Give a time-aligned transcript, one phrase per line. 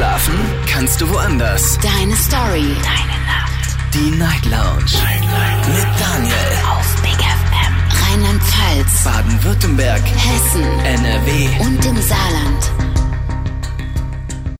[0.00, 0.34] Schlafen
[0.66, 1.78] kannst du woanders.
[1.80, 2.74] Deine Story.
[2.82, 3.76] Deine Nacht.
[3.92, 4.96] Die Night Lounge.
[5.04, 5.68] Night, Night.
[5.68, 6.34] Mit Daniel.
[6.70, 7.74] Auf Big FM.
[8.08, 9.04] Rheinland-Pfalz.
[9.04, 10.00] Baden-Württemberg.
[10.00, 10.62] Hessen.
[10.62, 11.48] NRW.
[11.60, 12.72] Und im Saarland.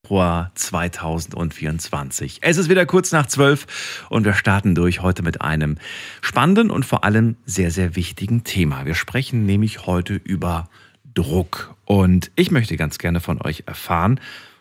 [0.02, 2.40] Februar 2024.
[2.42, 5.78] Es ist wieder kurz nach zwölf und wir starten durch heute mit einem
[6.20, 8.84] spannenden und vor allem sehr, sehr wichtigen Thema.
[8.84, 10.68] Wir sprechen nämlich heute über
[11.14, 11.74] Druck.
[11.86, 14.20] Und ich möchte ganz gerne von euch erfahren,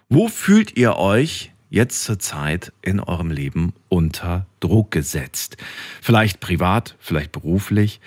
[0.10, 5.57] wo fühlt ihr euch jetzt zur Zeit in eurem Leben unter Druck gesetzt?
[6.01, 8.01] Vielleicht privat, vielleicht beruflich,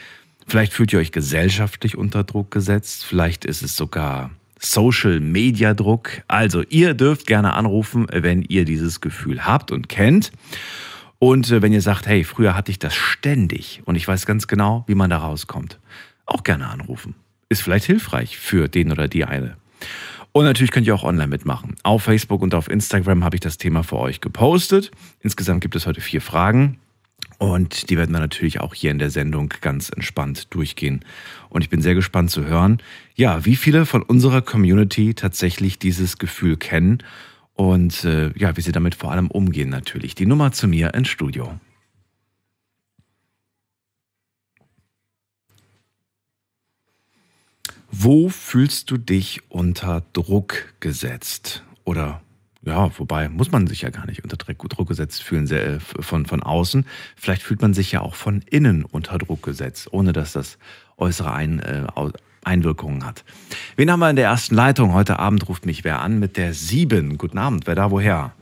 [0.48, 6.22] vielleicht fühlt ihr euch gesellschaftlich unter Druck gesetzt, vielleicht ist es sogar Social Media Druck.
[6.27, 10.32] Also ihr dürft gerne anrufen, wenn ihr dieses Gefühl habt und kennt.
[11.19, 14.48] Und äh, wenn ihr sagt, hey, früher hatte ich das ständig und ich weiß ganz
[14.48, 15.78] genau, wie man da rauskommt,
[16.27, 17.14] auch gerne anrufen.
[17.48, 19.56] Ist vielleicht hilfreich für den oder die eine.
[20.32, 21.77] Und natürlich könnt ihr auch online mitmachen.
[21.82, 24.91] Auf Facebook und auf Instagram habe ich das Thema für euch gepostet.
[25.20, 26.78] Insgesamt gibt es heute vier Fragen.
[27.38, 31.05] Und die werden wir natürlich auch hier in der Sendung ganz entspannt durchgehen.
[31.48, 32.78] Und ich bin sehr gespannt zu hören,
[33.14, 37.03] ja, wie viele von unserer Community tatsächlich dieses Gefühl kennen
[37.55, 40.14] und äh, ja, wie sie damit vor allem umgehen natürlich.
[40.14, 41.58] Die Nummer zu mir ins Studio.
[47.94, 51.62] Wo fühlst du dich unter Druck gesetzt?
[51.84, 52.22] Oder
[52.62, 56.42] ja, wobei muss man sich ja gar nicht unter Druck gesetzt fühlen sehr, von, von
[56.42, 56.86] außen.
[57.16, 60.58] Vielleicht fühlt man sich ja auch von innen unter Druck gesetzt, ohne dass das
[60.96, 61.86] äußere Ein, äh,
[62.44, 63.24] Einwirkungen hat.
[63.76, 64.94] Wen haben wir in der ersten Leitung?
[64.94, 67.18] Heute Abend ruft mich wer an mit der 7.
[67.18, 68.32] Guten Abend, wer da woher?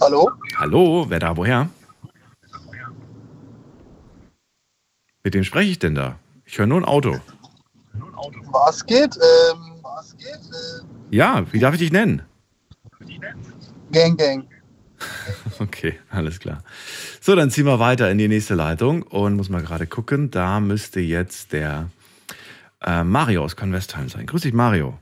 [0.00, 0.30] Hallo?
[0.56, 1.68] Hallo, wer da woher?
[5.24, 6.20] Mit wem spreche ich denn da?
[6.46, 7.20] Ich höre nur ein Auto.
[8.52, 9.16] Was geht?
[9.16, 10.26] Ähm, was geht?
[10.80, 12.22] Ähm, Ja, wie darf ich dich nennen?
[13.92, 14.46] Gang, Gang.
[15.58, 16.62] Okay, alles klar.
[17.20, 20.30] So, dann ziehen wir weiter in die nächste Leitung und muss mal gerade gucken.
[20.30, 21.90] Da müsste jetzt der
[22.82, 24.26] äh, Mario aus Convestheim sein.
[24.26, 24.98] Grüß dich, Mario.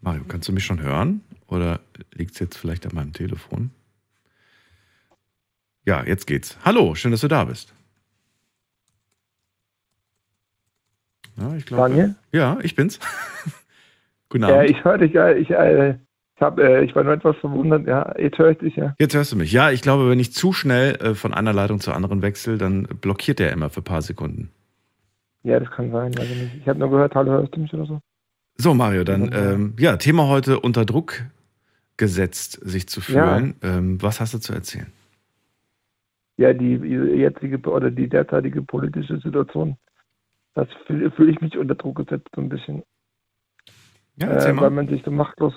[0.00, 1.22] Mario, kannst du mich schon hören?
[1.48, 1.80] Oder
[2.12, 3.70] liegt es jetzt vielleicht an meinem Telefon?
[5.84, 6.56] Ja, jetzt geht's.
[6.64, 7.72] Hallo, schön, dass du da bist.
[11.38, 11.88] Ja, ich glaube.
[11.88, 12.14] Daniel?
[12.32, 12.98] Ja, ich bin's.
[14.28, 14.70] Guten Ja, Abend.
[14.70, 15.90] ich höre dich, ja, ich, äh,
[16.34, 18.94] ich, hab, äh, ich war nur etwas verwundert, ja, jetzt höre ich dich, ja.
[18.98, 19.52] Jetzt hörst du mich.
[19.52, 22.84] Ja, ich glaube, wenn ich zu schnell äh, von einer Leitung zur anderen wechsle, dann
[23.00, 24.50] blockiert der immer für ein paar Sekunden.
[25.44, 26.56] Ja, das kann sein, also nicht.
[26.60, 28.00] Ich habe nur gehört, hallo, hörst du mich oder so?
[28.58, 31.22] So, Mario, dann, ähm, ja, Thema heute unter Druck
[31.98, 33.54] gesetzt, sich zu fühlen.
[33.62, 34.86] Ähm, was hast du zu erzählen?
[36.38, 39.76] Ja, die jetzige oder die derzeitige politische Situation,
[40.56, 42.82] das fühle fühl ich mich unter Druck gesetzt so ein bisschen,
[44.16, 45.54] Ja, erzähl äh, weil man sich so machtlos,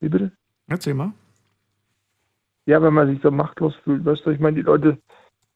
[0.00, 0.32] wie bitte?
[0.66, 1.12] Erzähl mal.
[2.64, 4.98] Ja, wenn man sich so machtlos fühlt, weißt du, ich meine, die Leute,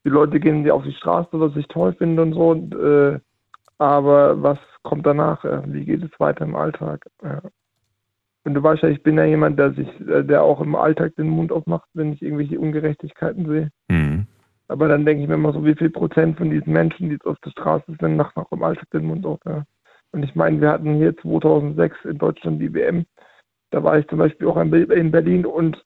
[0.04, 3.18] die Leute gehen ja auf die Straße, was ich toll finde und so, und, äh,
[3.78, 5.42] aber was kommt danach?
[5.44, 7.06] Äh, wie geht es weiter im Alltag?
[7.22, 7.40] Ja.
[8.44, 11.16] Und du weißt ja, ich bin ja jemand, der sich, äh, der auch im Alltag
[11.16, 13.70] den Mund aufmacht, wenn ich irgendwelche Ungerechtigkeiten sehe.
[13.88, 14.26] Mhm.
[14.68, 17.26] Aber dann denke ich mir immer so, wie viel Prozent von diesen Menschen, die jetzt
[17.26, 19.40] auf der Straße sind, machen auch im Alltag den Mund auf.
[19.44, 19.64] Ja.
[20.12, 23.04] Und ich meine, wir hatten hier 2006 in Deutschland die WM.
[23.70, 25.84] Da war ich zum Beispiel auch in Be- in Berlin und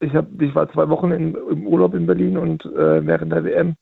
[0.00, 3.44] ich, hab, ich war zwei Wochen in, im Urlaub in Berlin und äh, während der
[3.44, 3.76] WM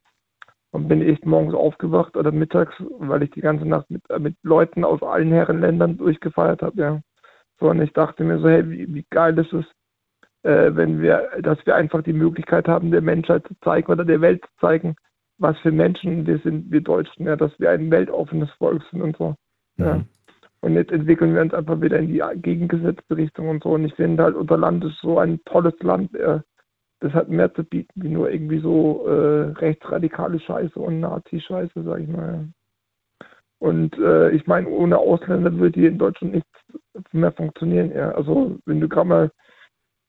[0.73, 4.37] und bin echt morgens aufgewacht oder mittags, weil ich die ganze Nacht mit, äh, mit
[4.43, 6.81] Leuten aus allen Herrenländern durchgefeiert habe.
[6.81, 7.01] Ja.
[7.61, 9.65] So, und ich dachte mir so, hey, wie, wie geil ist es,
[10.45, 14.43] wenn wir, dass wir einfach die Möglichkeit haben, der Menschheit zu zeigen oder der Welt
[14.43, 14.95] zu zeigen,
[15.39, 19.17] was für Menschen wir sind, wir Deutschen, ja, dass wir ein weltoffenes Volk sind und
[19.17, 19.35] so.
[19.77, 19.97] Ja.
[19.97, 20.05] Mhm.
[20.61, 23.71] Und jetzt entwickeln wir uns einfach wieder in die gegengesetzte Richtung und so.
[23.71, 26.15] Und ich finde halt, unser Land ist so ein tolles Land.
[26.15, 26.41] Äh,
[27.01, 32.01] das hat mehr zu bieten, wie nur irgendwie so äh, rechtsradikale Scheiße und Nazi-Scheiße, sag
[32.01, 32.33] ich mal.
[32.33, 33.27] ja.
[33.59, 36.49] Und äh, ich meine, ohne Ausländer würde hier in Deutschland nichts
[37.13, 37.93] mehr funktionieren.
[37.95, 38.13] Ja.
[38.13, 39.31] Also wenn du gerade mal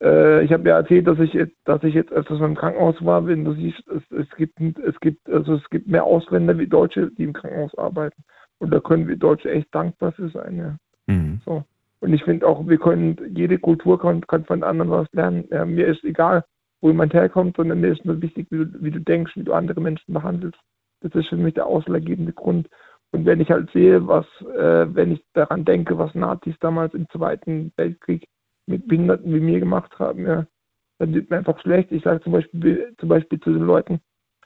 [0.02, 3.04] äh, ich habe ja erzählt, dass ich jetzt, dass ich jetzt öfters mal im Krankenhaus
[3.04, 6.68] war, wenn du siehst, es, es gibt es gibt also es gibt mehr Ausländer wie
[6.68, 8.24] Deutsche, die im Krankenhaus arbeiten.
[8.60, 10.78] Und da können wir Deutsche echt dankbar für sein, ja.
[11.08, 11.42] Mhm.
[11.46, 11.64] So.
[12.00, 15.46] Und ich finde auch, wir können, jede Kultur kann, kann von anderen was lernen.
[15.50, 16.44] Ja, mir ist egal,
[16.82, 19.54] wo jemand herkommt, sondern mir ist nur wichtig, wie du, wie du denkst, wie du
[19.54, 20.60] andere Menschen behandelst.
[21.02, 22.70] Das ist für mich der ausschlaggebende Grund.
[23.12, 24.26] Und wenn ich halt sehe, was,
[24.56, 28.28] äh, wenn ich daran denke, was Nazis damals im Zweiten Weltkrieg
[28.68, 30.46] mit Behinderten wie mir gemacht haben, ja,
[31.00, 31.92] dann wird mir einfach schlecht.
[31.92, 34.02] Ich sage zum Beispiel, zum Beispiel zu den Leuten,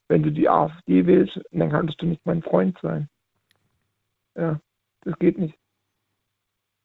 [0.07, 3.07] wenn du die AfD wählst, dann kannst du nicht mein Freund sein.
[4.35, 4.59] Ja,
[5.01, 5.57] das geht nicht.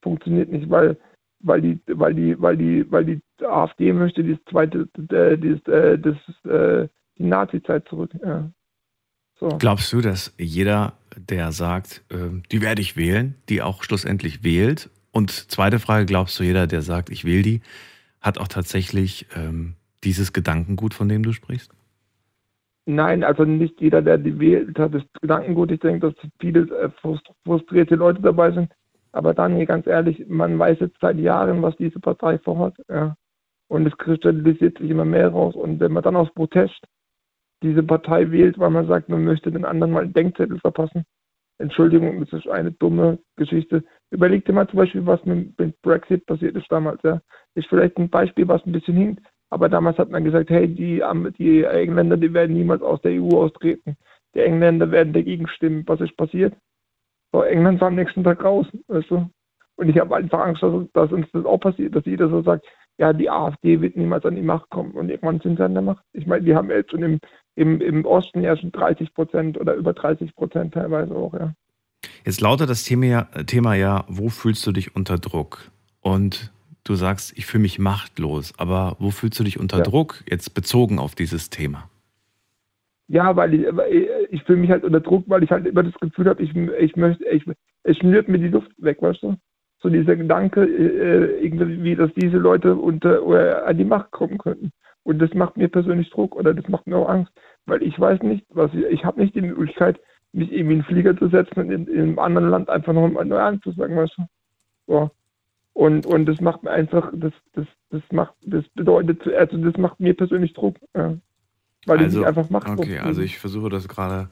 [0.01, 0.97] funktioniert nicht, weil
[1.45, 5.97] weil die, weil die, weil die, weil die AfD möchte dieses zweite, äh, dieses, äh,
[5.99, 6.87] das, äh,
[7.17, 8.11] die Nazi-Zeit zurück.
[8.23, 8.49] Ja.
[9.39, 9.49] So.
[9.59, 14.89] Glaubst du, dass jeder, der sagt, äh, die werde ich wählen, die auch schlussendlich wählt?
[15.15, 17.61] Und zweite Frage, glaubst du, jeder, der sagt, ich will die,
[18.19, 21.71] hat auch tatsächlich ähm, dieses Gedankengut, von dem du sprichst?
[22.85, 25.71] Nein, also nicht jeder, der die wählt, hat das Gedankengut.
[25.71, 26.89] Ich denke, dass viele äh,
[27.45, 28.73] frustrierte Leute dabei sind.
[29.13, 32.75] Aber Daniel, ganz ehrlich, man weiß jetzt seit Jahren, was diese Partei vorhat.
[32.89, 33.15] Ja.
[33.69, 35.55] Und es kristallisiert sich immer mehr raus.
[35.55, 36.83] Und wenn man dann aus Protest
[37.63, 41.05] diese Partei wählt, weil man sagt, man möchte den anderen mal einen Denkzettel verpassen,
[41.57, 43.83] Entschuldigung, das ist eine dumme Geschichte.
[44.11, 47.01] Überleg dir mal zum Beispiel, was mit, mit Brexit passiert ist damals.
[47.03, 47.21] Ja.
[47.55, 49.25] Ist vielleicht ein Beispiel, was ein bisschen hinkt.
[49.49, 51.01] Aber damals hat man gesagt, hey, die,
[51.37, 53.95] die Engländer, die werden niemals aus der EU austreten.
[54.33, 55.83] Die Engländer werden dagegen stimmen.
[55.87, 56.53] Was ist passiert?
[57.31, 59.29] So, England war am nächsten Tag raus, weißt du?
[59.77, 62.65] Und ich habe einfach Angst, dass, dass, uns das auch passiert, dass jeder so sagt,
[62.97, 65.83] ja, die AfD wird niemals an die Macht kommen und irgendwann sind sie an der
[65.83, 66.03] Macht.
[66.13, 67.19] Ich meine, die haben jetzt schon im,
[67.55, 71.53] im, im Osten ja schon 30 Prozent oder über 30 Prozent teilweise auch, ja.
[72.23, 75.71] Jetzt lautet das Thema ja, Thema ja, wo fühlst du dich unter Druck?
[76.01, 76.51] Und
[76.83, 79.83] du sagst, ich fühle mich machtlos, aber wo fühlst du dich unter ja.
[79.83, 81.89] Druck, jetzt bezogen auf dieses Thema?
[83.07, 83.65] Ja, weil ich,
[84.31, 86.95] ich fühle mich halt unter Druck, weil ich halt immer das Gefühl habe, ich, ich
[86.95, 87.43] möchte, ich,
[87.83, 89.35] es schnürt mir die Luft weg, weißt du?
[89.85, 94.71] So dieser Gedanke, äh, irgendwie, dass diese Leute unter oder an die Macht kommen könnten.
[95.03, 97.31] Und das macht mir persönlich Druck oder das macht mir auch Angst,
[97.67, 99.99] weil ich weiß nicht, was ich, ich habe nicht die Möglichkeit,
[100.33, 103.07] mich irgendwie in einen Flieger zu setzen und in, in einem anderen Land einfach noch
[103.07, 104.23] mal neu anzusagen, weißt du?
[104.87, 105.11] So.
[105.73, 109.99] Und, und das macht mir einfach, das, das, das macht, das bedeutet, also das macht
[109.99, 110.77] mir persönlich Druck.
[110.95, 111.15] Ja.
[111.85, 112.69] Weil also, die einfach macht.
[112.69, 114.29] Okay, also ich versuche das gerade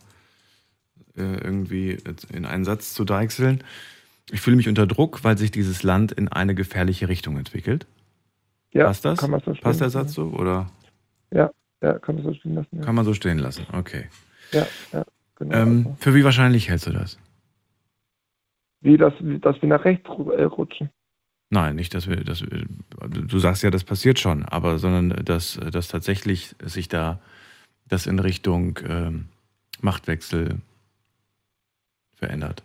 [1.15, 1.95] äh, irgendwie
[2.33, 3.63] in einen Satz zu deichseln.
[4.31, 7.85] Ich fühle mich unter Druck, weil sich dieses Land in eine gefährliche Richtung entwickelt.
[8.71, 9.19] Ja, Passt das?
[9.19, 10.27] Kann man so Passt der Satz so?
[10.29, 10.71] Oder?
[11.31, 12.77] Ja, ja, kann man so stehen lassen.
[12.77, 12.81] Ja.
[12.81, 14.07] Kann man so stehen lassen, okay.
[14.51, 15.05] Ja, ja,
[15.35, 15.55] genau.
[15.55, 17.19] Ähm, für wie wahrscheinlich hältst du das?
[18.81, 20.89] Wie, dass, dass wir nach rechts äh, rutschen.
[21.49, 22.65] Nein, nicht, dass wir, dass wir,
[23.07, 27.19] du sagst ja, das passiert schon, aber sondern dass, dass tatsächlich sich da
[27.87, 29.27] das in Richtung ähm,
[29.81, 30.59] Machtwechsel
[32.15, 32.63] verändert?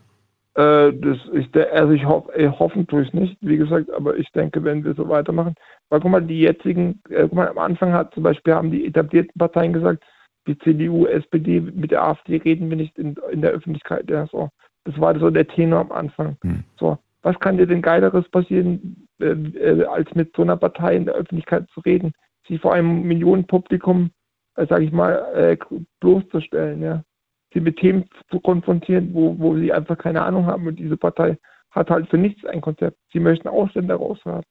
[0.58, 4.64] Äh, das, ich, also ich hoffe, hoffen tue ich nicht, wie gesagt, aber ich denke,
[4.64, 5.54] wenn wir so weitermachen,
[5.88, 8.84] weil guck mal, die jetzigen, äh, guck mal, am Anfang hat zum Beispiel haben die
[8.84, 10.02] etablierten Parteien gesagt,
[10.48, 14.10] die CDU, SPD, mit der AfD reden wir nicht in, in der Öffentlichkeit.
[14.10, 14.48] Ja, so.
[14.82, 16.36] Das war so der Tenor am Anfang.
[16.42, 16.64] Hm.
[16.76, 21.04] So, was kann dir denn Geileres passieren, äh, äh, als mit so einer Partei in
[21.04, 22.12] der Öffentlichkeit zu reden,
[22.48, 24.10] sie vor einem Millionenpublikum
[24.56, 25.56] äh, sage ich mal, äh,
[26.00, 27.04] bloßzustellen, ja.
[27.58, 31.36] Sie mit Themen zu konfrontieren, wo, wo sie einfach keine Ahnung haben und diese Partei
[31.72, 32.96] hat halt für nichts ein Konzept.
[33.12, 34.44] Sie möchten Ausländer raushaben.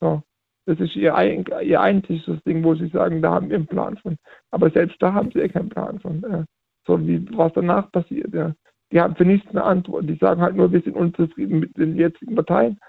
[0.00, 0.22] So.
[0.66, 1.14] Das ist ihr,
[1.62, 4.16] ihr einziges Ding, wo sie sagen, da haben wir einen Plan von.
[4.50, 6.46] Aber selbst da haben sie ja keinen Plan von.
[6.86, 8.52] So wie was danach passiert, ja.
[8.92, 10.08] Die haben für nichts eine Antwort.
[10.08, 12.80] Die sagen halt nur, wir sind unzufrieden mit den jetzigen Parteien.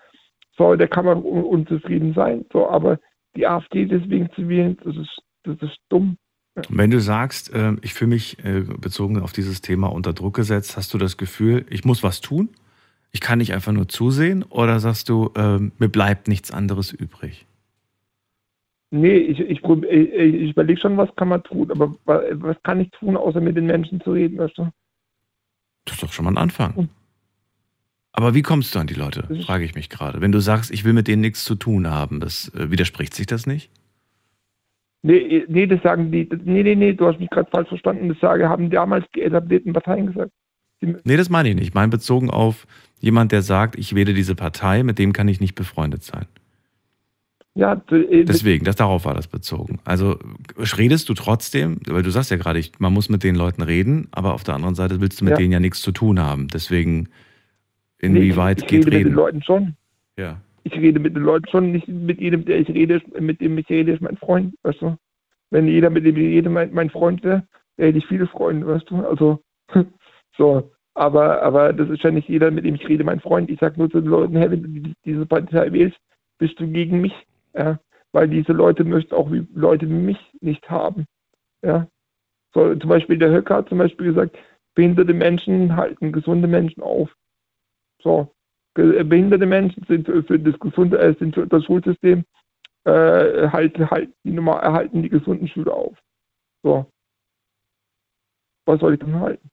[0.58, 2.46] So, da kann man unzufrieden sein.
[2.52, 3.00] So, aber
[3.36, 6.18] die AfD deswegen zu wählen, das ist, das ist dumm.
[6.70, 10.76] Wenn du sagst, äh, ich fühle mich äh, bezogen auf dieses Thema unter Druck gesetzt,
[10.76, 12.50] hast du das Gefühl, ich muss was tun?
[13.12, 14.44] Ich kann nicht einfach nur zusehen?
[14.44, 17.46] Oder sagst du, ähm, mir bleibt nichts anderes übrig?
[18.94, 23.16] Nee, ich, ich, ich, überlege schon, was kann man tun, aber was kann ich tun,
[23.16, 24.70] außer mit den Menschen zu reden, weißt du?
[25.86, 26.90] Das ist doch schon mal ein Anfang.
[28.12, 30.20] Aber wie kommst du an die Leute, frage ich mich gerade.
[30.20, 33.26] Wenn du sagst, ich will mit denen nichts zu tun haben, das, äh, widerspricht sich
[33.26, 33.72] das nicht?
[35.04, 36.30] Nee, nee, das sagen die.
[36.44, 38.10] Nee, nee, nee, du hast mich gerade falsch verstanden.
[38.10, 40.32] Das sage, haben damals die etablierten Parteien gesagt.
[40.82, 41.68] Die nee, das meine ich nicht.
[41.70, 42.68] Ich meine bezogen auf
[43.00, 46.26] jemand, der sagt, ich wähle diese Partei, mit dem kann ich nicht befreundet sein.
[47.54, 49.80] Ja, äh, deswegen, das darauf war das bezogen.
[49.84, 50.18] Also
[50.58, 54.34] redest du trotzdem, weil du sagst ja gerade, man muss mit den Leuten reden, aber
[54.34, 55.38] auf der anderen Seite willst du mit ja.
[55.38, 56.48] denen ja nichts zu tun haben.
[56.48, 57.10] Deswegen,
[57.98, 59.10] inwieweit nee, ich, ich geht rede reden?
[59.10, 59.76] Mit den Leuten schon.
[60.18, 63.58] Ja ich rede mit den Leuten schon, nicht mit jedem, der ich rede, mit dem
[63.58, 64.98] ich rede, ist mein Freund, weißt du.
[65.50, 67.44] Wenn jeder, mit dem ich rede, mein, mein Freund wäre,
[67.78, 68.96] hätte ich viele Freunde, weißt du.
[68.98, 69.40] Also,
[70.38, 70.72] so.
[70.94, 73.50] Aber, aber das ist ja nicht jeder, mit dem ich rede, mein Freund.
[73.50, 75.98] Ich sage nur zu den Leuten, hey, wenn du diese Partei wählst,
[76.38, 77.14] bist du gegen mich.
[77.54, 77.80] Ja?
[78.12, 81.06] Weil diese Leute möchten auch wie Leute wie mich nicht haben.
[81.62, 81.88] Ja?
[82.54, 84.38] So, zum Beispiel der Höcker hat zum Beispiel gesagt,
[84.76, 87.10] behinderte Menschen halten gesunde Menschen auf.
[88.02, 88.34] So,
[88.74, 92.24] behinderte Menschen sind für das gesunde, äh, sind für das Schulsystem
[92.86, 95.98] äh, halt, halt die normal erhalten die gesunden Schüler auf.
[96.64, 96.86] So.
[98.66, 99.50] Was soll ich dann halten?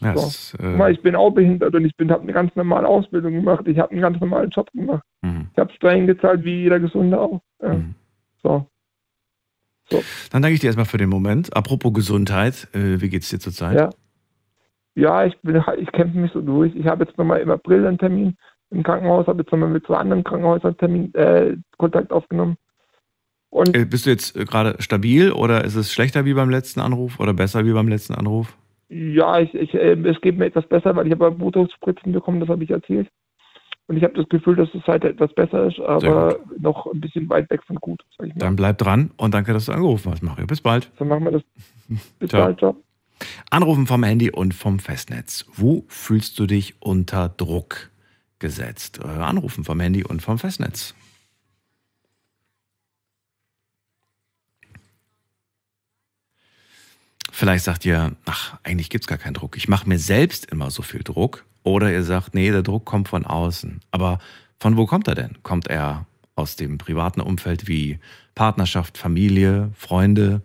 [0.00, 0.58] Ja, So.
[0.62, 3.66] äh, ich bin auch behindert und ich bin habe eine ganz normale Ausbildung gemacht.
[3.66, 5.02] Ich habe einen ganz normalen Job gemacht.
[5.22, 5.48] mhm.
[5.52, 7.40] Ich habe Steuern gezahlt wie jeder Gesunde auch.
[7.62, 7.74] Ja.
[7.74, 7.94] Mhm.
[8.42, 8.66] So.
[10.30, 11.56] Dann danke ich dir erstmal für den Moment.
[11.56, 13.76] Apropos Gesundheit, äh, wie geht's dir zurzeit?
[13.78, 13.90] Ja.
[14.98, 16.74] Ja, ich bin ich kämpfe mich so durch.
[16.74, 18.36] Ich habe jetzt nochmal im April einen Termin
[18.70, 22.56] im Krankenhaus, habe jetzt nochmal mit zwei anderen Krankenhäusern Termin, äh, Kontakt aufgenommen.
[23.50, 26.80] Und Äh, Bist du jetzt äh, gerade stabil oder ist es schlechter wie beim letzten
[26.80, 28.56] Anruf oder besser wie beim letzten Anruf?
[28.88, 32.48] ja, ich, ich, äh, es geht mir etwas besser, weil ich habe Botox-Spritzen bekommen, das
[32.48, 33.08] habe ich erzählt.
[33.86, 37.28] Und ich habe das Gefühl, dass es halt etwas besser ist, aber noch ein bisschen
[37.30, 38.02] weit weg von gut.
[38.36, 40.46] Dann bleib dran und danke, dass du angerufen hast, Mario.
[40.46, 40.90] Bis bald.
[40.98, 41.42] So machen wir das.
[42.18, 42.44] Bis Ciao.
[42.44, 42.76] bald, ciao.
[43.50, 45.46] Anrufen vom Handy und vom Festnetz.
[45.54, 47.90] Wo fühlst du dich unter Druck
[48.38, 49.00] gesetzt?
[49.02, 50.94] Äh, Anrufen vom Handy und vom Festnetz.
[57.30, 59.56] Vielleicht sagt ihr, ach, eigentlich gibt es gar keinen Druck.
[59.56, 61.44] Ich mache mir selbst immer so viel Druck.
[61.62, 63.80] Oder ihr sagt, nee, der Druck kommt von außen.
[63.90, 64.18] Aber
[64.58, 65.38] von wo kommt er denn?
[65.44, 68.00] Kommt er aus dem privaten Umfeld wie
[68.34, 70.42] Partnerschaft, Familie, Freunde?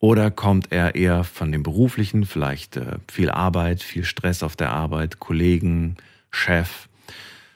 [0.00, 4.70] Oder kommt er eher von dem beruflichen, vielleicht äh, viel Arbeit, viel Stress auf der
[4.70, 5.96] Arbeit, Kollegen,
[6.30, 6.88] Chef?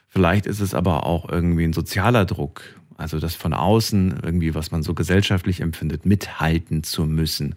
[0.07, 2.61] Vielleicht ist es aber auch irgendwie ein sozialer Druck,
[2.97, 7.55] also das von außen irgendwie, was man so gesellschaftlich empfindet, mithalten zu müssen.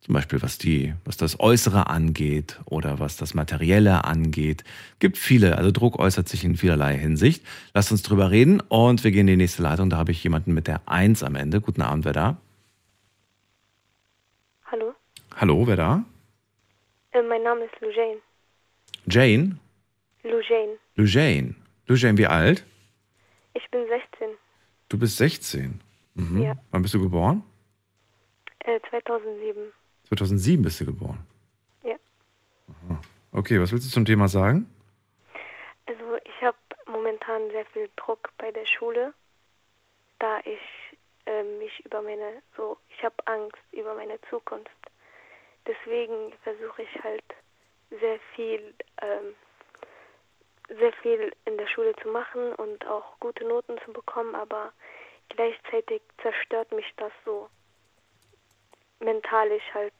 [0.00, 4.62] Zum Beispiel was die, was das Äußere angeht oder was das Materielle angeht.
[5.00, 7.42] Gibt viele, also Druck äußert sich in vielerlei Hinsicht.
[7.74, 9.90] Lasst uns drüber reden und wir gehen in die nächste Leitung.
[9.90, 11.60] Da habe ich jemanden mit der Eins am Ende.
[11.60, 12.38] Guten Abend, wer da?
[15.40, 16.04] Hallo, wer da?
[17.12, 18.20] äh, mein Name ist Lujane.
[19.06, 19.58] Jane?
[20.22, 20.78] Lujane.
[20.96, 21.54] Lujane.
[21.86, 22.64] Lujane, wie alt?
[23.54, 24.36] Ich bin 16,
[24.88, 25.80] Du bist 16.
[26.14, 26.42] Mhm.
[26.42, 26.54] Ja.
[26.70, 27.42] Wann bist du geboren?
[28.60, 29.72] äh, 2007.
[30.08, 31.18] 2007 bist du geboren.
[31.84, 31.96] Ja.
[32.68, 33.00] Aha.
[33.32, 34.66] Okay, was willst du zum Thema sagen?
[35.86, 39.14] Also ich habe momentan sehr viel Druck bei der Schule,
[40.18, 40.60] da ich
[41.26, 44.70] äh, mich über meine, so, ich habe Angst über meine Zukunft.
[45.68, 47.24] Deswegen versuche ich halt
[47.90, 49.34] sehr viel, ähm,
[50.68, 54.72] sehr viel in der Schule zu machen und auch gute Noten zu bekommen, aber
[55.28, 57.48] gleichzeitig zerstört mich das so
[59.00, 59.94] mentalisch halt.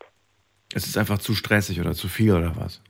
[0.75, 2.83] Es ist einfach zu stressig oder zu viel oder was?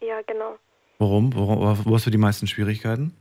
[0.00, 0.58] Ja, genau.
[0.98, 1.34] Warum?
[1.34, 1.84] Warum?
[1.84, 3.16] Wo hast du die meisten Schwierigkeiten?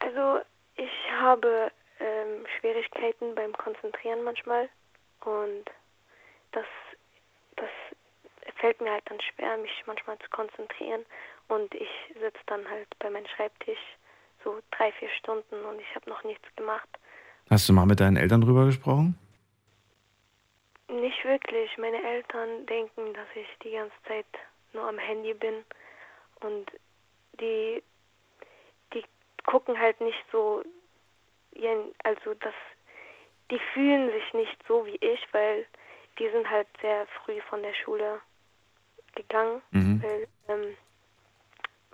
[0.00, 0.40] Also
[0.76, 1.70] ich habe
[2.00, 4.68] ähm, Schwierigkeiten beim Konzentrieren manchmal
[5.24, 5.64] und
[6.52, 6.66] das, das
[8.62, 11.04] fällt mir halt dann schwer, mich manchmal zu konzentrieren
[11.48, 13.80] und ich sitze dann halt bei meinem Schreibtisch
[14.44, 16.88] so drei, vier Stunden und ich habe noch nichts gemacht.
[17.50, 19.18] Hast du mal mit deinen Eltern drüber gesprochen?
[20.88, 21.76] Nicht wirklich.
[21.76, 24.26] Meine Eltern denken, dass ich die ganze Zeit
[24.72, 25.64] nur am Handy bin
[26.40, 26.70] und
[27.40, 27.82] die,
[28.94, 29.04] die
[29.44, 30.62] gucken halt nicht so,
[32.04, 32.54] also das,
[33.50, 35.66] die fühlen sich nicht so wie ich, weil
[36.20, 38.20] die sind halt sehr früh von der Schule
[39.14, 40.02] gegangen, Mhm.
[40.02, 40.76] weil ähm,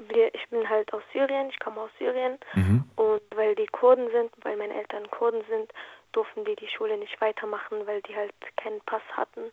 [0.09, 2.85] wir, ich bin halt aus Syrien, ich komme aus Syrien Mhm.
[2.97, 5.73] und weil die Kurden sind, weil meine Eltern Kurden sind,
[6.13, 9.51] durften die die Schule nicht weitermachen, weil die halt keinen Pass hatten.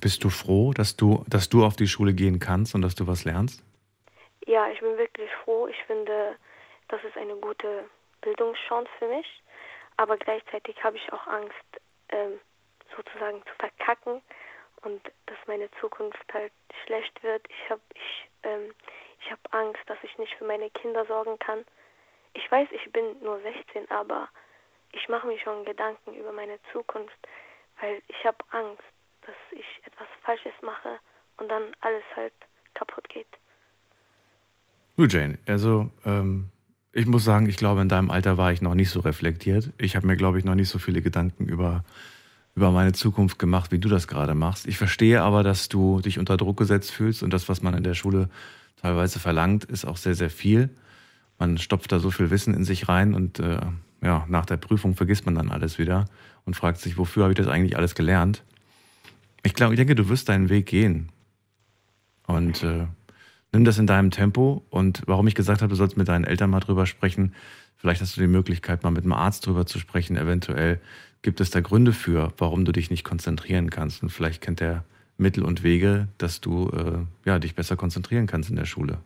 [0.00, 3.06] Bist du froh, dass du, dass du auf die Schule gehen kannst und dass du
[3.06, 3.62] was lernst?
[4.46, 5.68] Ja, ich bin wirklich froh.
[5.68, 6.36] Ich finde,
[6.88, 7.84] das ist eine gute
[8.22, 9.26] Bildungschance für mich.
[9.98, 11.54] Aber gleichzeitig habe ich auch Angst,
[12.08, 12.40] ähm,
[12.96, 14.22] sozusagen zu verkacken
[14.82, 16.52] und dass meine Zukunft halt
[16.84, 17.42] schlecht wird.
[17.48, 18.72] Ich habe ich, ähm,
[19.20, 21.64] ich hab Angst, dass ich nicht für meine Kinder sorgen kann.
[22.34, 24.28] Ich weiß, ich bin nur 16, aber
[24.92, 27.16] ich mache mir schon Gedanken über meine Zukunft,
[27.80, 28.82] weil ich habe Angst,
[29.26, 30.98] dass ich etwas Falsches mache
[31.36, 32.34] und dann alles halt
[32.74, 33.26] kaputt geht.
[34.96, 36.50] Du, Jane, also ähm,
[36.92, 39.72] ich muss sagen, ich glaube, in deinem Alter war ich noch nicht so reflektiert.
[39.78, 41.84] Ich habe mir, glaube ich, noch nicht so viele Gedanken über,
[42.54, 44.66] über meine Zukunft gemacht, wie du das gerade machst.
[44.66, 47.82] Ich verstehe aber, dass du dich unter Druck gesetzt fühlst und das, was man in
[47.82, 48.28] der Schule
[48.80, 50.70] teilweise verlangt, ist auch sehr, sehr viel.
[51.38, 53.60] Man stopft da so viel Wissen in sich rein und äh,
[54.02, 56.06] ja, nach der Prüfung vergisst man dann alles wieder
[56.44, 58.44] und fragt sich, wofür habe ich das eigentlich alles gelernt?
[59.42, 61.08] Ich glaube, ich denke, du wirst deinen Weg gehen.
[62.26, 62.86] Und äh,
[63.52, 64.64] nimm das in deinem Tempo.
[64.70, 67.34] Und warum ich gesagt habe, du sollst mit deinen Eltern mal drüber sprechen,
[67.76, 70.16] vielleicht hast du die Möglichkeit, mal mit einem Arzt drüber zu sprechen.
[70.16, 70.80] Eventuell
[71.22, 74.02] gibt es da Gründe für, warum du dich nicht konzentrieren kannst.
[74.02, 74.84] Und vielleicht kennt er
[75.16, 78.98] Mittel und Wege, dass du äh, ja, dich besser konzentrieren kannst in der Schule.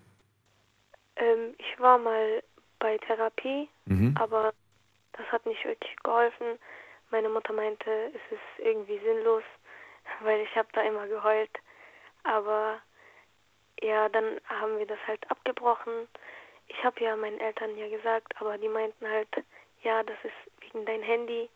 [1.17, 2.43] Ähm, ich war mal
[2.79, 4.17] bei Therapie, Mhm.
[4.19, 4.53] aber
[5.13, 6.59] das hat nicht wirklich geholfen.
[7.11, 9.45] Meine Mutter meinte, es ist irgendwie sinnlos,
[10.23, 11.51] weil ich habe da immer geheult.
[12.25, 12.79] Aber
[13.83, 16.09] ja, dann haben wir das halt abgebrochen.
[16.69, 19.29] Ich habe ja meinen Eltern ja gesagt, aber die meinten halt,
[19.83, 21.49] ja, das ist wegen dein Handy,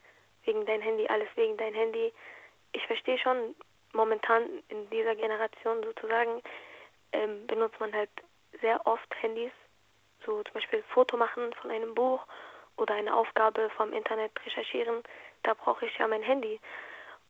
[0.44, 2.12] wegen dein Handy, alles wegen dein Handy.
[2.72, 3.54] Ich verstehe schon,
[3.92, 6.42] momentan in dieser Generation sozusagen
[7.12, 8.10] ähm, benutzt man halt
[8.60, 9.52] sehr oft Handys,
[10.24, 12.24] so zum Beispiel Foto machen von einem Buch
[12.76, 15.02] oder eine Aufgabe vom Internet recherchieren.
[15.42, 16.60] Da brauche ich ja mein Handy.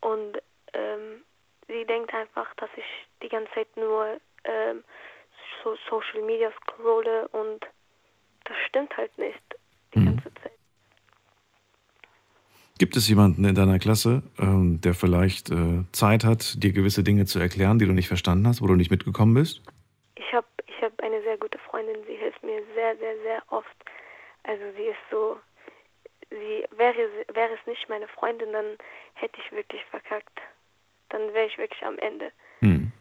[0.01, 0.41] Und
[0.73, 1.25] ähm,
[1.67, 2.85] sie denkt einfach, dass ich
[3.23, 4.85] die ganze Zeit nur ähm,
[5.63, 7.67] so Social Media scrolle und
[8.45, 9.43] das stimmt halt nicht
[9.95, 10.17] die Mhm.
[10.17, 10.53] ganze Zeit.
[12.81, 17.27] Gibt es jemanden in deiner Klasse, ähm, der vielleicht äh, Zeit hat, dir gewisse Dinge
[17.27, 19.61] zu erklären, die du nicht verstanden hast, wo du nicht mitgekommen bist?
[20.17, 23.77] Ich habe ich hab eine sehr gute Freundin, sie hilft mir sehr, sehr, sehr oft.
[24.45, 25.37] Also sie ist so,
[26.31, 26.97] sie wäre,
[27.35, 28.65] wäre es nicht meine Freundin, dann
[29.13, 30.39] hätte ich wirklich verkackt.
[31.11, 32.33] Dann wäre ich wirklich am Ende.
[32.61, 32.93] Hm.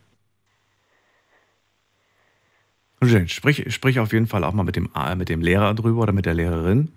[3.28, 6.26] Sprich, sprich auf jeden Fall auch mal mit dem, mit dem Lehrer drüber oder mit
[6.26, 6.92] der Lehrerin.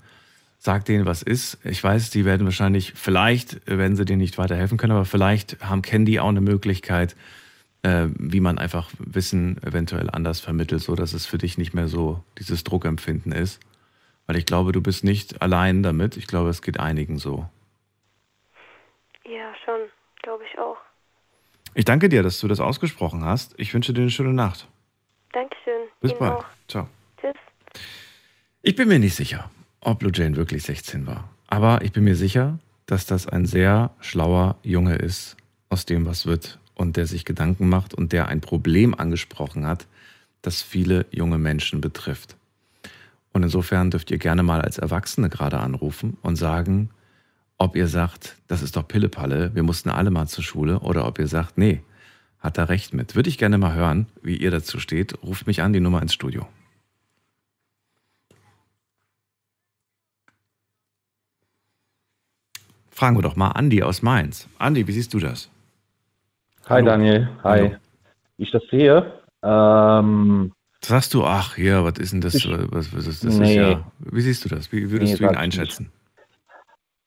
[0.64, 1.58] Sag denen, was ist.
[1.64, 5.82] Ich weiß, die werden wahrscheinlich, vielleicht werden sie dir nicht weiterhelfen können, aber vielleicht haben
[5.82, 7.16] kennen die auch eine Möglichkeit,
[7.82, 11.88] äh, wie man einfach Wissen eventuell anders vermittelt, so dass es für dich nicht mehr
[11.88, 13.58] so dieses Druckempfinden ist.
[14.28, 16.16] Weil ich glaube, du bist nicht allein damit.
[16.16, 17.48] Ich glaube, es geht einigen so.
[19.24, 19.80] Ja, schon,
[20.22, 20.76] glaube ich auch.
[21.74, 23.52] Ich danke dir, dass du das ausgesprochen hast.
[23.58, 24.68] Ich wünsche dir eine schöne Nacht.
[25.32, 25.88] Dankeschön.
[26.00, 26.32] Bis Ihnen bald.
[26.34, 26.44] auch.
[26.68, 26.88] Ciao.
[27.20, 27.34] Tschüss.
[28.62, 29.50] Ich bin mir nicht sicher,
[29.82, 31.28] ob Blue Jane wirklich 16 war.
[31.48, 35.36] Aber ich bin mir sicher, dass das ein sehr schlauer Junge ist,
[35.68, 39.86] aus dem was wird und der sich Gedanken macht und der ein Problem angesprochen hat,
[40.40, 42.36] das viele junge Menschen betrifft.
[43.32, 46.90] Und insofern dürft ihr gerne mal als Erwachsene gerade anrufen und sagen,
[47.58, 51.18] ob ihr sagt, das ist doch Pillepalle, wir mussten alle mal zur Schule, oder ob
[51.18, 51.80] ihr sagt, nee,
[52.40, 53.14] hat er recht mit.
[53.14, 55.22] Würde ich gerne mal hören, wie ihr dazu steht.
[55.22, 56.46] Ruft mich an, die Nummer ins Studio.
[63.02, 64.48] Fragen wir doch mal Andi aus Mainz.
[64.60, 65.50] Andi, wie siehst du das?
[66.66, 66.86] Hi Hallo.
[66.86, 67.58] Daniel, hi.
[67.58, 67.76] Hallo.
[68.36, 70.52] Wie ich das sehe, ähm,
[70.84, 72.36] Sagst du, ach ja, was ist denn das?
[72.36, 73.38] Ich- was, was ist das?
[73.38, 73.56] Nee.
[73.56, 74.70] Ist ja, wie siehst du das?
[74.70, 75.90] Wie würdest Nee, du ihn einschätzen?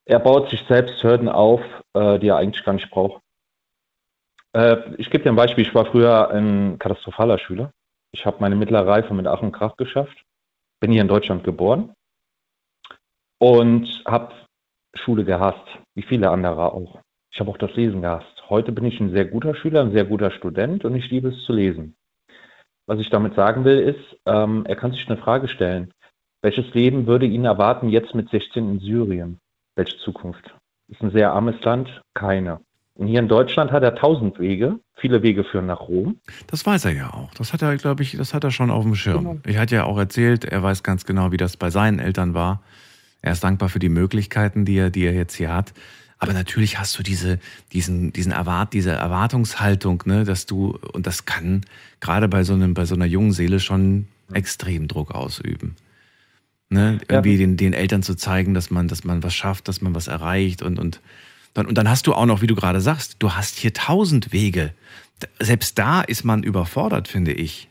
[0.04, 1.62] er baut sich selbst Hürden auf,
[1.94, 3.22] äh, die er eigentlich gar nicht braucht.
[4.52, 5.66] Äh, ich gebe dir ein Beispiel.
[5.66, 7.72] Ich war früher ein katastrophaler Schüler.
[8.12, 10.26] Ich habe meine mittlere Reife mit Ach und Krach geschafft.
[10.82, 11.94] Bin hier in Deutschland geboren
[13.40, 14.34] und habe
[14.98, 17.00] Schule gehasst, wie viele andere auch.
[17.32, 18.44] Ich habe auch das Lesen gehasst.
[18.50, 21.44] Heute bin ich ein sehr guter Schüler, ein sehr guter Student und ich liebe es
[21.46, 21.96] zu lesen.
[22.88, 25.92] Was ich damit sagen will, ist, ähm, er kann sich eine Frage stellen.
[26.42, 29.40] Welches Leben würde ihn erwarten jetzt mit 16 in Syrien?
[29.76, 30.56] Welche Zukunft?
[30.88, 32.02] Ist ein sehr armes Land?
[32.14, 32.60] Keine.
[32.94, 34.80] Und hier in Deutschland hat er tausend Wege.
[34.96, 36.20] Viele Wege führen nach Rom.
[36.48, 37.34] Das weiß er ja auch.
[37.34, 39.24] Das hat er, glaube ich, das hat er schon auf dem Schirm.
[39.24, 39.38] Genau.
[39.46, 42.62] Ich hatte ja auch erzählt, er weiß ganz genau, wie das bei seinen Eltern war.
[43.26, 45.74] Er ist dankbar für die Möglichkeiten, die er, die er jetzt hier hat.
[46.20, 47.40] Aber natürlich hast du diese,
[47.74, 51.62] diesen, diesen Erwart, diese Erwartungshaltung, ne, dass du, und das kann
[52.00, 55.76] gerade bei so einem, bei so einer jungen Seele schon extrem Druck ausüben.
[56.70, 59.96] Ne, irgendwie den, den Eltern zu zeigen, dass man, dass man was schafft, dass man
[59.96, 61.02] was erreicht und, und,
[61.56, 64.34] dann, und dann hast du auch noch, wie du gerade sagst, du hast hier tausend
[64.34, 64.72] Wege.
[65.40, 67.70] Selbst da ist man überfordert, finde ich.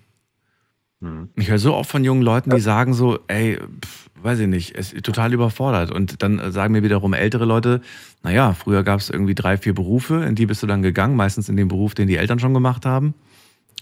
[1.37, 4.75] Ich höre so oft von jungen Leuten, die sagen so, ey, pf, weiß ich nicht,
[4.77, 5.91] es ist total überfordert.
[5.91, 7.83] Und dann sagen mir wiederum ältere Leute,
[8.23, 11.49] naja, früher gab es irgendwie drei, vier Berufe, in die bist du dann gegangen, meistens
[11.49, 13.15] in den Beruf, den die Eltern schon gemacht haben.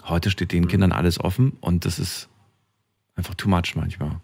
[0.04, 2.28] Heute steht den Kindern alles offen und das ist
[3.14, 4.16] einfach too much manchmal.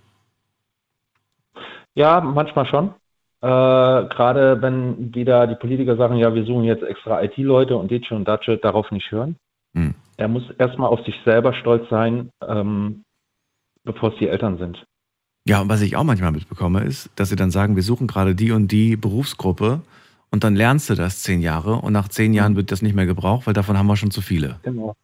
[1.94, 2.94] Ja, manchmal schon.
[3.40, 8.14] Äh, Gerade wenn wieder die Politiker sagen, ja, wir suchen jetzt extra IT-Leute und Ditsche
[8.16, 9.36] und Datsche, darauf nicht hören.
[9.74, 9.94] Hm.
[10.18, 13.04] Er muss erstmal auf sich selber stolz sein, ähm,
[13.84, 14.84] bevor es die Eltern sind.
[15.46, 18.34] Ja, und was ich auch manchmal mitbekomme, ist, dass sie dann sagen, wir suchen gerade
[18.34, 19.80] die und die Berufsgruppe
[20.30, 23.06] und dann lernst du das zehn Jahre und nach zehn Jahren wird das nicht mehr
[23.06, 24.56] gebraucht, weil davon haben wir schon zu viele.
[24.62, 24.94] Genau.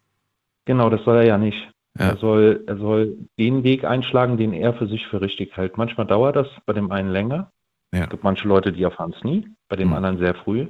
[0.65, 1.57] Genau, das soll er ja nicht.
[1.97, 2.09] Ja.
[2.09, 5.77] Er, soll, er soll den Weg einschlagen, den er für sich für richtig hält.
[5.77, 7.51] Manchmal dauert das bei dem einen länger.
[7.93, 8.03] Ja.
[8.03, 9.93] Es gibt manche Leute, die erfahren es nie, bei dem Mhm.
[9.93, 10.67] anderen sehr früh.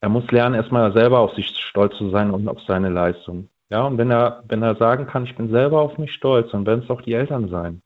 [0.00, 3.48] Er muss lernen, erstmal selber auf sich stolz zu sein und auf seine Leistung.
[3.70, 6.64] Ja, und wenn er, wenn er sagen kann, ich bin selber auf mich stolz, dann
[6.66, 7.80] werden es auch die Eltern sein.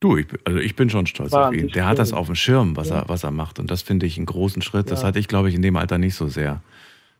[0.00, 1.68] Du, ich, bin- also ich bin schon stolz War auf ihn.
[1.68, 3.00] Der hat das auf dem Schirm, was, Ja.
[3.00, 3.58] er, was er macht.
[3.58, 4.90] Und das finde ich einen großen Schritt.
[4.90, 5.08] Das Ja.
[5.08, 6.60] hatte ich, glaube ich, in dem Alter nicht so sehr.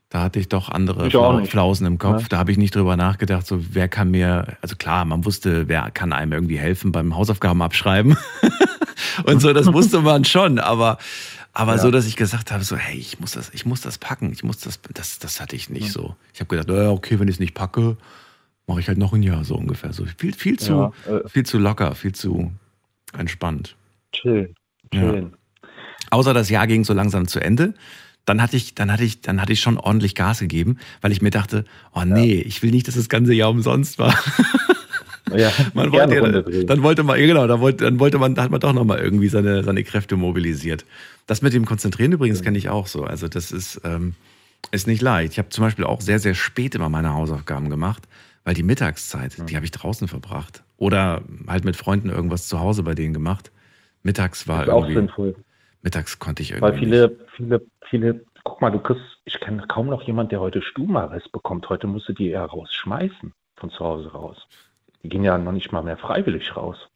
[0.09, 1.49] Da hatte ich doch andere Ich.
[1.49, 2.21] Flausen im Kopf.
[2.23, 2.27] Ja.
[2.29, 5.89] Da habe ich nicht drüber nachgedacht, so wer kann mir, also klar, man wusste, wer
[5.91, 8.15] kann einem irgendwie helfen beim Hausaufgaben abschreiben.
[9.25, 10.99] Und so, das wusste man schon, aber,
[11.55, 11.81] aber Ja.
[11.81, 14.43] so, dass ich gesagt habe, so, hey, ich muss das, ich muss das packen, ich
[14.43, 16.15] muss das, das, das hatte ich nicht so.
[16.33, 17.97] Ich habe gedacht, naja, okay, wenn ich es nicht packe,
[18.67, 19.93] Mache ich halt noch ein Jahr so ungefähr.
[19.93, 22.51] So viel, viel zu, Ja, äh, viel zu locker, viel zu
[23.15, 23.75] entspannt.
[24.11, 24.55] chillen.
[24.91, 25.33] Chillen.
[26.09, 27.75] Außer das Jahr ging so langsam zu Ende.
[28.25, 31.21] Dann hatte ich, dann hatte ich, dann hatte ich schon ordentlich Gas gegeben, weil ich
[31.21, 31.63] mir dachte,
[31.93, 34.17] oh nee, ich will nicht, dass das ganze Jahr umsonst war.
[35.37, 38.51] Ja, Man wollte, ja, dann wollte man, genau, dann wollte, dann wollte man, da hat
[38.51, 40.85] man doch nochmal irgendwie seine, seine Kräfte mobilisiert.
[41.27, 43.03] Das mit dem Konzentrieren übrigens kenne ich auch so.
[43.03, 44.13] Also das ist, ähm,
[44.71, 45.33] ist nicht leicht.
[45.33, 48.07] Ich habe zum Beispiel auch sehr, sehr spät immer meine Hausaufgaben gemacht,
[48.43, 50.63] weil die Mittagszeit, die habe ich draußen verbracht.
[50.77, 53.51] Oder halt mit Freunden irgendwas zu Hause bei denen gemacht.
[54.03, 55.35] Mittags war ist auch irgendwie, sinnvoll.
[55.81, 59.87] mittags konnte ich irgendwie Weil viele, viele, viele, guck mal, du kriegst, ich kenne kaum
[59.87, 61.67] noch jemand, der heute Stubenarrest bekommt.
[61.69, 64.37] Heute musst du die eher rausschmeißen, von zu Hause raus.
[65.05, 66.89] Die gehen ja noch nicht mal mehr freiwillig raus.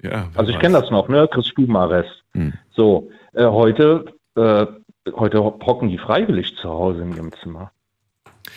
[0.00, 1.26] Ja, Also ich kenne das noch, ne?
[1.26, 2.22] Kriegst Stubenarrest.
[2.32, 2.52] Hm.
[2.70, 4.04] So, äh, heute,
[4.36, 4.66] äh,
[5.12, 7.72] heute hocken die freiwillig zu Hause in ihrem Zimmer.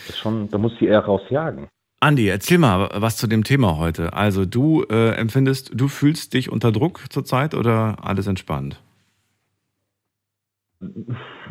[0.06, 1.66] Das schon, da muss die eher rausjagen.
[1.98, 4.12] Andi, erzähl mal was zu dem Thema heute.
[4.12, 8.80] Also du äh, empfindest, du fühlst dich unter Druck zurzeit oder alles entspannt?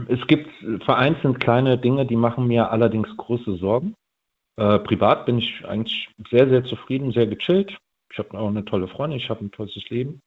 [0.08, 0.50] Es gibt
[0.86, 3.96] vereinzelt kleine Dinge, die machen mir allerdings große Sorgen.
[4.60, 7.78] Äh, privat bin ich eigentlich sehr, sehr zufrieden, sehr gechillt.
[8.12, 10.22] Ich habe auch eine tolle Freundin, ich habe ein tolles Leben.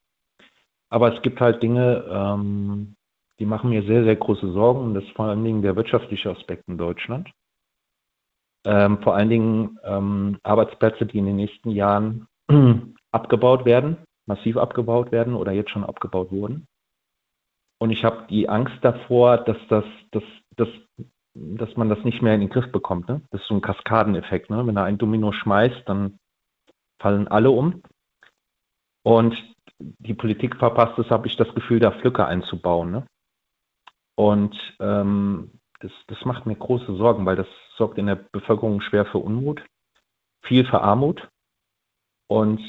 [0.89, 2.95] Aber es gibt halt Dinge, ähm,
[3.39, 4.81] die machen mir sehr, sehr große Sorgen.
[4.81, 7.31] Und das ist vor allen Dingen der wirtschaftliche Aspekt in Deutschland.
[8.65, 12.27] Ähm, vor allen Dingen ähm, Arbeitsplätze, die in den nächsten Jahren
[13.11, 16.67] abgebaut werden, massiv abgebaut werden oder jetzt schon abgebaut wurden.
[17.79, 20.23] Und ich habe die Angst davor, dass das, dass,
[20.57, 20.69] dass,
[21.35, 23.09] dass man das nicht mehr in den Griff bekommt.
[23.09, 23.23] Ne?
[23.31, 24.51] Das ist so ein Kaskadeneffekt.
[24.51, 24.67] Ne?
[24.67, 26.19] Wenn er ein Domino schmeißt, dann
[26.99, 27.83] fallen alle um.
[29.03, 29.37] Und
[29.79, 32.91] die Politik verpasst es, habe ich das Gefühl, da Pflücke einzubauen.
[32.91, 33.07] Ne?
[34.15, 39.07] Und ähm, das, das macht mir große Sorgen, weil das sorgt in der Bevölkerung schwer
[39.07, 39.65] für Unmut,
[40.43, 41.29] viel für Armut.
[42.29, 42.61] Und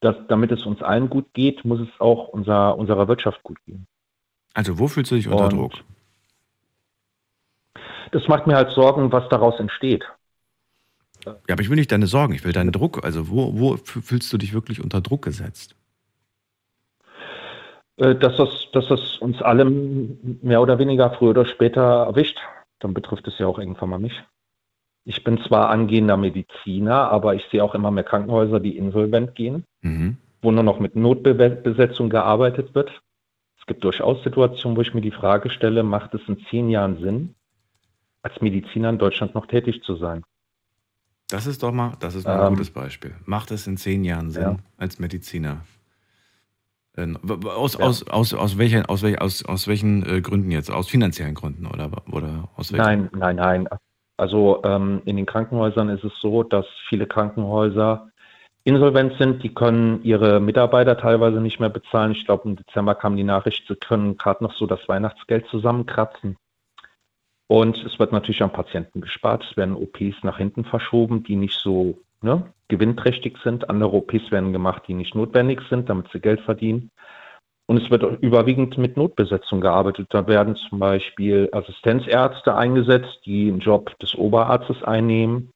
[0.00, 3.86] das, damit es uns allen gut geht, muss es auch unser, unserer Wirtschaft gut gehen.
[4.54, 5.72] Also wo fühlst du dich unter Und Druck?
[8.12, 10.04] Das macht mir halt Sorgen, was daraus entsteht.
[11.26, 13.04] Ja, aber ich will nicht deine Sorgen, ich will deinen Druck.
[13.04, 15.74] Also wo, wo fühlst du dich wirklich unter Druck gesetzt?
[17.96, 22.38] Äh, Dass das, dass das uns alle mehr oder weniger früher oder später erwischt,
[22.78, 24.22] dann betrifft es ja auch irgendwann mal mich.
[25.04, 29.64] Ich bin zwar angehender Mediziner, aber ich sehe auch immer mehr Krankenhäuser, die insolvent gehen,
[29.82, 30.18] Mhm.
[30.42, 32.90] wo nur noch mit Notbesetzung gearbeitet wird.
[33.58, 36.98] Es gibt durchaus Situationen, wo ich mir die Frage stelle, macht es in zehn Jahren
[37.00, 37.34] Sinn,
[38.28, 40.22] als Mediziner in Deutschland noch tätig zu sein?
[41.30, 43.14] Das ist doch mal, das ist mal ein Ähm, gutes Beispiel.
[43.26, 44.56] Macht es in zehn Jahren Sinn Ja.
[44.78, 45.64] als Mediziner?
[46.96, 47.80] Äh, w- Aus, Ja.
[47.86, 50.70] aus, aus, aus, welchen, aus, welchen, aus, aus welchen äh, Gründen jetzt?
[50.70, 52.84] Aus finanziellen Gründen oder, oder aus welchen?
[52.84, 53.68] Nein, nein, nein.
[54.16, 58.08] Also ähm, in den Krankenhäusern ist es so, dass viele Krankenhäuser
[58.64, 59.42] insolvent sind.
[59.44, 62.12] Die können ihre Mitarbeiter teilweise nicht mehr bezahlen.
[62.12, 66.36] Ich glaube, im Dezember kam die Nachricht, sie können gerade noch so das Weihnachtsgeld zusammenkratzen.
[67.48, 69.44] Und es wird natürlich am Patienten gespart.
[69.50, 73.68] Es werden OPs nach hinten verschoben, die nicht so ne, gewinnträchtig sind.
[73.70, 76.90] Andere OPs werden gemacht, die nicht notwendig sind, damit sie Geld verdienen.
[77.66, 80.08] Und es wird überwiegend mit Notbesetzung gearbeitet.
[80.10, 85.50] Da werden zum Beispiel Assistenzärzte eingesetzt, die den Job des Oberarztes einnehmen.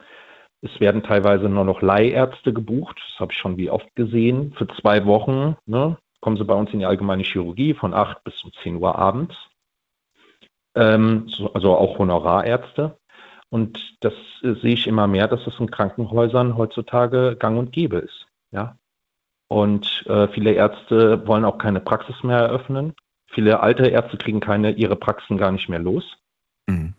[0.62, 3.00] Es werden teilweise nur noch Leihärzte gebucht.
[3.10, 4.54] Das habe ich schon wie oft gesehen.
[4.56, 8.44] Für zwei Wochen ne, kommen sie bei uns in die allgemeine Chirurgie von 8 bis
[8.44, 9.34] um 10 Uhr abends.
[10.74, 12.96] Ähm, so, also auch Honorarärzte.
[13.50, 17.98] Und das äh, sehe ich immer mehr, dass das in Krankenhäusern heutzutage gang und gäbe
[17.98, 18.26] ist.
[18.50, 18.76] Ja,
[19.52, 22.94] und äh, viele Ärzte wollen auch keine Praxis mehr eröffnen.
[23.26, 26.16] Viele alte Ärzte kriegen keine, ihre Praxen gar nicht mehr los.
[26.66, 26.94] Mhm.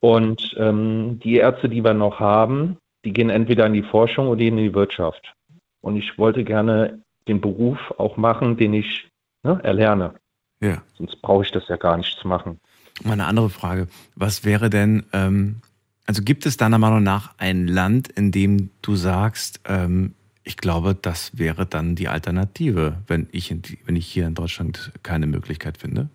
[0.00, 4.40] Und ähm, die Ärzte, die wir noch haben, die gehen entweder in die Forschung oder
[4.40, 5.34] in die Wirtschaft.
[5.82, 9.10] Und ich wollte gerne den Beruf auch machen, den ich
[9.42, 10.14] ne, erlerne.
[10.60, 10.80] Ja.
[10.94, 12.58] Sonst brauche ich das ja gar nicht zu machen.
[13.04, 13.88] Mal eine andere Frage.
[14.16, 15.60] Was wäre denn, ähm,
[16.06, 20.94] also gibt es deiner Meinung nach ein Land, in dem du sagst, ähm, ich glaube,
[20.94, 25.76] das wäre dann die Alternative, wenn ich, in wenn ich hier in Deutschland keine Möglichkeit
[25.76, 26.08] finde?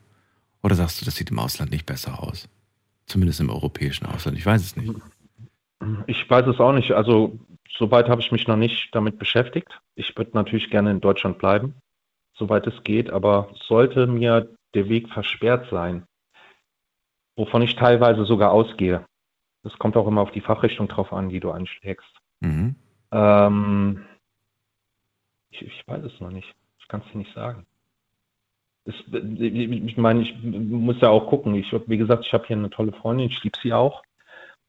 [0.64, 2.50] Oder sagst du, das sieht im Ausland nicht besser aus?
[3.06, 4.38] Zumindest im europäischen Ausland.
[4.38, 4.94] Ich weiß es nicht.
[6.08, 6.92] Ich weiß es auch nicht.
[6.94, 7.38] Also
[7.78, 9.68] soweit habe ich mich noch nicht damit beschäftigt.
[9.96, 11.76] Ich würde natürlich gerne in Deutschland bleiben,
[12.34, 16.04] soweit es geht, aber sollte mir der Weg versperrt sein,
[17.36, 19.06] wovon ich teilweise sogar ausgehe.
[19.64, 22.12] Das kommt auch immer auf die Fachrichtung drauf an, die du anschlägst.
[22.42, 22.76] Mhm.
[23.12, 24.06] Ähm,
[25.50, 26.54] ich, ich weiß es noch nicht.
[26.80, 27.66] Ich kann es dir nicht sagen.
[28.86, 31.56] Es, ich meine, ich muss ja auch gucken.
[31.56, 34.04] Ich, wie gesagt, ich habe hier eine tolle Freundin, ich liebe sie auch.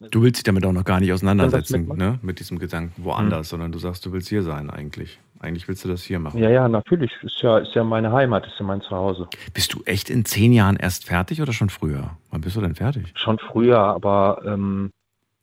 [0.00, 2.18] Du willst dich damit auch noch gar nicht auseinandersetzen, ne?
[2.22, 5.20] mit diesem Gedanken woanders, sondern du sagst, du willst hier sein eigentlich.
[5.40, 6.40] Eigentlich willst du das hier machen.
[6.40, 7.12] Ja, ja, natürlich.
[7.22, 9.28] Ist ja, ist ja meine Heimat, ist ja mein Zuhause.
[9.52, 12.16] Bist du echt in zehn Jahren erst fertig oder schon früher?
[12.30, 13.12] Wann bist du denn fertig?
[13.14, 14.90] Schon früher, aber ähm,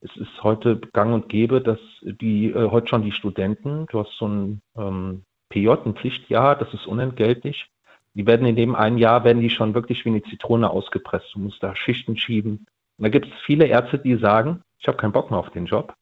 [0.01, 4.17] es ist heute gang und gäbe, dass die äh, heute schon die Studenten, du hast
[4.17, 7.67] so ein ähm, PJ, ein Pflichtjahr, das ist unentgeltlich.
[8.15, 11.27] Die werden in dem einen Jahr, werden die schon wirklich wie eine Zitrone ausgepresst.
[11.33, 12.65] Du musst da Schichten schieben.
[13.01, 15.65] Und da gibt es viele Ärzte, die sagen, ich habe keinen Bock mehr auf den
[15.65, 15.95] Job.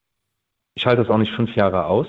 [0.75, 2.07] Ich halte das auch nicht fünf Jahre aus.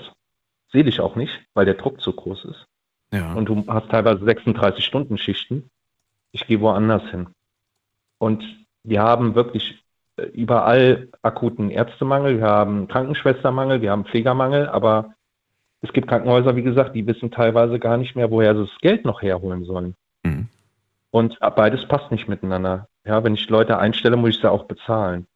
[0.72, 2.66] Sehe dich auch nicht, weil der Druck zu groß ist.
[3.12, 3.35] Ja.
[3.35, 5.70] Und du hast teilweise 36 Stunden Schichten.
[6.33, 7.29] Ich gehe woanders hin.
[8.18, 8.42] Und
[8.83, 9.81] wir haben wirklich
[10.16, 15.14] äh, überall akuten Ärztemangel, wir haben Krankenschwestermangel, wir haben Pflegermangel, aber
[15.83, 19.05] es gibt Krankenhäuser, wie gesagt, die wissen teilweise gar nicht mehr, woher sie das Geld
[19.05, 19.94] noch herholen sollen.
[20.24, 20.48] Mhm.
[21.12, 22.88] Und beides passt nicht miteinander.
[23.04, 25.26] Ja, wenn ich Leute einstelle, muss ich sie auch bezahlen.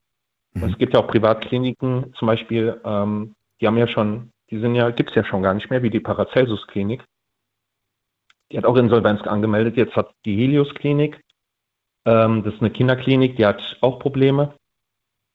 [0.52, 0.64] Mhm.
[0.64, 4.90] es gibt ja auch Privatkliniken, zum Beispiel, ähm, die haben ja schon, die sind ja,
[4.90, 7.04] gibt es ja schon gar nicht mehr, wie die Paracelsus-Klinik.
[8.52, 9.76] Die hat auch Insolvenz angemeldet.
[9.76, 11.20] Jetzt hat die Helios-Klinik,
[12.04, 14.54] ähm, das ist eine Kinderklinik, die hat auch Probleme.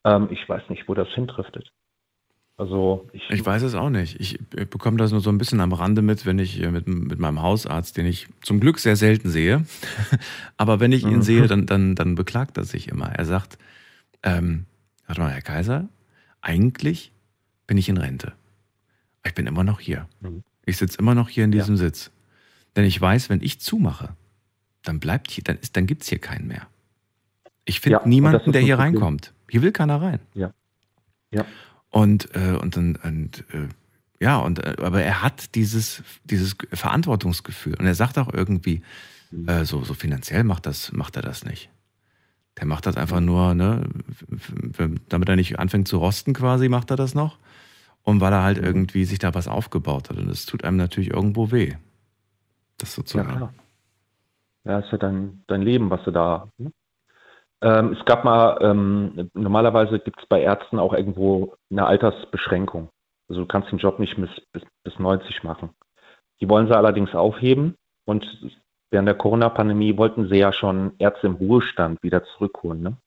[0.05, 1.71] Ähm, ich weiß nicht, wo das hindriftet.
[2.59, 4.19] Also ich, Ich weiß es auch nicht.
[4.19, 6.87] Ich äh, bekomme das nur so ein bisschen am Rande mit, wenn ich äh, mit,
[6.87, 9.63] mit meinem Hausarzt, den ich zum Glück sehr selten sehe,
[10.57, 11.21] aber wenn ich ihn Mhm.
[11.23, 13.07] sehe, dann, dann, dann beklagt er sich immer.
[13.07, 13.57] Er sagt,
[14.23, 14.65] ähm,
[15.07, 15.87] warte mal, Herr Kaiser,
[16.41, 17.13] eigentlich
[17.65, 18.33] bin ich in Rente.
[19.25, 20.09] Ich bin immer noch hier.
[20.19, 20.43] Mhm.
[20.65, 21.59] Ich sitze immer noch hier in Ja.
[21.59, 22.11] diesem Sitz.
[22.75, 24.09] Denn ich weiß, wenn ich zumache,
[24.83, 26.67] dann bleibt hier, dann, ist, dann gibt es hier keinen mehr.
[27.63, 28.95] Ich finde Ja, niemanden, der hier Problem.
[28.95, 29.33] reinkommt.
[29.49, 30.19] Hier will keiner rein.
[30.33, 30.53] Ja.
[31.31, 31.45] Ja.
[31.91, 33.67] Und, äh, und dann, und, äh,
[34.19, 37.75] ja, und, äh, aber er hat dieses, dieses Verantwortungsgefühl.
[37.75, 38.82] Und er sagt auch irgendwie,
[39.32, 39.47] Mhm.
[39.47, 41.69] äh, so, so finanziell macht, das, macht er das nicht.
[42.58, 43.88] Der macht das einfach nur, ne,
[45.08, 47.38] damit er nicht anfängt zu rosten quasi, macht er das noch.
[48.04, 48.43] Und weil er Mhm.
[48.43, 50.17] halt irgendwie sich da was aufgebaut hat.
[50.17, 51.75] Und es tut einem natürlich irgendwo weh.
[52.78, 53.54] Das so zu Ja, klar.
[54.65, 56.47] Ja, ist ja dein, dein Leben, was du da.
[56.58, 56.71] Ne?
[57.61, 62.89] Ähm, es gab mal, ähm, normalerweise gibt es bei Ärzten auch irgendwo eine Altersbeschränkung.
[63.27, 65.69] Also du kannst den Job nicht bis, bis, bis 90 machen.
[66.41, 68.25] Die wollen sie allerdings aufheben und
[68.91, 72.81] während der Corona-Pandemie wollten sie ja schon Ärzte im Ruhestand wieder zurückholen.
[72.81, 72.97] Ne?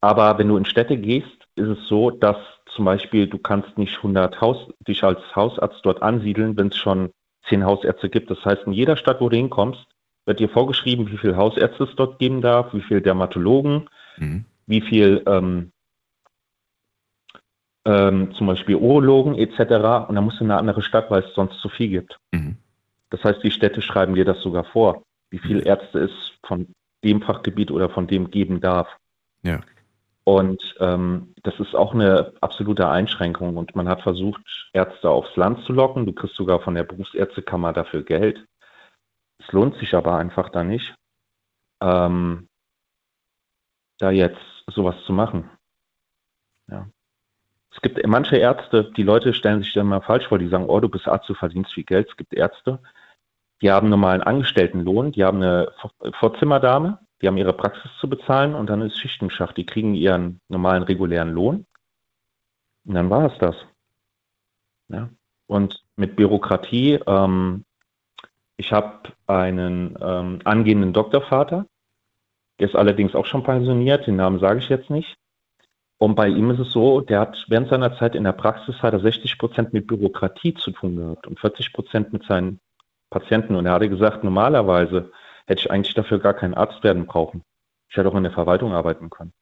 [0.00, 2.36] Aber wenn du in Städte gehst, ist es so, dass
[2.74, 7.10] zum Beispiel du kannst nicht 100 Haus, dich als Hausarzt dort ansiedeln, wenn es schon
[7.48, 8.30] zehn Hausärzte gibt.
[8.30, 9.84] Das heißt, in jeder Stadt, wo du hinkommst,
[10.26, 14.44] wird dir vorgeschrieben, wie viele Hausärzte es dort geben darf, wie viele Dermatologen, Mhm.
[14.66, 15.72] wie viel ähm,
[17.84, 20.08] ähm, zum Beispiel Urologen etc.
[20.08, 22.18] Und dann musst du in eine andere Stadt, weil es sonst zu viel gibt.
[22.32, 22.56] Mhm.
[23.10, 26.68] Das heißt, die Städte schreiben dir das sogar vor, wie viele Ärzte es von
[27.04, 28.88] dem Fachgebiet oder von dem geben darf.
[29.42, 29.60] Ja.
[30.24, 33.58] Und ähm, das ist auch eine absolute Einschränkung.
[33.58, 34.40] Und man hat versucht,
[34.72, 36.06] Ärzte aufs Land zu locken.
[36.06, 38.42] Du kriegst sogar von der Berufsärztekammer dafür Geld.
[39.46, 40.94] Es lohnt sich aber einfach da nicht,
[41.80, 42.48] ähm,
[43.98, 45.50] da jetzt sowas zu machen.
[46.68, 46.88] Ja.
[47.70, 50.80] Es gibt manche Ärzte, die Leute stellen sich dann mal falsch vor, die sagen, oh,
[50.80, 52.08] du bist Arzt, du verdienst viel Geld.
[52.08, 52.80] Es gibt Ärzte,
[53.60, 58.54] die haben normalen Angestelltenlohn, die haben eine Vor- Vorzimmerdame, die haben ihre Praxis zu bezahlen
[58.54, 59.56] und dann ist Schicht im Schacht.
[59.56, 61.66] Die kriegen ihren normalen, regulären Lohn
[62.84, 63.56] und dann war es das.
[64.88, 65.10] Ja.
[65.46, 67.64] Und mit Bürokratie, ähm,
[68.56, 71.66] ich habe einen ähm, angehenden Doktorvater,
[72.60, 75.16] der ist allerdings auch schon pensioniert, den Namen sage ich jetzt nicht.
[75.98, 78.92] Und bei ihm ist es so, der hat während seiner Zeit in der Praxis hat
[78.92, 82.60] er 60 Prozent mit Bürokratie zu tun gehabt und 40 Prozent mit seinen
[83.10, 83.54] Patienten.
[83.54, 85.10] Und er hatte gesagt, normalerweise
[85.46, 87.42] hätte ich eigentlich dafür gar keinen Arzt werden brauchen.
[87.88, 89.32] Ich hätte auch in der Verwaltung arbeiten können.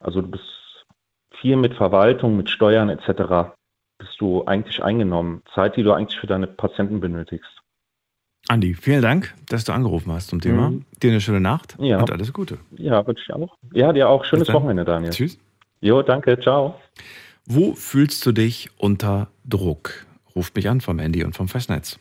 [0.00, 0.84] Also du bist
[1.40, 3.54] viel mit Verwaltung, mit Steuern etc.
[3.98, 5.42] bist du eigentlich eingenommen.
[5.54, 7.63] Zeit, die du eigentlich für deine Patienten benötigst.
[8.48, 10.70] Andi, vielen Dank, dass du angerufen hast zum Thema.
[10.70, 10.84] Mhm.
[11.02, 11.98] Dir eine schöne Nacht Ja.
[12.00, 12.58] und alles Gute.
[12.76, 13.56] Ja, wünsche ich auch.
[13.72, 14.24] Ja, dir auch.
[14.24, 14.52] Schönes.
[14.52, 15.10] Wochenende, Daniel.
[15.12, 15.38] Tschüss.
[15.80, 16.38] Jo, danke.
[16.38, 16.78] Ciao.
[17.46, 20.06] Wo fühlst du dich unter Druck?
[20.36, 21.98] Ruft mich an vom Handy und vom Festnetz.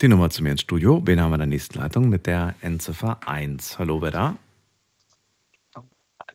[0.00, 1.00] Die Nummer zu mir ins Studio.
[1.04, 3.78] Wen haben wir in der nächsten Leitung mit der Endziffer 1?
[3.78, 4.36] Hallo, wer da?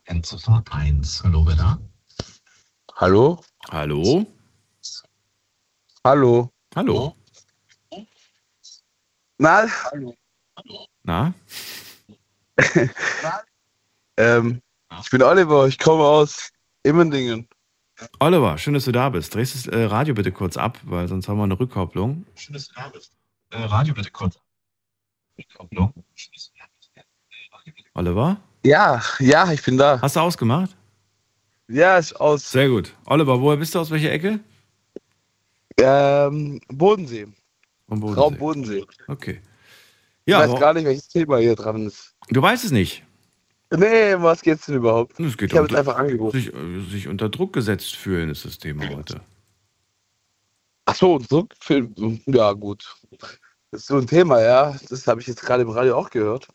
[0.05, 1.23] Endziffer 1.
[1.23, 1.77] Hallo, wer da?
[2.95, 3.41] Hallo?
[3.69, 4.25] Hallo?
[6.05, 6.49] Hallo?
[6.73, 7.15] Hallo?
[9.37, 9.67] Na,
[11.03, 11.33] Na?
[14.17, 14.61] ähm,
[15.01, 16.49] ich bin Oliver, ich komme aus
[16.83, 17.47] Immendingen.
[18.19, 19.35] Oliver, schön, dass du da bist.
[19.35, 22.25] Drehst das äh, Radio bitte kurz ab, weil sonst haben wir eine Rückkopplung.
[22.35, 23.11] Schön, dass du da bist.
[23.49, 24.39] Äh, Radio bitte kurz.
[25.37, 25.93] Rückkopplung.
[27.95, 28.37] Oliver?
[28.63, 29.99] Ja, ja, ich bin da.
[30.01, 30.76] Hast du ausgemacht?
[31.69, 32.49] Ja, ist aus.
[32.51, 32.93] Sehr gut.
[33.05, 33.79] Oliver, woher bist du?
[33.79, 34.39] Aus welcher Ecke?
[35.79, 37.27] Ähm, Bodensee.
[37.87, 38.19] Vom Bodensee.
[38.21, 38.85] Raum Bodensee.
[39.07, 39.41] Okay.
[40.25, 42.15] Ich Ja, weiß aber- gar nicht, welches Thema hier dran ist.
[42.29, 43.03] du weißt es nicht.
[43.75, 45.19] Nee, um was geht's denn überhaupt?
[45.19, 46.39] Es geht Ich habe jetzt einfach angerufen.
[46.39, 46.51] Sich,
[46.89, 49.21] sich unter Druck gesetzt fühlen ist das Thema heute.
[50.85, 51.19] Ach so,
[51.59, 52.21] Film.
[52.27, 52.95] Ja, gut.
[53.71, 54.73] Das ist so ein Thema, ja.
[54.89, 56.47] Das habe ich jetzt gerade im Radio auch gehört.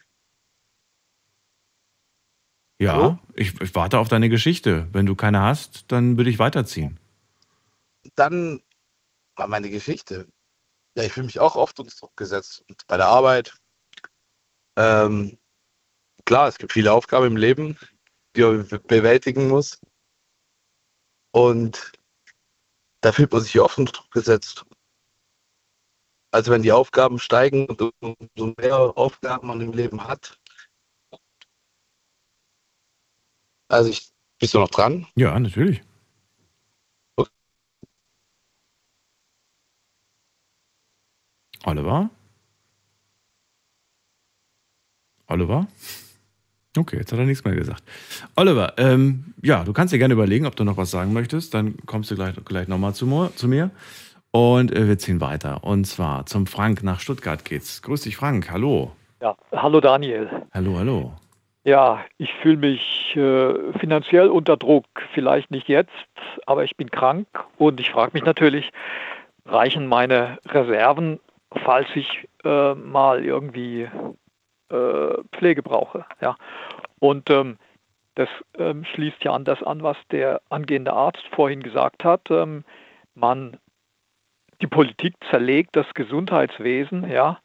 [2.82, 3.18] Ja, Hallo?
[3.34, 4.88] ich, ich warte auf deine Geschichte.
[4.92, 6.98] Wenn du keine hast, dann würde ich weiterziehen.
[8.16, 8.60] Dann
[9.36, 10.26] war meine Geschichte.
[10.96, 12.64] Ja, ich fühle mich auch oft unter Druck gesetzt.
[12.68, 13.56] Und bei der Arbeit.
[14.76, 15.38] Ähm,
[16.24, 17.78] klar, es gibt viele Aufgaben im Leben,
[18.34, 19.80] die man be- bewältigen muss.
[21.30, 21.92] Und
[23.00, 24.66] da fühlt man sich oft unter Druck gesetzt.
[26.32, 30.40] Also wenn die Aufgaben steigen und umso mehr Aufgaben man im Leben hat.
[33.72, 35.06] Also ich, bist du noch dran?
[35.16, 35.82] Ja, natürlich.
[41.64, 42.10] Oliver?
[45.28, 45.66] Oliver?
[46.76, 47.82] Okay, jetzt hat er nichts mehr gesagt.
[48.36, 51.54] Oliver, ähm, ja, du kannst dir gerne überlegen, ob du noch was sagen möchtest.
[51.54, 53.70] Dann kommst du gleich, gleich nochmal zu, mir- zu mir.
[54.32, 55.64] Und äh, wir ziehen weiter.
[55.64, 57.80] Und zwar zum Frank nach Stuttgart geht's.
[57.82, 58.50] Grüß dich, Frank.
[58.50, 58.92] Hallo.
[59.20, 60.28] Ja, hallo Daniel.
[60.52, 61.14] Hallo, hallo.
[61.64, 64.86] Ja, ich fühle mich äh, finanziell unter Druck.
[65.14, 65.92] Vielleicht nicht jetzt,
[66.46, 68.72] aber ich bin krank und ich frage mich natürlich,
[69.46, 71.20] reichen meine Reserven,
[71.64, 73.88] falls ich äh, mal irgendwie
[74.70, 76.04] äh, Pflege brauche?
[76.20, 76.36] Ja.
[76.98, 77.58] Und ähm,
[78.14, 82.30] das ähm, schließt ja an das an, was der angehende Arzt vorhin gesagt hat.
[82.30, 82.64] Ähm,
[83.14, 83.58] man,
[84.60, 87.38] die Politik zerlegt das Gesundheitswesen, ja.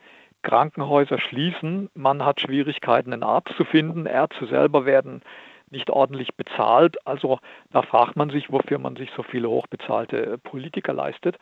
[0.43, 5.21] Krankenhäuser schließen, man hat Schwierigkeiten, einen Arzt zu finden, Ärzte selber werden
[5.69, 6.95] nicht ordentlich bezahlt.
[7.05, 7.39] Also
[7.71, 11.37] da fragt man sich, wofür man sich so viele hochbezahlte Politiker leistet.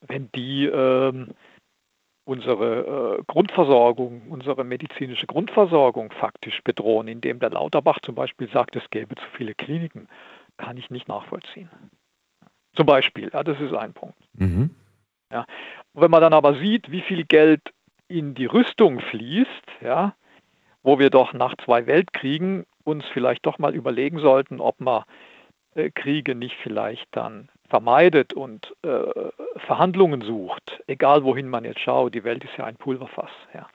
[0.00, 1.28] Wenn die ähm,
[2.24, 8.88] unsere äh, Grundversorgung, unsere medizinische Grundversorgung faktisch bedrohen, indem der Lauterbach zum Beispiel sagt, es
[8.90, 10.08] gäbe zu viele Kliniken,
[10.56, 11.68] kann ich nicht nachvollziehen.
[12.74, 14.18] Zum Beispiel, ja, das ist ein Punkt.
[14.34, 14.74] Mhm.
[15.34, 15.46] Ja.
[15.94, 17.60] Wenn man dann aber sieht, wie viel Geld
[18.06, 20.14] in die Rüstung fließt, ja,
[20.84, 25.02] wo wir doch nach zwei Weltkriegen uns vielleicht doch mal überlegen sollten, ob man
[25.74, 29.30] äh, Kriege nicht vielleicht dann vermeidet und äh,
[29.66, 33.30] Verhandlungen sucht, egal wohin man jetzt schaut, die Welt ist ja ein Pulverfass.
[33.52, 33.66] Ja.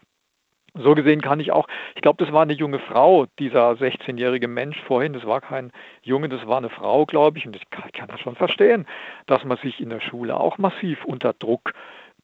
[0.75, 4.79] So gesehen kann ich auch, ich glaube, das war eine junge Frau, dieser 16-jährige Mensch
[4.83, 5.71] vorhin, das war kein
[6.03, 8.85] Junge, das war eine Frau, glaube ich, und ich kann, kann das schon verstehen,
[9.25, 11.73] dass man sich in der Schule auch massiv unter Druck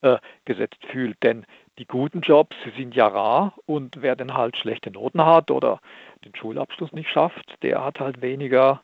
[0.01, 1.45] äh, gesetzt fühlt, denn
[1.79, 5.79] die guten Jobs, sie sind ja rar und wer dann halt schlechte Noten hat oder
[6.23, 8.81] den Schulabschluss nicht schafft, der hat halt weniger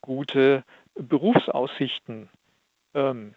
[0.00, 0.64] gute
[0.94, 2.28] Berufsaussichten.
[2.94, 3.34] Ähm,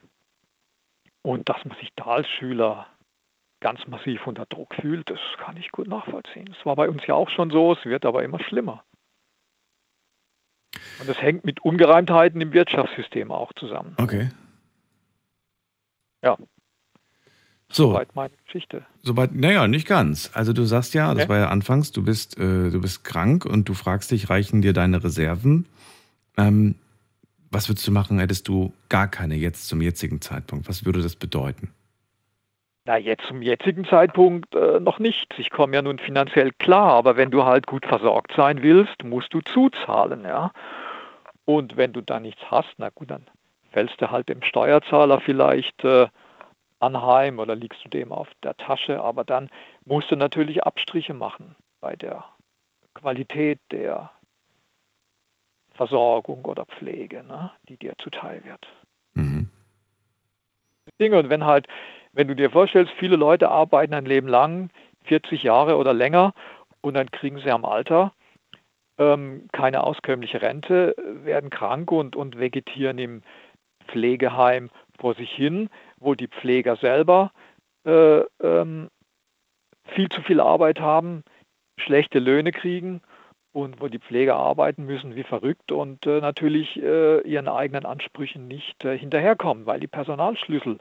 [1.22, 2.88] und dass man sich da als Schüler
[3.60, 6.46] ganz massiv unter Druck fühlt, das kann ich gut nachvollziehen.
[6.46, 8.84] Das war bei uns ja auch schon so, es wird aber immer schlimmer.
[11.00, 13.96] Und das hängt mit Ungereimtheiten im Wirtschaftssystem auch zusammen.
[13.98, 14.30] Okay.
[16.24, 16.38] Ja.
[17.70, 17.90] So.
[17.90, 18.86] Soweit meine Geschichte.
[19.02, 20.32] Soweit, naja, nicht ganz.
[20.34, 21.30] Also du sagst ja, das Okay.
[21.30, 24.74] war ja anfangs, du bist, äh, du bist krank und du fragst dich, reichen dir
[24.74, 25.66] deine Reserven?
[26.38, 26.76] Ähm,
[27.52, 30.68] was würdest du machen, hättest du gar keine jetzt zum jetzigen Zeitpunkt?
[30.70, 31.70] Was würde das bedeuten?
[32.88, 35.38] Na, jetzt zum jetzigen Zeitpunkt äh, noch nicht.
[35.38, 39.34] Ich komme ja nun finanziell klar, aber wenn du halt gut versorgt sein willst, musst
[39.34, 40.54] du zuzahlen, ja.
[41.44, 43.28] Und wenn du da nichts hast, na gut, dann
[43.72, 46.08] fällst du halt dem Steuerzahler vielleicht äh,
[46.80, 49.50] anheim oder liegst du dem auf der Tasche, aber dann
[49.84, 52.24] musst du natürlich Abstriche machen bei der
[52.94, 54.12] Qualität der
[55.74, 58.66] Versorgung oder Pflege, ne, die dir zuteil wird.
[59.14, 59.50] Mhm.
[61.00, 61.20] Dinge.
[61.20, 61.68] Und wenn halt,
[62.18, 64.72] wenn du dir vorstellst, viele Leute arbeiten ein Leben lang,
[65.06, 66.34] 40 Jahre oder länger,
[66.82, 68.12] und dann kriegen sie am Alter
[68.98, 73.22] ähm, keine auskömmliche Rente, werden krank und, und vegetieren im
[73.88, 75.70] Pflegeheim vor sich hin,
[76.00, 77.32] wo die Pfleger selber
[77.86, 78.90] äh, ähm,
[79.86, 81.24] viel zu viel Arbeit haben,
[81.80, 83.02] schlechte Löhne kriegen
[83.52, 88.48] und wo die Pfleger arbeiten müssen wie verrückt und äh, natürlich äh, ihren eigenen Ansprüchen
[88.48, 90.80] nicht äh, hinterherkommen, weil die Personalschlüssel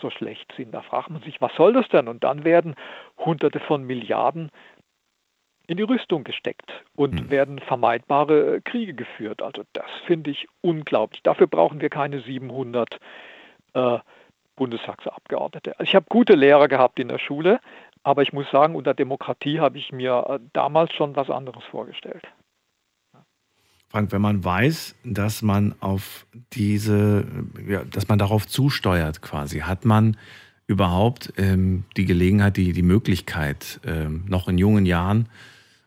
[0.00, 0.72] so schlecht sind.
[0.72, 2.08] Da fragt man sich, was soll das denn?
[2.08, 2.74] Und dann werden
[3.18, 4.50] Hunderte von Milliarden
[5.66, 9.40] in die Rüstung gesteckt und werden vermeidbare Kriege geführt.
[9.40, 11.22] Also das finde ich unglaublich.
[11.22, 12.98] Dafür brauchen wir keine 700
[13.74, 13.98] äh,
[14.56, 15.78] Bundestagsabgeordnete.
[15.78, 17.60] Also ich habe gute Lehrer gehabt in der Schule,
[18.02, 22.24] Aber ich muss sagen, unter Demokratie habe ich mir äh, damals schon was anderes vorgestellt.
[23.90, 27.24] Frank, wenn man weiß, dass man auf diese,
[27.68, 30.16] ja, dass man darauf zusteuert quasi, hat man
[30.68, 35.28] überhaupt ähm, die Gelegenheit, die, die Möglichkeit, ähm, noch in jungen Jahren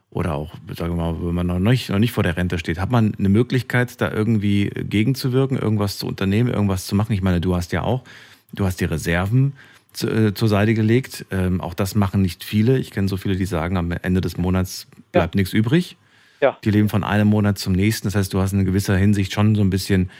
[0.09, 2.77] oder auch, sagen wir mal, wenn man noch nicht, noch nicht vor der Rente steht,
[2.77, 7.13] hat man eine Möglichkeit, da irgendwie gegenzuwirken, irgendwas zu unternehmen, irgendwas zu machen?
[7.13, 8.03] Ich meine, du hast ja auch,
[8.51, 9.53] du hast die Reserven
[9.93, 11.25] zu, äh, zur Seite gelegt.
[11.31, 12.77] Ähm, auch das machen nicht viele.
[12.77, 15.39] Ich kenne so viele, die sagen, am Ende des Monats bleibt ja.
[15.39, 15.95] nichts übrig.
[16.43, 16.57] Ja.
[16.65, 18.05] Die leben von einem Monat zum nächsten.
[18.05, 20.11] Das heißt, du hast in gewisser Hinsicht schon so ein bisschen,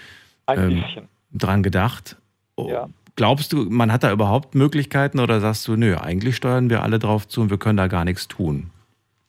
[0.46, 1.10] ein ähm, bisschen.
[1.34, 2.16] dran gedacht.
[2.56, 2.88] Oh, ja.
[3.18, 6.98] Glaubst du, man hat da überhaupt Möglichkeiten oder sagst du, nö, eigentlich steuern wir alle
[6.98, 8.72] drauf zu und wir können da gar nichts tun?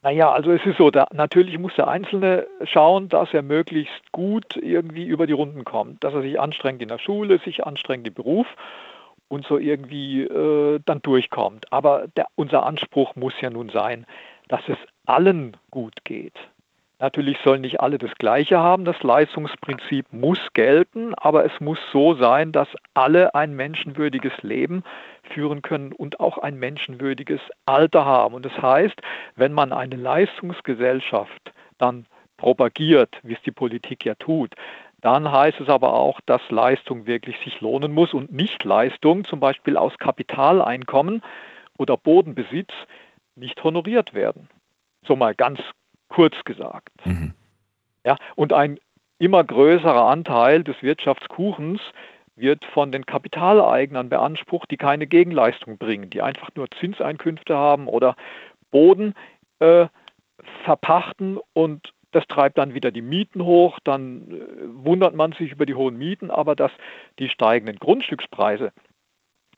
[0.03, 4.57] Naja, also es ist so, da, natürlich muss der Einzelne schauen, dass er möglichst gut
[4.57, 8.15] irgendwie über die Runden kommt, dass er sich anstrengt in der Schule, sich anstrengt im
[8.15, 8.47] Beruf
[9.27, 11.73] und so irgendwie äh, dann durchkommt.
[11.73, 14.07] Aber der, unser Anspruch muss ja nun sein,
[14.47, 16.37] dass es allen gut geht.
[17.05, 18.87] Natürlich sollen nicht alle das Gleiche haben.
[18.87, 24.85] Das Leistungsprinzip muss gelten, aber es muss so sein, dass alle ein menschenwürdiges Leben
[25.35, 28.35] führen können und auch ein menschenwürdiges Alter haben.
[28.35, 28.95] Und das heißt,
[29.37, 32.07] wenn man eine Leistungsgesellschaft dann
[32.39, 34.55] propagiert, wie es die Politik ja tut,
[35.03, 39.41] dann heißt es aber auch, dass Leistung wirklich sich lohnen muss und nicht Leistung, zum
[39.41, 41.21] Beispiel aus Kapitaleinkommen
[41.77, 42.73] oder Bodenbesitz,
[43.37, 44.49] nicht honoriert werden.
[45.07, 45.61] So mal ganz
[46.09, 46.93] kurz gesagt.
[47.05, 47.35] Mhm.
[48.05, 48.79] Ja, und ein
[49.19, 51.81] immer größerer Anteil des Wirtschaftskuchens
[52.37, 58.17] wird von den Kapitaleignern beansprucht, die keine Gegenleistung bringen, die einfach nur Zinseinkünfte haben oder
[58.71, 59.15] Boden
[59.61, 59.87] äh,
[60.65, 65.67] verpachten und das treibt dann wieder die Mieten hoch, dann äh, wundert man sich über
[65.67, 66.73] die hohen Mieten, aber dass
[67.19, 68.73] die steigenden Grundstückspreise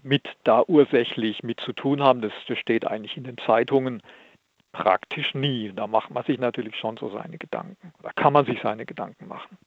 [0.03, 4.03] mit da ursächlich mit zu tun haben, das, das steht eigentlich in den Zeitungen
[4.76, 5.72] praktisch nie.
[5.74, 7.92] Da macht man sich natürlich schon so seine Gedanken.
[8.02, 9.58] Da kann man sich seine Gedanken machen.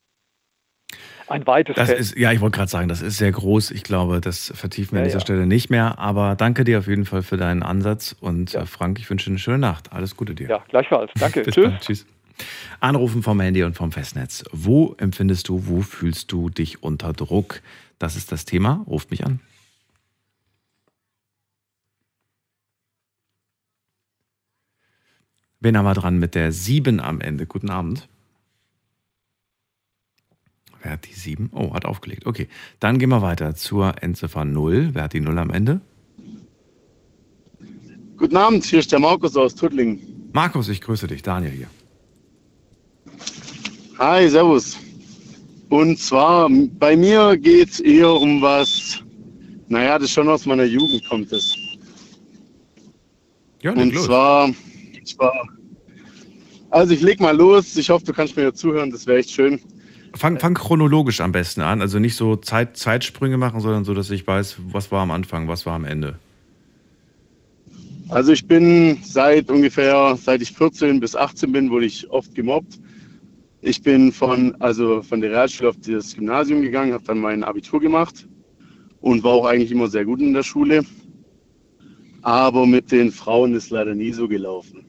[1.28, 1.99] Ein weites das Feld.
[1.99, 3.72] Ist, ja, ich wollte gerade sagen, das ist sehr groß.
[3.72, 5.26] Ich glaube, das vertiefen wir ja, an dieser ja.
[5.26, 5.99] Stelle nicht mehr.
[5.99, 8.16] Aber danke dir auf jeden Fall für deinen Ansatz.
[8.20, 8.62] Und ja.
[8.62, 9.93] Äh, Frank, ich wünsche dir eine schöne Nacht.
[9.93, 10.49] Alles Gute dir.
[10.49, 11.12] Ja, gleichfalls.
[11.20, 11.43] Danke.
[11.51, 11.72] Tschüss.
[11.82, 12.07] Tschüss.
[12.80, 14.43] Anrufen vom Handy und vom Festnetz.
[14.51, 17.62] Wo empfindest du, wo fühlst du dich unter Druck?
[17.99, 18.84] Das ist das Thema.
[18.88, 19.41] Ruft mich an.
[25.62, 27.45] Wen haben wir dran mit der 7 am Ende?
[27.45, 28.07] Guten Abend.
[30.82, 31.49] Wer hat die 7?
[31.53, 32.26] Oh, hat aufgelegt.
[32.26, 32.47] Okay.
[32.80, 34.91] Dann gehen wir weiter zur Endziffer 0.
[34.93, 35.82] Wer hat die 0 am Ende?
[38.16, 40.30] Guten Abend, hier ist der Markus aus Tuttlingen.
[40.34, 41.22] Markus, ich grüße dich.
[41.22, 41.68] Daniel hier.
[43.97, 44.78] Hi, servus.
[45.70, 46.49] Und zwar,
[46.80, 49.03] bei mir geht es eher um was,
[49.68, 51.55] naja, das schon aus meiner Jugend kommt es.
[53.62, 54.05] Ja, Und los.
[54.05, 54.49] zwar
[55.10, 55.47] ich war.
[56.70, 57.76] Also ich leg mal los.
[57.78, 58.91] Ich hoffe, du kannst mir zuhören.
[58.91, 59.60] Das wäre echt schön.
[60.16, 61.82] Fang, fang, chronologisch am besten an.
[61.82, 65.47] Also nicht so Zeit, Zeitsprünge machen, sondern so, dass ich weiß, was war am Anfang,
[65.47, 66.16] was war am Ende.
[68.10, 72.80] Also ich bin seit ungefähr, seit ich 14 bis 18 bin, wurde ich oft gemobbt.
[73.62, 77.80] Ich bin von, also von der Realschule auf das Gymnasium gegangen, habe dann mein Abitur
[77.80, 78.28] gemacht
[79.01, 80.84] und war auch eigentlich immer sehr gut in der Schule.
[82.22, 84.89] Aber mit den Frauen ist leider nie so gelaufen.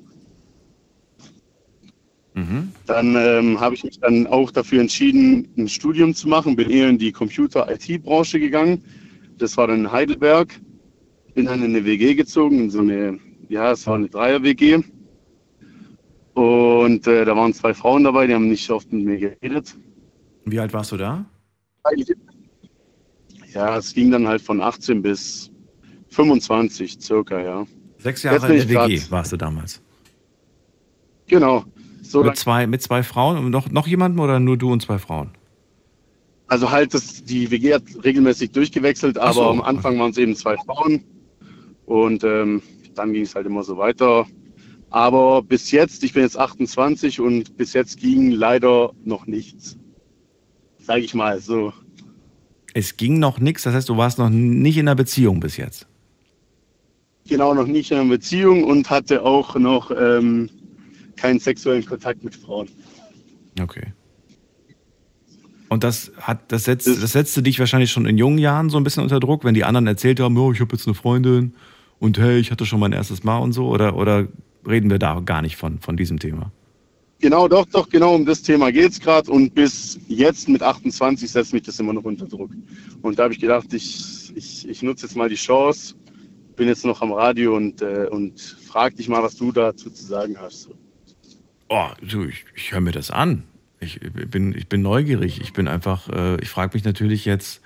[2.40, 2.72] Mhm.
[2.86, 6.88] Dann ähm, habe ich mich dann auch dafür entschieden, ein Studium zu machen, bin eher
[6.88, 8.82] in die Computer-IT-Branche gegangen.
[9.38, 10.58] Das war dann in Heidelberg.
[11.34, 13.18] Bin dann in eine WG gezogen, in so eine,
[13.48, 14.82] ja, es war eine Dreier-WG.
[16.34, 19.76] Und äh, da waren zwei Frauen dabei, die haben nicht oft mit mir geredet.
[20.44, 21.24] Wie alt warst du da?
[23.52, 25.50] Ja, es ging dann halt von 18 bis
[26.08, 27.66] 25 circa, ja.
[27.98, 29.82] Sechs Jahre in der WG grad, warst du damals?
[31.26, 31.64] Genau.
[32.10, 34.98] So mit, zwei, mit zwei Frauen und noch, noch jemandem oder nur du und zwei
[34.98, 35.30] Frauen?
[36.48, 39.48] Also halt, das, die WG hat regelmäßig durchgewechselt, aber so.
[39.48, 41.04] am Anfang waren es eben zwei Frauen
[41.86, 42.62] und ähm,
[42.96, 44.26] dann ging es halt immer so weiter.
[44.90, 49.78] Aber bis jetzt, ich bin jetzt 28 und bis jetzt ging leider noch nichts.
[50.80, 51.72] Sag ich mal so.
[52.74, 55.86] Es ging noch nichts, das heißt, du warst noch nicht in einer Beziehung bis jetzt.
[57.28, 60.50] Genau, noch nicht in einer Beziehung und hatte auch noch ähm,
[61.20, 62.68] keinen sexuellen Kontakt mit Frauen.
[63.60, 63.92] Okay.
[65.68, 68.82] Und das hat, das setzt, das setzte dich wahrscheinlich schon in jungen Jahren so ein
[68.82, 71.54] bisschen unter Druck, wenn die anderen erzählt haben, oh, ich habe jetzt eine Freundin
[72.00, 74.26] und hey, ich hatte schon mein erstes Mal und so, oder, oder
[74.66, 76.50] reden wir da gar nicht von, von diesem Thema?
[77.20, 81.30] Genau, doch, doch, genau um das Thema geht es gerade und bis jetzt mit 28
[81.30, 82.50] setzt mich das immer noch unter Druck.
[83.02, 85.94] Und da habe ich gedacht, ich, ich, ich nutze jetzt mal die Chance,
[86.56, 90.04] bin jetzt noch am Radio und, äh, und frag dich mal, was du dazu zu
[90.04, 90.70] sagen hast.
[91.70, 93.44] Oh, du, ich, ich höre mir das an.
[93.78, 95.40] Ich bin, ich bin neugierig.
[95.40, 97.62] Ich bin einfach, äh, ich frage mich natürlich jetzt,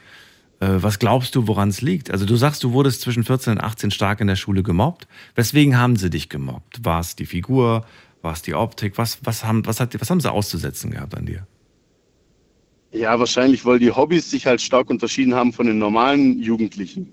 [0.61, 2.11] äh, was glaubst du, woran es liegt?
[2.11, 5.09] Also du sagst, du wurdest zwischen 14 und 18 stark in der Schule gemobbt.
[5.35, 6.85] Weswegen haben sie dich gemobbt?
[6.85, 7.87] War es die Figur?
[8.21, 8.99] War es die Optik?
[8.99, 11.47] Was, was, haben, was, hat, was haben sie auszusetzen gehabt an dir?
[12.93, 17.11] Ja, wahrscheinlich, weil die Hobbys sich halt stark unterschieden haben von den normalen Jugendlichen.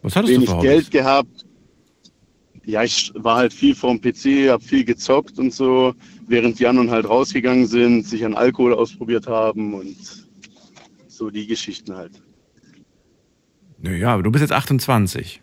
[0.00, 0.70] Was hattest Wenig du für Hobbys?
[0.70, 1.45] Geld gehabt.
[2.66, 5.94] Ja, ich war halt viel vorm PC, habe viel gezockt und so,
[6.26, 9.96] während die anderen halt rausgegangen sind, sich an Alkohol ausprobiert haben und
[11.06, 12.20] so die Geschichten halt.
[13.78, 15.40] Naja, aber du bist jetzt 28.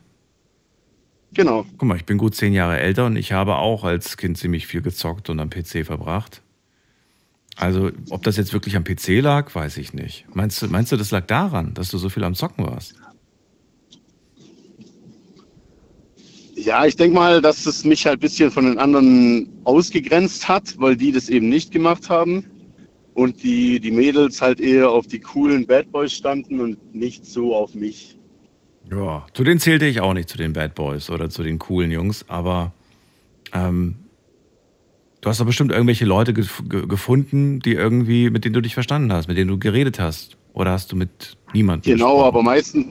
[1.33, 1.65] Genau.
[1.77, 4.67] Guck mal, ich bin gut zehn Jahre älter und ich habe auch als Kind ziemlich
[4.67, 6.41] viel gezockt und am PC verbracht.
[7.55, 10.25] Also, ob das jetzt wirklich am PC lag, weiß ich nicht.
[10.33, 12.95] Meinst du, meinst du, das lag daran, dass du so viel am Zocken warst?
[16.55, 20.75] Ja, ich denke mal, dass es mich halt ein bisschen von den anderen ausgegrenzt hat,
[20.77, 22.45] weil die das eben nicht gemacht haben.
[23.15, 27.55] Und die, die Mädels halt eher auf die coolen Bad Boys standen und nicht so
[27.55, 28.17] auf mich.
[28.89, 31.91] Ja, zu denen zählte ich auch nicht, zu den Bad Boys oder zu den coolen
[31.91, 32.73] Jungs, aber
[33.53, 33.95] ähm,
[35.21, 36.45] du hast doch bestimmt irgendwelche Leute ge
[36.87, 40.37] gefunden, die irgendwie, mit denen du dich verstanden hast, mit denen du geredet hast.
[40.53, 42.27] Oder hast du mit niemandem Genau, gesprochen?
[42.27, 42.85] aber meistens,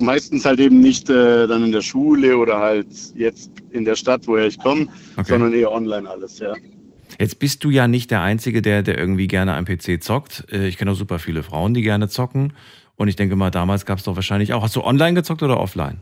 [0.00, 4.26] meistens halt eben nicht äh, dann in der Schule oder halt jetzt in der Stadt,
[4.26, 5.28] woher ich komme, Okay.
[5.28, 6.54] sondern eher online alles, ja.
[7.18, 10.46] Jetzt bist du ja nicht der Einzige, der, der irgendwie gerne am PC zockt.
[10.50, 12.54] Äh, Ich kenne auch super viele Frauen, die gerne zocken.
[12.96, 14.62] Und ich denke mal, damals gab es doch wahrscheinlich auch.
[14.62, 15.98] Hast du online gezockt oder offline?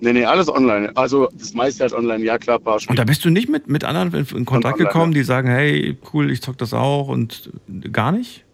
[0.00, 0.90] Nee, nee, alles online.
[0.96, 3.84] Also das meiste halt online, ja klar, paar Und da bist du nicht mit, mit
[3.84, 7.50] anderen in, in Kontakt online, gekommen, die sagen, hey, cool, ich zock das auch und
[7.92, 8.44] gar nicht?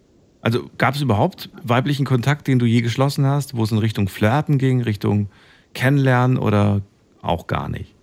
[0.41, 4.09] Also gab es überhaupt weiblichen Kontakt, den du je geschlossen hast, wo es in Richtung
[4.09, 5.29] Flirten ging, Richtung
[5.75, 6.83] Kennenlernen oder
[7.23, 7.95] auch gar nicht?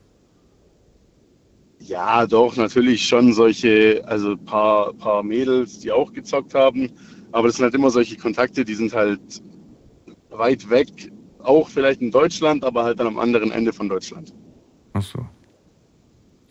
[1.79, 6.91] Ja, doch, natürlich schon solche, also paar, paar Mädels, die auch gezockt haben.
[7.31, 9.41] Aber das sind halt immer solche Kontakte, die sind halt
[10.29, 14.33] weit weg, auch vielleicht in Deutschland, aber halt dann am anderen Ende von Deutschland.
[14.93, 15.25] Ach so.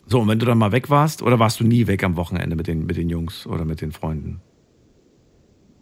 [0.07, 2.55] So, und wenn du dann mal weg warst, oder warst du nie weg am Wochenende
[2.55, 4.41] mit den, mit den Jungs oder mit den Freunden?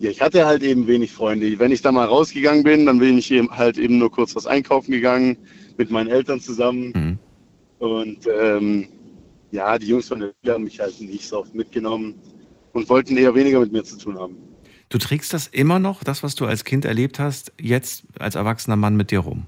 [0.04, 1.58] Ja, ich hatte halt eben wenig Freunde.
[1.60, 4.46] Wenn ich da mal rausgegangen bin, dann bin ich eben halt eben nur kurz was
[4.46, 5.38] einkaufen gegangen
[5.78, 6.92] mit meinen Eltern zusammen.
[7.80, 8.90] Und ähm,
[9.52, 12.16] ja, die Jungs von der Schule haben mich halt nicht so oft mitgenommen
[12.74, 14.36] und wollten eher weniger mit mir zu tun haben.
[14.90, 18.76] Du trägst das immer noch, das, was du als Kind erlebt hast, jetzt als erwachsener
[18.76, 19.46] Mann mit dir rum?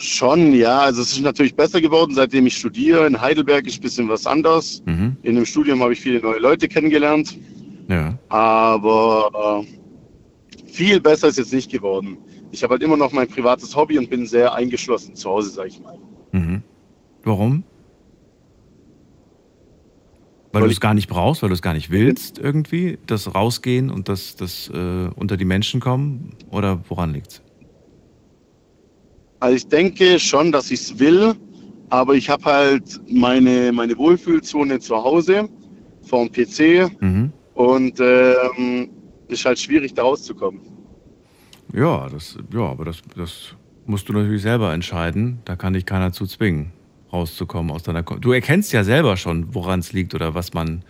[0.00, 0.80] Schon, ja.
[0.80, 3.06] Also es ist natürlich besser geworden, seitdem ich studiere.
[3.06, 4.82] In Heidelberg ist ein bisschen was anders.
[4.86, 5.16] Mhm.
[5.22, 7.36] In dem Studium habe ich viele neue Leute kennengelernt.
[7.86, 8.18] Ja.
[8.30, 12.16] Aber äh, viel besser ist jetzt nicht geworden.
[12.50, 15.66] Ich habe halt immer noch mein privates Hobby und bin sehr eingeschlossen zu Hause, sag
[15.66, 15.98] ich mal.
[16.32, 16.62] Mhm.
[17.22, 17.62] Warum?
[20.52, 23.90] Weil, du es gar nicht brauchst, weil du es gar nicht willst, irgendwie, das Rausgehen
[23.90, 26.34] und das, das äh, unter die Menschen kommen?
[26.50, 27.42] Oder woran liegt's?
[29.40, 31.34] Also ich denke schon, dass ich es will,
[31.88, 35.48] aber ich habe halt meine, meine Wohlfühlzone zu Hause
[36.02, 37.32] vorm PC Mhm.
[37.54, 38.90] und ähm,
[39.28, 40.60] ist halt schwierig, da rauszukommen.
[41.72, 43.54] Ja, das, ja, aber das, das
[43.86, 45.38] musst du natürlich selber entscheiden.
[45.44, 46.72] Da kann dich keiner zu zwingen,
[47.12, 48.02] rauszukommen aus deiner.
[48.02, 50.82] Kom du erkennst ja selber schon, woran es liegt oder was man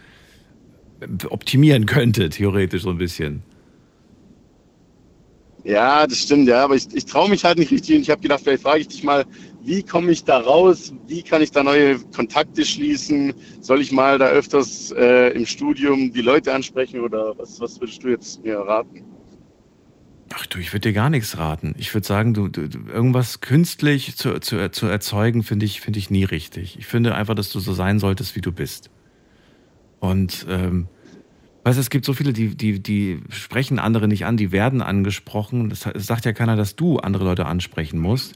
[1.28, 3.42] optimieren könnte, theoretisch so ein bisschen.
[5.64, 8.22] Ja, das stimmt, ja, aber ich, ich traue mich halt nicht richtig und ich habe
[8.22, 9.26] gedacht, vielleicht frage ich dich mal,
[9.62, 10.92] wie komme ich da raus?
[11.06, 13.34] Wie kann ich da neue Kontakte schließen?
[13.60, 18.02] Soll ich mal da öfters äh, im Studium die Leute ansprechen oder was, was würdest
[18.02, 19.04] du jetzt mir raten?
[20.32, 21.74] Ach du, ich würde dir gar nichts raten.
[21.76, 26.08] Ich würde sagen, du, du, irgendwas künstlich zu, zu, zu erzeugen, finde ich, finde ich
[26.08, 26.78] nie richtig.
[26.78, 28.90] Ich finde einfach, dass du so sein solltest, wie du bist.
[29.98, 30.88] Und ähm,
[31.64, 34.82] weißt du, es gibt so viele, die, die, die sprechen andere nicht an, die werden
[34.82, 35.70] angesprochen.
[35.70, 38.34] Das es sagt ja keiner, dass du andere Leute ansprechen musst.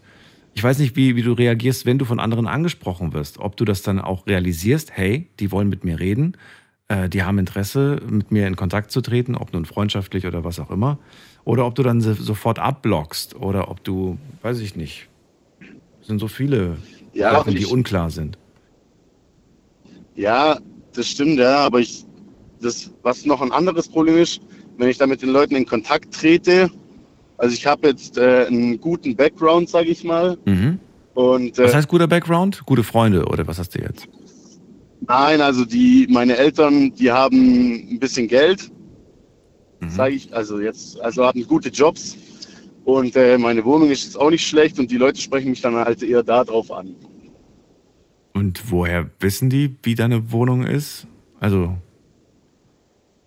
[0.55, 3.39] Ich weiß nicht, wie, wie du reagierst, wenn du von anderen angesprochen wirst.
[3.39, 6.37] Ob du das dann auch realisierst, hey, die wollen mit mir reden,
[6.89, 10.61] äh, die haben Interesse, mit mir in Kontakt zu treten, ob nun freundschaftlich oder was
[10.61, 10.99] auch immer.
[11.45, 15.09] Oder ob du dann so- sofort abblockst oder ob du, weiß ich nicht.
[16.01, 16.77] Es sind so viele
[17.15, 18.39] Ja, Sachen, die unklar sind.
[20.15, 20.59] Ja,
[20.95, 22.05] das stimmt, ja, aber ich,
[22.65, 24.41] das, was noch ein anderes Problem ist,
[24.79, 26.71] wenn ich da mit den Leuten in Kontakt trete,
[27.39, 30.79] also ich habe jetzt äh, einen guten Background, sage ich mal, Mhm.
[31.15, 32.63] und Was äh, heißt guter Background?
[32.67, 34.09] Gute Freunde oder was hast du jetzt?
[35.07, 38.71] nein, also die, meine Eltern, die haben ein bisschen Geld,
[39.81, 39.91] Mhm.
[39.91, 42.17] sage ich, also jetzt, also haben gute Jobs
[42.87, 45.75] Und äh, meine Wohnung ist jetzt auch nicht schlecht und die Leute sprechen mich dann
[45.75, 46.95] halt eher darauf an.
[48.35, 51.07] Und woher wissen die, wie deine Wohnung ist?
[51.41, 51.79] Also,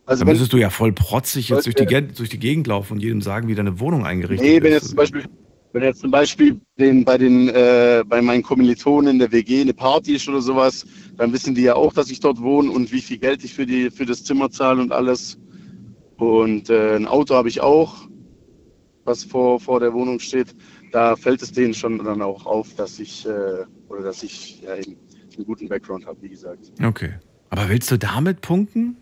[0.08, 2.94] Also da wenn- müsstest du ja voll protzig jetzt durch die, durch die Gegend laufen
[2.94, 4.82] und jedem sagen, wie deine Wohnung eingerichtet Nee, wenn ist.
[4.82, 5.26] jetzt zum Beispiel,
[5.74, 9.74] wenn jetzt zum Beispiel den, bei, den, äh, bei meinen Kommilitonen in der WG eine
[9.74, 10.86] Party ist oder sowas,
[11.18, 13.66] dann wissen die ja auch, dass ich dort wohne und wie viel Geld ich für,
[13.66, 15.38] die, für das Zimmer zahle und alles.
[16.16, 18.08] Und äh, ein Auto habe ich auch,
[19.04, 20.56] was vor, vor der Wohnung steht.
[20.94, 24.76] Da fällt es denen schon dann auch auf, dass ich, äh, oder dass ich ja,
[24.78, 24.96] eben
[25.36, 26.72] einen guten Background habe, wie gesagt.
[26.82, 27.12] Okay.
[27.50, 28.96] Aber willst du damit punkten?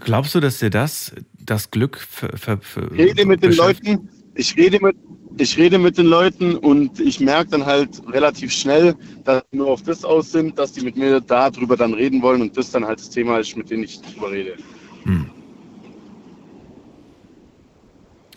[0.00, 3.52] Glaubst du, dass dir das das Glück ver, ver, ver, Ich rede mit den?
[3.52, 4.96] Leuten, ich rede mit,
[5.38, 8.94] ich rede mit den Leuten und ich merke dann halt relativ schnell,
[9.24, 12.42] dass die nur auf das aus sind, dass die mit mir darüber dann reden wollen
[12.42, 14.56] und das dann halt das Thema ist, mit dem ich drüber rede.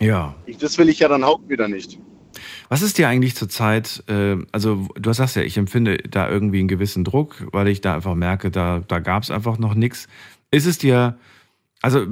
[0.00, 0.34] Ja.
[0.46, 1.98] Und das will ich ja dann auch wieder nicht.
[2.68, 6.68] Was ist dir eigentlich zurzeit, äh, also du sagst ja, ich empfinde da irgendwie einen
[6.68, 10.08] gewissen Druck, weil ich da einfach merke, da, da gab es einfach noch nichts.
[10.50, 11.18] Ist es dir,
[11.82, 12.06] also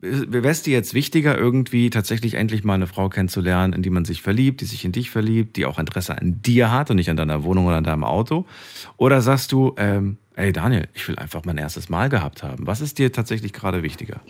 [0.00, 4.04] wäre es dir jetzt wichtiger, irgendwie tatsächlich endlich mal eine Frau kennenzulernen, in die man
[4.04, 7.10] sich verliebt, die sich in dich verliebt, die auch Interesse an dir hat und nicht
[7.10, 8.46] an deiner Wohnung oder an deinem Auto?
[8.96, 12.66] Oder sagst du, ähm, ey Daniel, ich will einfach mein erstes Mal gehabt haben.
[12.66, 14.20] Was ist dir tatsächlich gerade wichtiger?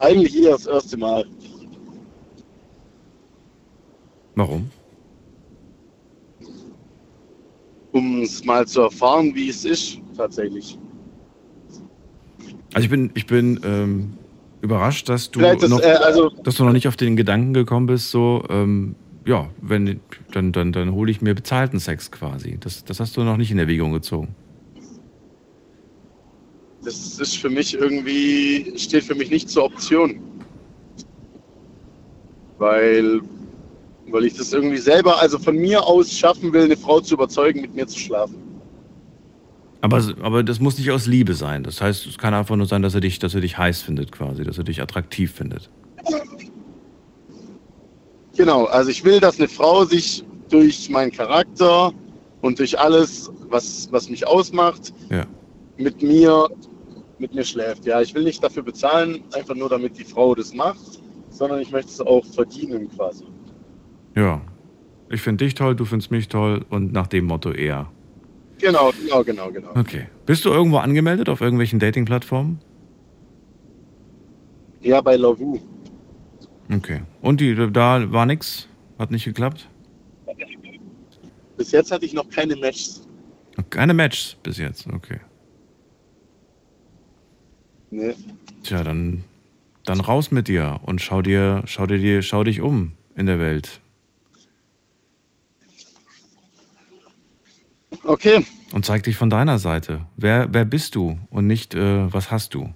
[0.00, 1.24] Eigentlich eher das erste Mal.
[4.34, 4.68] Warum?
[7.92, 10.76] Um es mal zu erfahren, wie es ist, tatsächlich.
[12.74, 14.12] Also ich bin, ich bin ähm,
[14.60, 17.86] überrascht, dass du, Vielleicht noch, äh, also- dass du noch nicht auf den Gedanken gekommen
[17.86, 20.00] bist, so, ähm, ja, wenn,
[20.32, 22.58] dann, dann, dann hole ich mir bezahlten Sex quasi.
[22.60, 24.34] Das, das hast du noch nicht in Erwägung gezogen.
[26.84, 30.20] Das ist für mich irgendwie, steht für mich nicht zur Option.
[32.58, 33.20] Weil,
[34.08, 37.62] weil ich das irgendwie selber, also von mir aus schaffen will, eine Frau zu überzeugen,
[37.62, 38.43] mit mir zu schlafen.
[39.84, 41.62] Aber, aber das muss nicht aus Liebe sein.
[41.62, 44.12] Das heißt, es kann einfach nur sein, dass er dich, dass er dich heiß findet
[44.12, 45.70] quasi, dass er dich attraktiv findet.
[48.36, 51.92] Genau, also ich will, dass eine Frau sich durch meinen Charakter
[52.40, 55.26] und durch alles, was, was mich ausmacht, Ja.
[55.76, 56.48] mit mir,
[57.18, 57.84] mit mir schläft.
[57.86, 61.70] Ja, ich will nicht dafür bezahlen, einfach nur damit die Frau das macht, sondern ich
[61.70, 63.24] möchte es auch verdienen quasi.
[64.16, 64.40] Ja.
[65.10, 67.90] Ich finde dich toll, du findest mich toll und nach dem Motto eher.
[68.64, 69.70] Genau, genau, genau, genau.
[69.76, 70.06] Okay.
[70.24, 72.60] Bist du irgendwo angemeldet auf irgendwelchen Dating-Plattformen?
[74.80, 75.60] Ja, bei Lavu.
[76.74, 77.02] Okay.
[77.20, 78.66] Und die, da war nix?
[78.98, 79.68] Hat nicht geklappt?
[81.58, 83.06] Bis jetzt hatte ich noch keine Matches.
[83.68, 85.20] Keine Matches bis jetzt, okay.
[87.90, 88.14] Nee.
[88.62, 89.24] Tja, dann,
[89.84, 93.38] dann raus mit dir und schau dir, schau dir, dir- schau dich um in der
[93.38, 93.82] Welt.
[98.02, 100.06] Okay, Und zeig dich von deiner Seite.
[100.16, 102.72] Wer, wer bist du und nicht, äh, was hast du?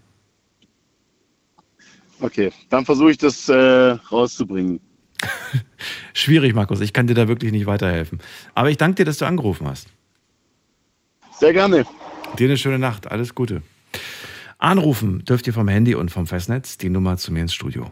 [2.21, 2.51] okay.
[2.69, 3.55] Dann versuche ich das äh,
[4.13, 4.81] rauszubringen.
[6.15, 6.81] Schwierig, Markus.
[6.81, 8.19] Ich kann dir da wirklich nicht weiterhelfen.
[8.55, 9.89] Aber ich danke dir, dass du angerufen hast.
[11.39, 11.85] Sehr gerne.
[12.39, 13.11] Dir eine schöne Nacht.
[13.11, 13.63] Alles Gute.
[14.59, 17.91] Anrufen dürft ihr vom Handy und vom Festnetz die Nummer zu mir ins Studio.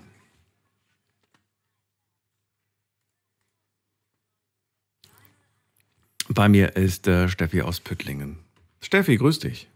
[6.29, 8.39] Bei mir ist äh, Steffi aus Püttlingen.
[8.81, 9.69] Steffi, grüß dich.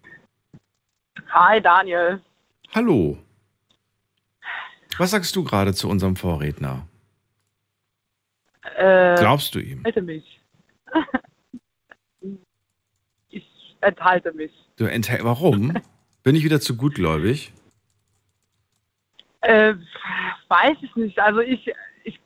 [1.29, 2.21] Hi Daniel.
[2.75, 3.19] Hallo.
[4.99, 6.87] Was sagst du gerade zu unserem Vorredner?
[8.77, 9.83] Äh, Glaubst du ihm?
[9.85, 10.41] Halte mich.
[13.31, 14.53] ich enthalte mich.
[14.77, 15.75] Du enthält, warum?
[16.23, 17.53] Bin ich wieder zu gutgläubig?
[19.41, 19.75] Äh,
[20.49, 21.19] weiß ich nicht.
[21.19, 21.71] Also ich,
[22.05, 22.21] ich,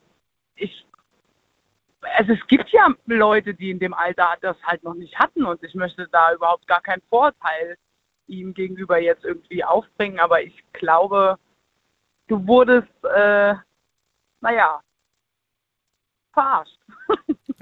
[0.57, 0.85] ich,
[2.17, 5.63] also es gibt ja Leute, die in dem Alter das halt noch nicht hatten und
[5.63, 7.77] ich möchte da überhaupt gar keinen Vorteil
[8.27, 11.39] ihm gegenüber jetzt irgendwie aufbringen, aber ich glaube,
[12.29, 13.55] du wurdest, äh,
[14.41, 14.81] naja,
[16.33, 16.79] verarscht.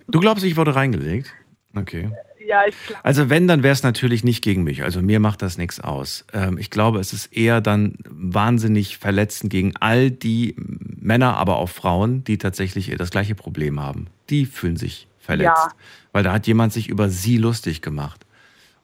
[0.09, 1.35] Du glaubst, ich wurde reingelegt?
[1.75, 2.13] Okay.
[2.47, 2.75] Ja, ich.
[3.03, 4.83] Also wenn, dann wäre es natürlich nicht gegen mich.
[4.83, 6.25] Also mir macht das nichts aus.
[6.33, 11.69] Ähm, ich glaube, es ist eher dann wahnsinnig verletzend gegen all die Männer, aber auch
[11.69, 14.07] Frauen, die tatsächlich das gleiche Problem haben.
[14.31, 15.53] Die fühlen sich verletzt.
[15.57, 15.73] Ja.
[16.13, 18.27] Weil da hat jemand sich über sie lustig gemacht.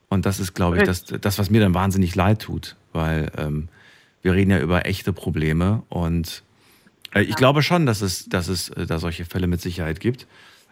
[0.08, 2.76] Und das ist, glaube ich, das, das, was mir dann wahnsinnig leid tut.
[2.92, 3.68] Weil ähm,
[4.22, 5.82] wir reden ja über echte Probleme.
[5.88, 6.42] Und
[7.14, 10.26] äh, ich glaube schon, dass es, dass es äh, da solche Fälle mit Sicherheit gibt.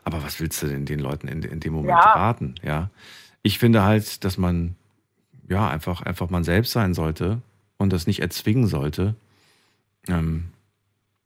[0.07, 2.13] Aber was willst du denn den Leuten in, in dem Moment Ja.
[2.13, 2.55] raten?
[2.63, 2.91] Ja.
[3.43, 4.77] Ich finde halt, dass man
[5.49, 7.43] ja einfach, einfach man selbst sein sollte
[7.77, 9.17] und das nicht erzwingen sollte.
[10.09, 10.45] Ähm,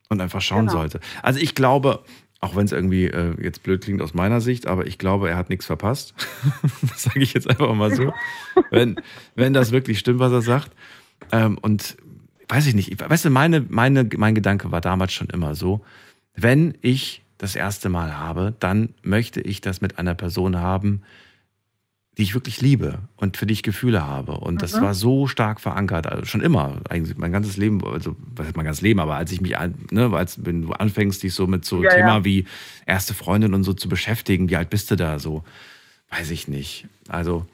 [0.09, 0.79] Und einfach schauen Genau.
[0.79, 1.01] sollte.
[1.23, 2.03] Also ich glaube,
[2.41, 5.37] auch wenn es irgendwie äh, jetzt blöd klingt aus meiner Sicht, aber ich glaube, er
[5.37, 6.15] hat nichts verpasst.
[6.83, 8.13] das sage ich jetzt einfach mal so.
[8.71, 8.97] wenn,
[9.35, 10.73] wenn das wirklich stimmt, was er sagt.
[11.33, 11.99] Ähm, und
[12.49, 15.85] weiß ich nicht, ich- weißt du, meine, meine, mein Gedanke war damals schon immer so,
[16.35, 21.03] wenn ich das erste Mal habe, dann möchte ich das mit einer Person haben,
[22.19, 24.33] die ich wirklich liebe und für die ich Gefühle habe.
[24.33, 24.81] Und das Mhm.
[24.83, 28.67] war so stark verankert, also schon immer, eigentlich mein ganzes Leben, also was heißt mein
[28.67, 31.65] ganzes Leben, aber als ich mich, an- ne, als wenn du anfängst, dich so mit
[31.65, 32.25] so Ja, Thema ja.
[32.25, 32.45] wie
[32.85, 35.45] erste Freundin und so zu beschäftigen, wie alt bist du da so?
[36.11, 36.89] Weiß ich nicht.
[37.09, 37.47] Also,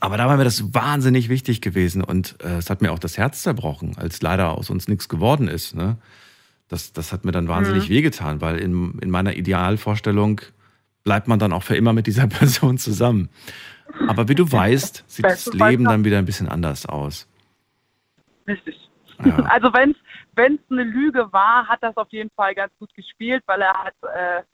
[0.00, 3.16] aber da war mir das wahnsinnig wichtig gewesen und äh, es hat mir auch das
[3.16, 5.76] Herz zerbrochen, als leider aus uns nichts geworden ist.
[5.76, 5.98] Ne?
[6.68, 7.94] Das, das hat mir dann wahnsinnig Mhm.
[7.94, 10.40] wehgetan, weil in, in meiner Idealvorstellung
[11.04, 13.28] bleibt man dann auch für immer mit dieser Person zusammen.
[14.08, 17.28] Aber wie du weißt, sieht das Leben dann wieder ein bisschen anders aus.
[18.46, 18.76] Richtig.
[19.24, 19.36] Ja.
[19.48, 19.94] Also wenn
[20.54, 23.94] es eine Lüge war, hat das auf jeden Fall ganz gut gespielt, weil er hat
[24.02, 24.44] äh, äh,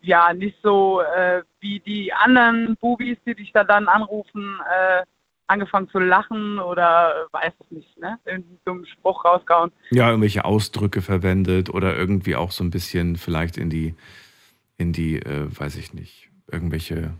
[0.00, 5.04] ja nicht so äh, wie die anderen Bubis, die dich da dann anrufen, äh,
[5.48, 8.18] angefangen zu lachen oder äh, weiß es nicht, ne?
[8.24, 9.72] Irgendeinen dummen Spruch rausgehauen.
[9.90, 13.94] Ja, irgendwelche Ausdrücke verwendet oder irgendwie auch so ein bisschen vielleicht in die,
[14.76, 17.14] in die, äh, weiß ich nicht, irgendwelche,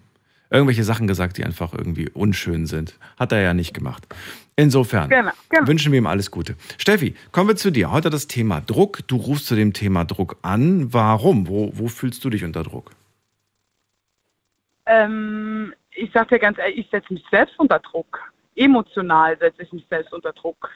[0.50, 2.98] irgendwelche Sachen gesagt, die einfach irgendwie unschön sind.
[3.18, 4.06] Hat er ja nicht gemacht.
[4.56, 5.66] Insofern Genau, genau.
[5.66, 6.56] wünschen wir ihm alles Gute.
[6.78, 7.90] Steffi, kommen wir zu dir.
[7.92, 9.06] Heute das Thema Druck.
[9.06, 10.92] Du rufst zu dem Thema Druck an.
[10.92, 11.46] Warum?
[11.48, 12.90] Wo, wo fühlst du dich unter Druck?
[14.86, 18.32] Ähm, ich sag dir ganz ehrlich, ich setze mich selbst unter Druck.
[18.54, 20.70] Emotional setze ich mich selbst unter Druck.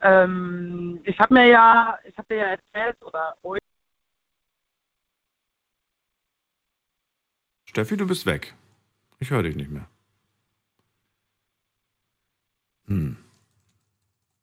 [0.00, 3.60] Ähm, ich habe mir ja, ich habe dir ja erzählt oder euch,
[7.64, 8.54] Steffi, du bist weg.
[9.18, 9.86] Ich höre dich nicht mehr.
[12.86, 13.16] Hm.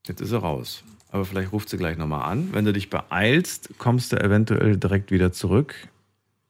[0.06, 0.84] Jetzt ist er raus.
[1.12, 2.54] Aber vielleicht ruft sie gleich nochmal an.
[2.54, 5.88] Wenn du dich beeilst, kommst du eventuell direkt wieder zurück.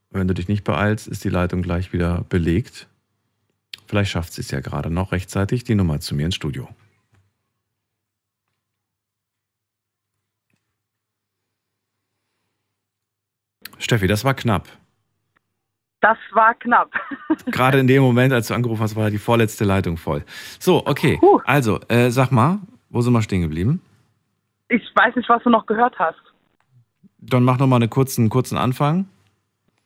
[0.09, 2.87] Wenn du dich nicht beeilst, ist die Leitung gleich wieder belegt.
[3.93, 6.67] Vielleicht schafft sie es ja gerade noch rechtzeitig, die Nummer zu mir ins Studio.
[13.77, 14.67] Steffi, das war knapp.
[16.01, 16.91] das war knapp.
[17.45, 20.25] Gerade in dem Moment, als du angerufen hast, war die vorletzte Leitung voll.
[20.57, 21.19] So, okay.
[21.45, 23.79] Also, äh, sag mal, wo sind wir stehen geblieben?
[24.69, 26.17] Ich weiß nicht, was du noch gehört hast.
[27.19, 29.05] Dann mach noch mal einen kurzen, kurzen Anfang.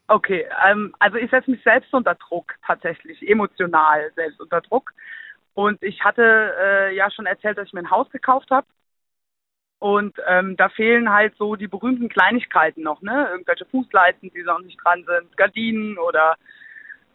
[0.07, 4.93] Okay, ähm, also ich setze mich selbst unter Druck, tatsächlich, emotional selbst unter Druck.
[5.53, 8.67] Und ich hatte äh, ja schon erzählt, dass ich mir ein Haus gekauft habe.
[9.79, 13.27] Und ähm, da fehlen halt so die berühmten Kleinigkeiten noch, ne?
[13.31, 16.35] Irgendwelche Fußleisten, die noch nicht dran sind, Gardinen oder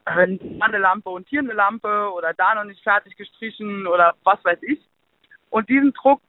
[0.05, 4.45] äh, eine Lampe und hier eine Lampe oder da noch nicht fertig gestrichen oder was
[4.45, 4.81] weiß ich.
[5.51, 6.21] Und diesen Druck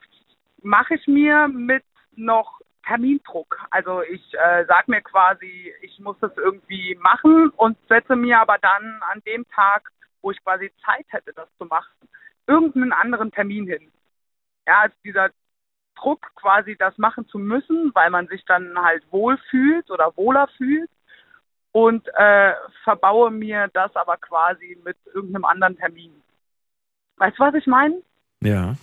[0.61, 1.83] mache ich mir mit
[2.15, 3.59] noch Termindruck.
[3.69, 8.57] Also ich äh, sage mir quasi, ich muss das irgendwie machen und setze mir aber
[8.59, 9.89] dann an dem Tag,
[10.21, 11.91] wo ich quasi Zeit hätte, das zu machen,
[12.47, 13.91] irgendeinen anderen Termin hin.
[14.67, 15.29] Ja, also dieser
[15.95, 20.47] Druck quasi das machen zu müssen, weil man sich dann halt wohl fühlt oder wohler
[20.57, 20.89] fühlt
[21.71, 22.53] und äh,
[22.83, 26.21] verbaue mir das aber quasi mit irgendeinem anderen Termin.
[27.17, 28.01] Weißt du, was ich meine?
[28.41, 28.75] Ja.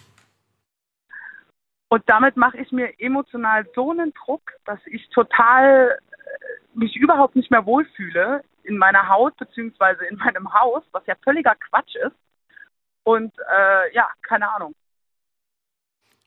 [1.91, 7.35] Und damit mache ich mir emotional so einen Druck, dass ich total äh, mich überhaupt
[7.35, 12.15] nicht mehr wohlfühle in meiner Haut beziehungsweise in meinem Haus, was ja völliger Quatsch ist.
[13.03, 14.75] Und äh, ja, keine Ahnung.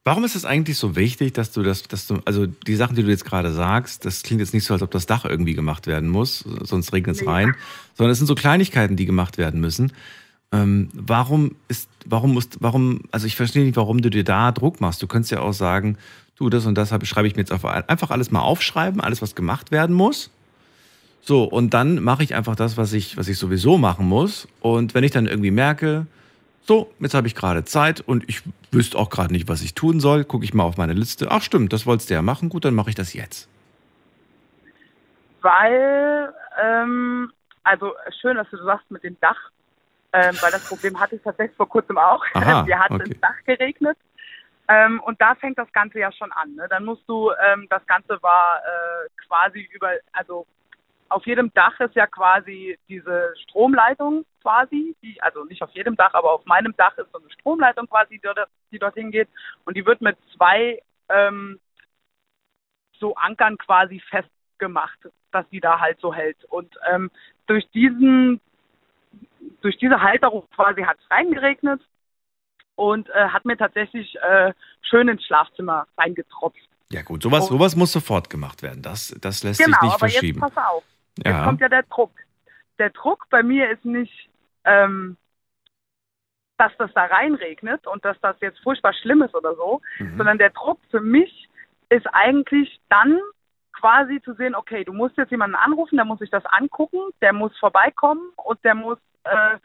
[0.04, 3.04] Warum ist es eigentlich so wichtig, dass du das, dass du, also die Sachen, die
[3.04, 5.88] du jetzt gerade sagst, das klingt jetzt nicht so, als ob das Dach irgendwie gemacht
[5.88, 7.30] werden muss, sonst regnet es Nee.
[7.30, 7.56] rein,
[7.94, 9.94] sondern es sind so Kleinigkeiten, die gemacht werden müssen.
[10.54, 14.80] Ähm, warum ist, warum musst, warum, also ich verstehe nicht, warum du dir da Druck
[14.80, 15.02] machst.
[15.02, 15.98] Du könntest ja auch sagen,
[16.38, 19.34] du, das und das schreibe ich mir jetzt auf, einfach alles mal aufschreiben, alles, was
[19.34, 20.30] gemacht werden muss.
[21.22, 24.48] So, und dann mache ich einfach das, was ich, was ich sowieso machen muss.
[24.60, 26.06] Und wenn ich dann irgendwie merke,
[26.62, 30.00] so, jetzt habe ich gerade Zeit und ich wüsste auch gerade nicht, was ich tun
[30.00, 31.32] soll, gucke ich mal auf meine Liste.
[31.32, 32.50] Ach stimmt, das wolltest du ja machen.
[32.50, 33.50] Gut, dann mache ich das jetzt.
[35.42, 36.32] Weil,
[36.62, 37.32] ähm,
[37.64, 39.38] also schön, dass du sagst mit dem Dach,
[40.14, 42.24] ähm, weil das Problem hatte ich tatsächlich vor kurzem auch.
[42.34, 43.10] Aha, Wir hatten okay.
[43.10, 43.98] ins Dach geregnet.
[44.70, 46.56] Ähm, und da fängt das Ganze ja schon an.
[46.56, 46.68] Ne?
[46.70, 50.46] Dann musst du, ähm, das Ganze war äh, quasi über, also
[51.10, 56.14] auf jedem Dach ist ja quasi diese Stromleitung quasi, die, also nicht auf jedem Dach,
[56.14, 59.30] aber auf meinem Dach ist so eine Stromleitung quasi, die, dort, die dorthin geht.
[59.66, 61.60] Und die wird mit zwei ähm,
[63.00, 65.00] so Ankern quasi festgemacht,
[65.32, 66.44] dass die da halt so hält.
[66.46, 67.12] Und ähm,
[67.48, 68.40] durch diesen,
[69.62, 71.82] durch diese Halterung quasi hat es reingeregnet.
[72.76, 76.58] und äh, hat mir tatsächlich äh, schön ins Schlafzimmer reingetropft.
[76.92, 78.82] Ja gut, sowas, sowas muss sofort gemacht werden.
[78.82, 80.42] Das, das lässt genau, sich nicht aber verschieben.
[80.42, 80.84] jetzt pass auf.
[81.18, 81.44] Jetzt Ja.
[81.46, 82.12] kommt ja der Druck.
[82.80, 84.30] Der Druck bei mir ist nicht,
[84.66, 85.18] ähm,
[86.58, 90.18] dass das da reinregnet und dass das jetzt furchtbar schlimm ist oder so, Mhm.
[90.18, 91.48] sondern der Druck für mich
[91.90, 93.20] ist eigentlich dann
[93.84, 97.34] quasi zu sehen, okay, du musst jetzt jemanden anrufen, der muss sich das angucken, der
[97.34, 99.58] muss vorbeikommen und der muss äh,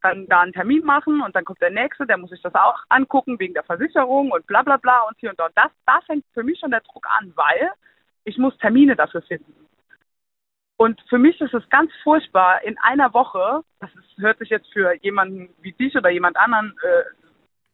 [0.00, 2.78] dann da einen Termin machen und dann kommt der nächste, der muss sich das auch
[2.88, 5.40] angucken wegen der Versicherung und bla bla bla und hier und.
[5.40, 7.72] Und das, da fängt für mich schon der Druck an, weil
[8.22, 9.52] ich muss Termine dafür finden.
[10.76, 14.72] Und für mich ist es ganz furchtbar, in einer Woche, das ist, hört sich jetzt
[14.72, 17.02] für jemanden wie dich oder jemand anderen äh,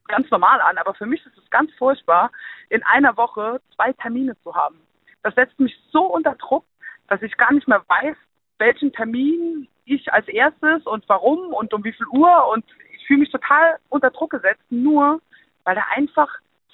[0.09, 2.31] ganz normal an, aber für mich ist es ganz furchtbar,
[2.71, 4.81] in einer Woche zwei Termine zu haben.
[5.23, 6.64] Das setzt mich so unter Druck,
[7.09, 8.16] dass ich gar nicht mehr weiß,
[8.59, 12.64] welchen Termin ich als erstes und warum und um wie viel Uhr und
[12.95, 15.21] ich fühle mich total unter Druck gesetzt, nur
[15.64, 16.29] weil da einfach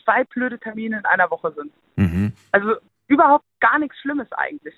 [0.05, 1.73] zwei blöde Termine in einer Woche sind.
[1.97, 2.33] Mhm.
[2.53, 2.75] Also
[3.09, 4.75] überhaupt gar nichts Schlimmes eigentlich.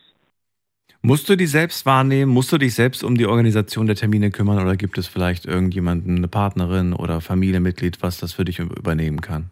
[1.01, 2.33] Musst du die selbst wahrnehmen?
[2.33, 6.17] Musst du dich selbst um die Organisation der Termine kümmern oder gibt es vielleicht irgendjemanden,
[6.17, 9.51] eine Partnerin oder Familienmitglied, was das für dich übernehmen kann?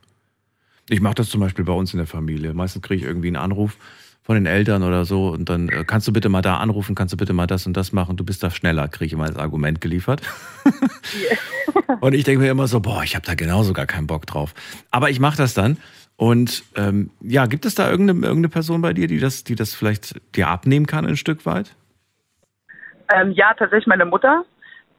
[0.88, 2.52] Ich mache das zum Beispiel bei uns in der Familie.
[2.54, 3.76] Meistens kriege ich irgendwie einen Anruf
[4.26, 7.12] von den Eltern oder so und dann äh, kannst du bitte mal da anrufen, kannst
[7.12, 9.36] du bitte mal das und das machen, du bist da schneller, kriege ich immer als
[9.36, 10.20] Argument geliefert.
[12.00, 14.54] Und ich denke mir immer so, boah, ich habe da genauso gar keinen Bock drauf.
[14.90, 15.78] Aber ich mache das dann.
[16.16, 19.74] Und ähm, ja, gibt es da irgendeine, irgendeine Person bei dir, die das, die das
[19.74, 21.74] vielleicht dir abnehmen kann ein Stück weit?
[23.14, 24.44] Ähm, ja, tatsächlich meine Mutter,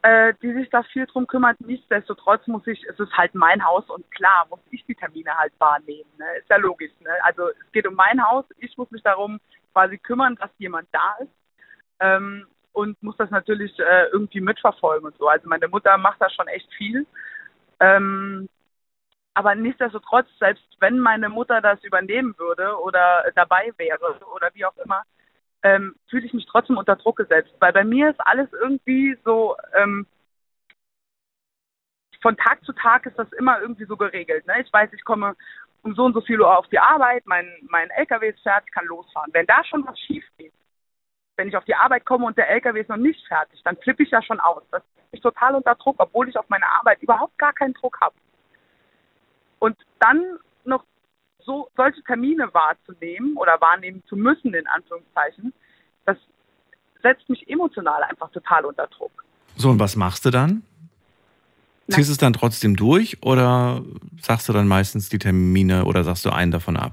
[0.02, 1.60] äh, die sich da viel drum kümmert.
[1.62, 5.54] Nichtsdestotrotz muss ich, es ist halt mein Haus und klar muss ich die Termine halt
[5.60, 6.10] wahrnehmen.
[6.18, 6.26] Ne?
[6.40, 6.92] Ist ja logisch.
[7.00, 7.10] Ne?
[7.24, 9.40] Also es geht um mein Haus, ich muss mich darum
[9.74, 11.32] quasi kümmern, dass jemand da ist.
[12.00, 15.28] Ähm, und muss das natürlich äh, irgendwie mitverfolgen und so.
[15.28, 17.08] Also meine Mutter macht da schon echt viel.
[17.80, 18.48] Ähm,
[19.34, 24.78] aber nichtsdestotrotz, selbst wenn meine Mutter das übernehmen würde oder dabei wäre oder wie auch
[24.78, 25.04] immer,
[25.64, 27.54] ähm, fühle ich mich trotzdem unter Druck gesetzt.
[27.60, 30.06] Weil bei mir ist alles irgendwie so, ähm,
[32.22, 34.46] von Tag zu Tag ist das immer irgendwie so geregelt.
[34.48, 34.62] Ne?
[34.62, 35.36] Ich weiß, ich komme
[35.84, 38.86] um so und so viel Uhr auf die Arbeit, mein, mein LKW ist fertig, kann
[38.86, 39.32] losfahren.
[39.34, 40.54] Wenn da schon was schief geht,
[41.38, 44.04] wenn ich auf die Arbeit komme und der LKW ist noch nicht fertig, dann flippe
[44.04, 44.64] ich ja schon aus.
[44.72, 48.02] Das ist mich total unter Druck, obwohl ich auf meine Arbeit überhaupt gar keinen Druck
[48.02, 48.16] habe.
[49.60, 50.84] Und dann noch
[51.48, 55.54] so solche Termine wahrzunehmen oder wahrnehmen zu müssen, in Anführungszeichen,
[56.06, 56.18] das
[57.02, 59.24] setzt mich emotional einfach total unter Druck.
[59.56, 60.62] So, und was machst du dann?
[61.90, 63.82] Ziehst du es dann trotzdem durch oder
[64.20, 66.92] sagst du dann meistens die Termine oder sagst du einen davon ab?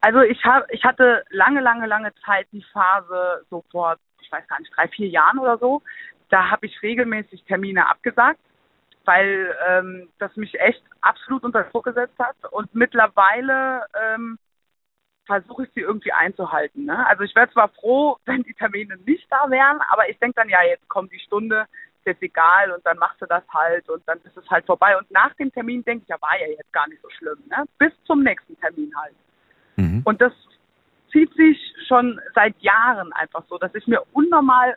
[0.00, 4.46] Also ich habe, ich hatte lange, lange, lange Zeit die Phase so vor, ich weiß
[4.48, 5.82] gar nicht, drei, vier Jahren oder so.
[6.30, 8.40] Da habe ich regelmäßig Termine abgesagt,
[9.04, 12.36] weil ähm, das mich echt absolut unter Druck gesetzt hat.
[12.50, 14.38] Und mittlerweile ähm,
[15.26, 16.84] versuche ich sie irgendwie einzuhalten.
[16.84, 17.06] Ne?
[17.06, 20.48] Also ich wäre zwar froh, wenn die Termine nicht da wären, aber ich denke dann,
[20.48, 21.66] ja, jetzt kommt die Stunde,
[21.98, 24.96] ist jetzt egal und dann machst du das halt und dann ist es halt vorbei.
[24.96, 27.38] Und nach dem Termin denke ich, ja, war ja jetzt gar nicht so schlimm.
[27.48, 27.64] Ne?
[27.78, 29.14] Bis zum nächsten Termin halt.
[30.04, 30.32] Und das
[31.10, 34.76] zieht sich schon seit Jahren einfach so, dass ich mir unnormal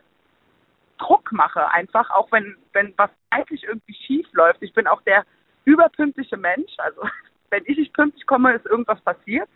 [0.98, 4.62] Druck mache, einfach, auch wenn, wenn was eigentlich irgendwie schief läuft.
[4.62, 5.24] Ich bin auch der
[5.64, 6.72] überpünktliche Mensch.
[6.78, 7.02] Also
[7.50, 9.48] wenn ich nicht pünktlich komme, ist irgendwas passiert.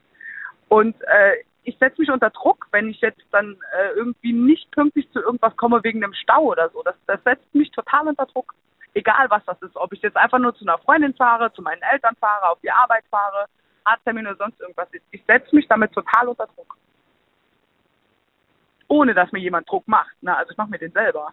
[0.69, 5.11] Und äh, ich setze mich unter Druck, wenn ich jetzt dann äh, irgendwie nicht pünktlich
[5.13, 6.83] zu irgendwas komme wegen einem Stau oder so.
[6.83, 8.55] Das, das setzt mich total unter Druck.
[8.95, 9.77] Egal was das ist.
[9.77, 12.71] Ob ich jetzt einfach nur zu einer Freundin fahre, zu meinen Eltern fahre, auf die
[12.71, 13.47] Arbeit fahre,
[13.85, 15.05] Arzttermin oder sonst irgendwas ist.
[15.11, 16.77] Ich setze mich damit total unter Druck.
[18.89, 20.23] Ohne dass mir jemand Druck macht.
[20.23, 20.37] Ne?
[20.37, 21.33] Also ich mache mir den selber.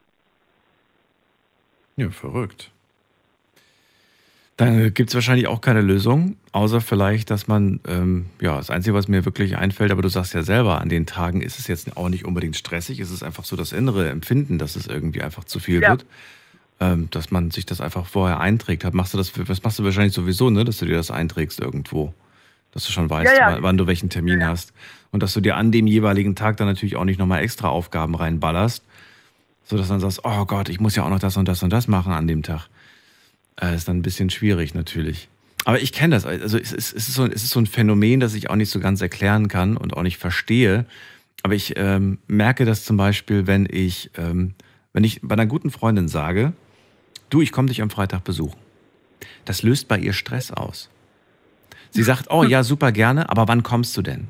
[2.00, 2.72] Ja, verrückt.
[4.58, 8.94] Dann gibt es wahrscheinlich auch keine Lösung, außer vielleicht, dass man, ähm, ja, das Einzige,
[8.94, 11.96] was mir wirklich einfällt, aber du sagst ja selber, an den Tagen ist es jetzt
[11.96, 15.46] auch nicht unbedingt stressig, es ist einfach so das innere Empfinden, dass es irgendwie einfach
[15.46, 15.92] zu viel Ja.
[15.92, 16.06] wird,
[16.82, 18.84] ähm, dass man sich das einfach vorher einträgt.
[18.84, 21.62] Hat- Machst du das, das machst du wahrscheinlich sowieso, ne, dass du dir das einträgst
[21.62, 22.14] irgendwo,
[22.74, 23.54] dass du schon weißt, Ja, ja.
[23.56, 24.74] wann, wann du welchen Termin hast
[25.12, 28.14] und dass du dir an dem jeweiligen Tag dann natürlich auch nicht nochmal extra Aufgaben
[28.14, 28.84] reinballerst,
[29.70, 31.72] so dass dann sagst, oh Gott, ich muss ja auch noch das und das und
[31.72, 32.68] das machen an dem Tag.
[33.62, 35.30] Äh, ist dann ein bisschen schwierig natürlich.
[35.66, 36.26] Aber ich kenne das.
[36.26, 38.72] Also es ist, es, ist so, es ist so ein Phänomen, das ich auch nicht
[38.72, 40.86] so ganz erklären kann und auch nicht verstehe.
[41.44, 44.56] Aber ich ähm, merke das zum Beispiel, wenn ich, ähm,
[44.94, 46.54] wenn ich bei einer guten Freundin sage,
[47.30, 48.58] du, ich komme dich am Freitag besuchen.
[49.46, 50.90] Das löst bei ihr Stress aus.
[51.92, 54.28] Sie sagt, oh ja, super gerne, aber wann kommst du denn?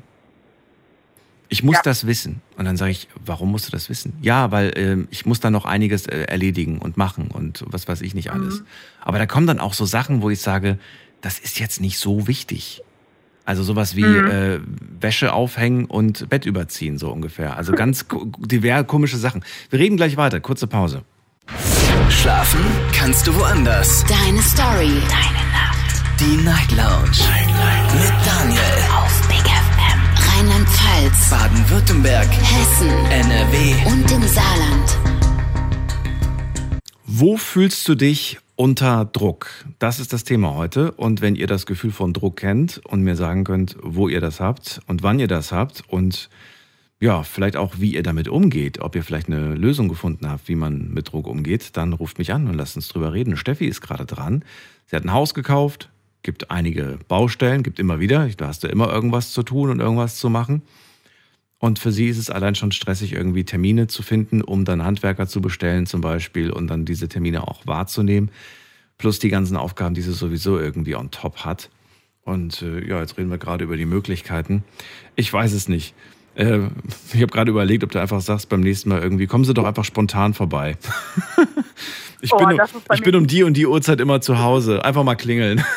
[1.52, 2.40] Ich muss das wissen.
[2.56, 4.12] Und dann sage ich, warum musst du das wissen?
[4.22, 8.00] Ja, weil ähm, ich muss da noch einiges äh, erledigen und machen und was weiß
[8.02, 8.60] ich nicht alles.
[8.60, 8.66] Mhm.
[9.00, 10.78] Aber da kommen dann auch so Sachen, wo ich sage,
[11.20, 12.82] das ist jetzt nicht so wichtig.
[13.44, 14.26] Also sowas wie Mhm.
[14.30, 14.60] äh,
[15.00, 17.56] Wäsche aufhängen und Bett überziehen, so ungefähr.
[17.56, 18.06] Also ganz
[18.38, 19.42] divers komische Sachen.
[19.70, 20.38] Wir reden gleich weiter.
[20.40, 21.02] Kurze Pause.
[22.10, 22.60] Schlafen
[22.92, 24.04] kannst du woanders.
[24.06, 24.92] Deine Story.
[25.08, 26.20] Deine Nacht.
[26.20, 27.18] Die Night Lounge.
[31.70, 32.28] Baden-Württemberg.
[32.28, 32.88] Hessen.
[32.88, 33.92] NRW.
[33.92, 34.98] Und im Saarland.
[37.06, 39.46] Wo fühlst du dich unter Druck?
[39.78, 40.90] Das ist das Thema heute.
[40.90, 44.40] Und wenn ihr das Gefühl von Druck kennt und mir sagen könnt, wo ihr das
[44.40, 46.28] habt und wann ihr das habt und
[46.98, 50.56] ja, vielleicht auch, wie ihr damit umgeht, ob ihr vielleicht eine Lösung gefunden habt, wie
[50.56, 53.36] man mit Druck umgeht, dann ruft mich an und lasst uns drüber reden.
[53.36, 54.44] Steffi ist gerade dran.
[54.86, 55.88] Sie hat ein Haus gekauft,
[56.24, 60.16] gibt einige Baustellen, gibt immer wieder, da hast du immer irgendwas zu tun und irgendwas
[60.16, 60.62] zu machen.
[61.60, 65.28] Und für sie ist es allein schon stressig, irgendwie Termine zu finden, um dann Handwerker
[65.28, 68.30] zu bestellen zum Beispiel und dann diese Termine auch wahrzunehmen.
[68.96, 71.68] Plus die ganzen Aufgaben, die sie sowieso irgendwie on top hat.
[72.24, 74.64] Und äh, ja, jetzt reden wir gerade über die Möglichkeiten.
[75.16, 75.94] Ich weiß es nicht.
[76.34, 76.60] Äh,
[77.12, 79.64] ich habe gerade überlegt, ob du einfach sagst beim nächsten Mal irgendwie, kommen Sie doch
[79.64, 80.78] einfach spontan vorbei.
[82.22, 84.82] ich Oh, bin, um, ich bin um die und die Uhrzeit immer zu Hause.
[84.84, 85.62] Einfach mal klingeln.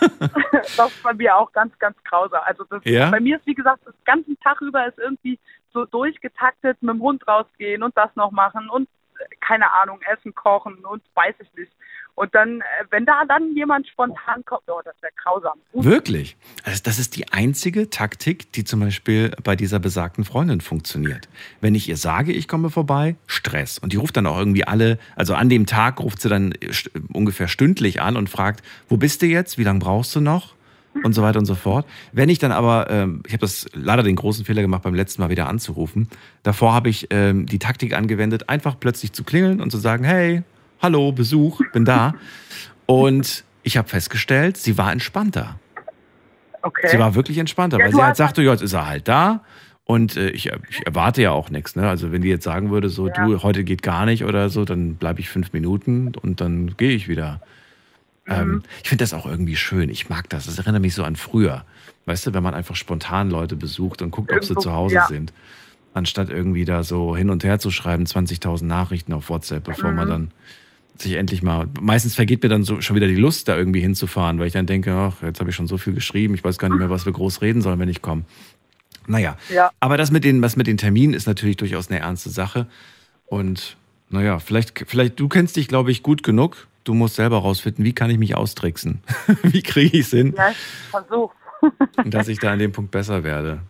[0.76, 2.40] das ist bei mir auch ganz, ganz grausam.
[2.44, 3.10] Also das, Ja?
[3.10, 5.38] bei mir ist, wie gesagt, das ganzen Tag über ist irgendwie
[5.72, 8.88] so durchgetaktet, mit dem Hund rausgehen und das noch machen und
[9.18, 11.72] äh, keine Ahnung, essen, kochen und weiß ich nicht.
[12.18, 15.58] Und dann, äh, wenn da dann jemand spontan kommt, oh, das wäre grausam.
[15.72, 16.36] Wirklich?
[16.64, 21.28] Also das ist die einzige Taktik, die zum Beispiel bei dieser besagten Freundin funktioniert.
[21.60, 23.78] Wenn ich ihr sage, ich komme vorbei, Stress.
[23.78, 26.90] Und die ruft dann auch irgendwie alle, also an dem Tag ruft sie dann st-
[27.12, 29.56] ungefähr stündlich an und fragt, wo bist du jetzt?
[29.56, 30.54] Wie lange brauchst du noch?
[31.04, 31.86] Und so weiter und so fort.
[32.10, 35.22] Wenn ich dann aber, ähm, ich habe das leider den großen Fehler gemacht, beim letzten
[35.22, 36.08] Mal wieder anzurufen.
[36.42, 40.42] Davor habe ich ähm, die Taktik angewendet, einfach plötzlich zu klingeln und zu sagen, hey,
[40.80, 42.14] hallo, Besuch, bin da.
[42.86, 45.58] Und ich habe festgestellt, sie war entspannter.
[46.62, 46.88] Okay.
[46.90, 49.42] Sie war wirklich entspannter, Ja, weil sie halt sagte, ja, jetzt ist er halt da.
[49.84, 51.76] Und äh, ich, ich erwarte ja auch nichts.
[51.76, 51.88] Ne?
[51.88, 53.26] Also wenn die jetzt sagen würde, so, Ja.
[53.26, 56.90] du, heute geht gar nicht oder so, dann bleibe ich fünf Minuten und dann gehe
[56.90, 57.40] ich wieder.
[58.26, 58.32] Mhm.
[58.34, 59.88] Ähm, ich finde das auch irgendwie schön.
[59.88, 60.46] Ich mag das.
[60.46, 61.64] Das erinnert mich so an früher.
[62.06, 64.94] Weißt du, wenn man einfach spontan Leute besucht und guckt, ob sie Irgendwo, zu Hause
[64.96, 65.06] ja.
[65.06, 65.32] sind.
[65.94, 70.06] Anstatt irgendwie da so hin und her zu schreiben, 20.000 Nachrichten auf WhatsApp, bevor man
[70.06, 70.10] Mhm.
[70.10, 70.30] dann
[71.02, 71.68] sich endlich mal.
[71.80, 74.66] Meistens vergeht mir dann so schon wieder die Lust, da irgendwie hinzufahren, weil ich dann
[74.66, 77.06] denke, ach, jetzt habe ich schon so viel geschrieben, ich weiß gar nicht mehr, was
[77.06, 78.24] wir groß reden sollen, wenn ich komme.
[79.06, 79.70] Naja, Ja.
[79.80, 82.66] aber das mit, den, was mit den Terminen ist natürlich durchaus eine ernste Sache.
[83.26, 83.76] Und
[84.10, 86.66] naja, vielleicht, vielleicht, du kennst dich, glaube ich, gut genug.
[86.84, 89.00] Du musst selber rausfinden, wie kann ich mich austricksen?
[89.42, 90.52] wie kriege ich es hin, Ja,
[90.90, 91.32] versuch.
[92.04, 93.60] dass ich da an dem Punkt besser werde?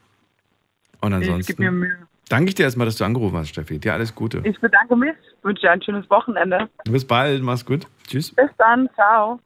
[1.00, 2.07] Und Ich gebe mir ansonsten Mühe.
[2.28, 3.78] Danke ich dir erstmal, dass du angerufen hast, Steffi.
[3.78, 4.40] Dir alles Gute.
[4.44, 6.68] Ich bedanke mich, wünsche dir ein schönes Wochenende.
[6.84, 7.86] Bis bald, mach's gut.
[8.06, 8.34] Tschüss.
[8.34, 9.40] Bis dann, ciao.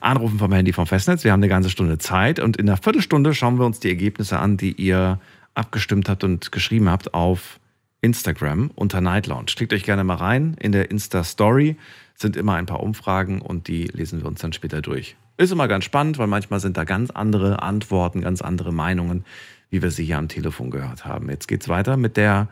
[0.00, 1.24] Anrufen vom Handy vom Festnetz.
[1.24, 4.38] Wir haben eine ganze Stunde Zeit und in einer Viertelstunde schauen wir uns die Ergebnisse
[4.38, 5.20] an, die ihr
[5.54, 7.58] abgestimmt habt und geschrieben habt auf
[8.00, 9.52] Instagram unter Night Lounge.
[9.56, 10.56] Klickt euch gerne mal rein.
[10.60, 11.76] In der Insta-Story
[12.14, 15.16] sind immer ein paar Umfragen und die lesen wir uns dann später durch.
[15.36, 19.24] Ist immer ganz spannend, weil manchmal sind da ganz andere Antworten, ganz andere Meinungen,
[19.70, 21.28] wie wir sie hier am Telefon gehört haben.
[21.28, 22.48] Jetzt geht's weiter mit der,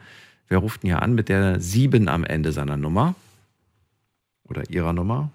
[0.48, 3.14] wer ruft denn hier an, mit der 7 am Ende seiner Nummer
[4.44, 5.30] oder ihrer Nummer.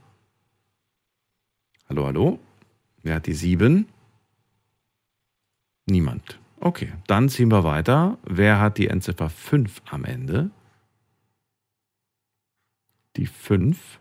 [1.89, 2.39] Hallo, hallo.
[3.03, 3.85] Wer hat die 7?
[5.87, 6.39] Niemand.
[6.59, 8.17] Okay, dann ziehen wir weiter.
[8.23, 10.51] Wer hat die Endziffer 5 am Ende?
[13.17, 13.99] Die 5.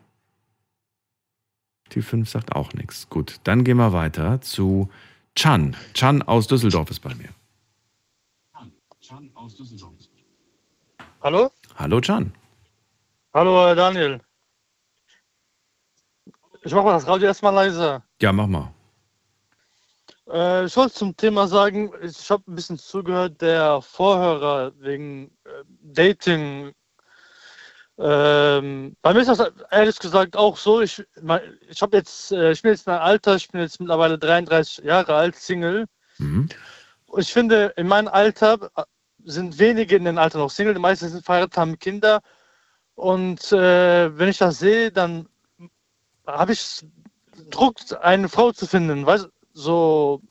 [1.93, 3.09] Die 5 sagt auch nichts.
[3.09, 4.91] Gut, dann gehen wir weiter zu
[5.35, 5.75] Chan.
[5.95, 7.31] Chan aus Düsseldorf ist bei mir.
[11.23, 11.51] Hallo?
[11.77, 12.33] Hallo Chan.
[13.33, 14.21] Hallo, Daniel.
[16.63, 18.03] Ich mache mal das Radio erstmal leise.
[18.21, 18.75] Ja, mach mal.
[20.31, 25.65] Äh, ich wollte zum Thema sagen, ich habe ein bisschen zugehört, der Vorhörer wegen äh,
[25.85, 26.75] Dating.
[27.99, 30.83] Ähm, bei mir ist das ehrlich gesagt auch so.
[30.83, 33.81] Ich, mein, ich habe jetzt, äh, ich bin jetzt in einem Alter, ich bin jetzt
[33.81, 35.87] mittlerweile 33 Jahre alt, Single.
[36.19, 36.49] Mhm.
[37.07, 38.71] Und ich finde, in meinem Alter
[39.25, 42.21] sind wenige in dem Alter noch Single, die meisten sind verheiratet, haben Kinder.
[42.95, 45.29] Und äh, wenn ich das sehe, dann
[46.27, 46.85] habe ich
[47.51, 49.07] Druck, eine Frau zu finden.
[49.07, 50.23] Weißt, so,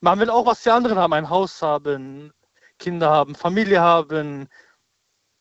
[0.00, 2.32] man will auch, was die anderen haben, ein Haus haben,
[2.78, 4.48] Kinder haben, Familie haben.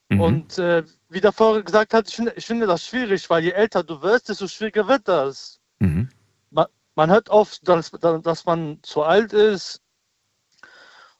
[0.09, 0.21] Mhm.
[0.21, 3.51] Und äh, wie der vorher gesagt hat, ich finde, ich finde das schwierig, weil je
[3.51, 5.59] älter du wirst, desto schwieriger wird das.
[5.79, 6.09] Mhm.
[6.49, 9.81] Man, man hört oft, dass, dass man zu alt ist.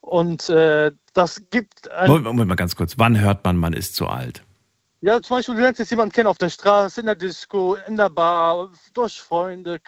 [0.08, 2.98] Und äh, das gibt Moment, Moment mal ganz kurz.
[2.98, 4.42] Wann hört man, man ist zu alt?
[5.02, 7.98] Ja, zum Beispiel, du lernst jetzt jemanden kennen auf der Straße, in der Disco, in
[7.98, 9.80] der Bar, durch Freunde,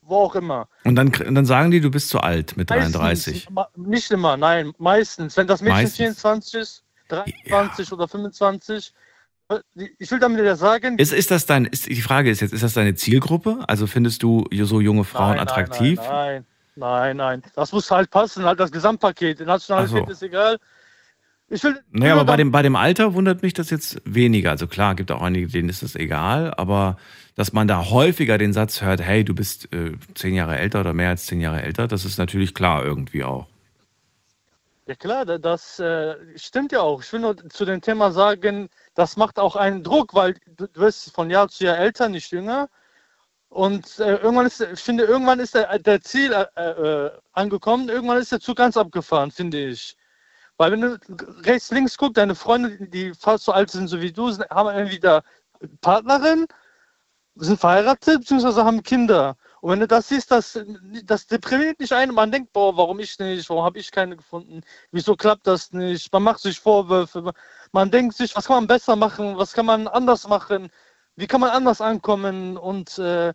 [0.00, 0.66] wo auch immer.
[0.84, 3.34] Und dann, und dann sagen die, du bist zu alt mit 33.
[3.34, 5.36] Meistens, ma- nicht immer, nein, meistens.
[5.36, 5.96] Wenn das Mädchen Meistens.
[6.20, 8.94] 24 ist, 23 oder 25,
[9.50, 9.58] äh,
[9.98, 12.62] ich will damit ja sagen, Ist, ist das dein, ist, die Frage ist jetzt, ist
[12.62, 13.62] das deine Zielgruppe?
[13.68, 15.98] Also findest du so junge Frauen Nein, attraktiv?
[16.00, 16.46] Nein, nein, nein,
[16.76, 17.42] nein.
[17.54, 19.40] Das muss halt passen, halt das Gesamtpaket.
[19.40, 20.12] Nationalität so.
[20.12, 20.58] ist egal.
[21.50, 24.50] Ich will, Naja, aber bei dem, bei dem Alter wundert mich das jetzt weniger.
[24.50, 26.96] Also klar, gibt auch einige, denen ist das egal, aber
[27.36, 30.94] dass man da häufiger den Satz hört, hey, du bist äh, zehn Jahre älter oder
[30.94, 33.46] mehr als zehn Jahre älter, das ist natürlich klar irgendwie auch.
[34.86, 37.02] Ja klar, da- das äh, stimmt ja auch.
[37.02, 40.80] Ich will nur zu dem Thema sagen, das macht auch einen Druck, weil du, du
[40.80, 42.68] wirst von Jahr zu Jahr älter, nicht jünger.
[43.54, 48.18] Und äh, irgendwann ist, ich finde, irgendwann ist der, der Ziel äh, äh, angekommen, irgendwann
[48.18, 49.96] ist der Zug ganz abgefahren, finde ich.
[50.56, 50.98] Weil wenn du
[51.44, 54.70] rechts, links guckst, deine Freunde, die fast so alt sind so wie du, sind, haben
[54.70, 55.22] entweder
[55.82, 56.46] Partnerin,
[57.36, 59.36] sind verheiratet, beziehungsweise haben Kinder.
[59.60, 60.58] Und wenn du das siehst, das,
[61.04, 62.12] das deprimiert nicht einen.
[62.12, 63.48] Man denkt, boah, warum ich nicht?
[63.48, 64.62] Warum habe ich keine gefunden?
[64.90, 66.12] Wieso klappt das nicht?
[66.12, 67.32] Man macht sich Vorwürfe.
[67.70, 69.38] Man denkt sich, was kann man besser machen?
[69.38, 70.70] Was kann man anders machen?
[71.16, 72.56] Wie kann man anders ankommen?
[72.56, 73.32] Und äh,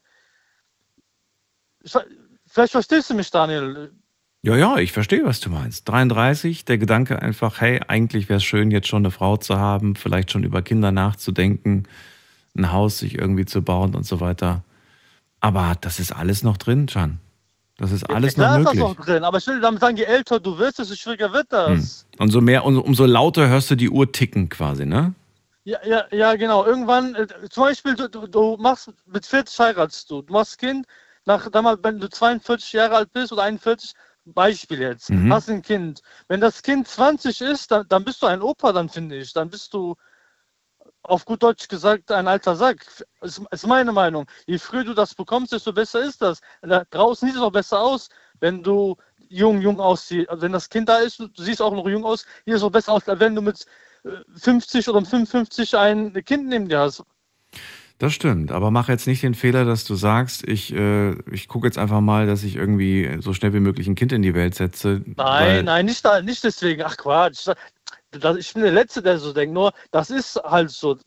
[1.83, 1.93] ich,
[2.47, 3.91] vielleicht verstehst du mich, Daniel.
[4.41, 5.87] Ja, ja, ich verstehe, was du meinst.
[5.89, 9.95] 33, der Gedanke einfach, hey, eigentlich wäre es schön, jetzt schon eine Frau zu haben,
[9.95, 11.87] vielleicht schon über Kinder nachzudenken,
[12.57, 14.63] ein Haus sich irgendwie zu bauen und so weiter.
[15.41, 17.19] Aber das ist alles noch drin, Can.
[17.77, 18.81] Das ist alles ja, noch ist möglich.
[18.81, 19.23] das auch drin.
[19.23, 22.05] Aber ich will damit sagen, je älter du wirst, desto schwieriger wird das.
[22.17, 25.13] Und so mehr, umso, umso lauter hörst du die Uhr ticken quasi, ne?
[25.65, 26.65] Ja, ja, ja, genau.
[26.65, 30.85] Irgendwann, äh, zum Beispiel, du, du, du machst mit 40 heiratst du, du machst Kind,
[31.25, 33.93] nach, damals, wenn du 42 Jahre alt bist oder 41,
[34.25, 35.31] Beispiel jetzt, Mhm.
[35.33, 36.01] hast ein Kind.
[36.27, 39.33] Wenn das Kind 20 ist, dann, dann bist du ein Opa, dann finde ich.
[39.33, 39.95] Dann bist du
[41.03, 42.85] auf gut Deutsch gesagt ein alter Sack.
[43.21, 44.25] Ist, ist meine Meinung.
[44.45, 46.39] Je früher du das bekommst, desto besser ist das.
[46.61, 48.95] Da draußen sieht es auch besser aus, wenn du
[49.29, 50.29] jung, jung aussiehst.
[50.29, 52.71] Also wenn das Kind da ist, du siehst auch noch jung aus, sieht es auch
[52.71, 53.65] besser aus, als wenn du mit
[54.35, 57.03] 50 oder 55 ein Kind neben dir hast.
[57.97, 61.67] Das stimmt, aber mach jetzt nicht den Fehler, dass du sagst, ich, äh, ich gucke
[61.67, 64.55] jetzt einfach mal, dass ich irgendwie so schnell wie möglich ein Kind in die Welt
[64.55, 65.01] setze.
[65.17, 66.81] Nein, nein, nicht, da, nicht deswegen.
[66.83, 67.49] Ach Quatsch.
[68.37, 69.53] Ich bin der Letzte, der so denkt.
[69.53, 70.97] Nur, das ist halt so.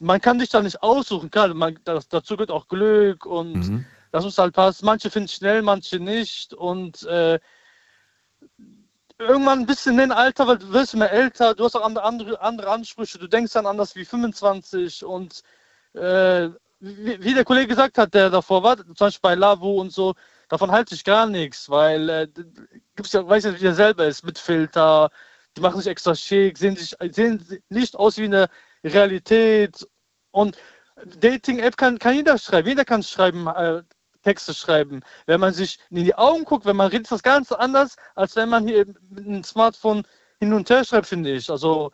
[0.00, 1.30] Man kann sich da nicht aussuchen.
[1.30, 3.84] Klar, man, das, dazu gehört auch Glück und Mhm.
[4.10, 4.86] das muss halt passen.
[4.86, 6.54] Manche finden es schnell, manche nicht.
[6.54, 7.38] Und äh,
[9.20, 12.68] irgendwann ein bisschen in Alter, weil du wirst immer älter, du hast auch andere, andere,
[12.70, 15.42] Ansprüche, du denkst dann anders wie 25 und
[15.94, 16.48] äh,
[16.80, 20.14] wie, wie der Kollege gesagt hat, der davor war, zum Beispiel bei Lavu und so,
[20.48, 22.28] davon halte ich gar nichts, weil äh,
[22.96, 25.10] gibt's ja, weiß ja, wie der selber ist, mit Filter,
[25.56, 28.48] die machen sich extra schick, sehen, sich, sehen nicht aus wie eine
[28.84, 29.86] Realität.
[30.30, 30.56] Und
[31.20, 33.82] Dating-App kann, kann jeder schreiben, jeder kann schreiben, äh,
[34.22, 35.00] Texte schreiben.
[35.26, 38.36] Wenn man sich in die Augen guckt, wenn man redet, ist das ganz anders, als
[38.36, 40.04] wenn man hier mit einem Smartphone
[40.38, 41.50] hin und her schreibt, finde ich.
[41.50, 41.92] Also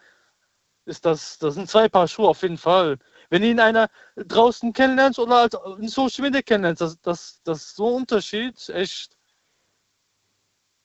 [0.86, 2.98] ist das, das sind zwei Paar Schuhe auf jeden Fall.
[3.28, 7.58] Wenn du ihn einer draußen kennenlernst oder als in Social Media kennenlernst, das, das, das
[7.58, 9.16] ist so ein Unterschied, echt.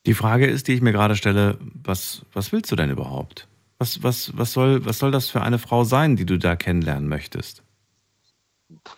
[0.08, 3.48] Die Frage ist, die ich mir gerade stelle, was, was willst du denn überhaupt?
[3.78, 7.08] Was, was, was, soll, was soll das für eine Frau sein, die du da kennenlernen
[7.08, 7.64] möchtest?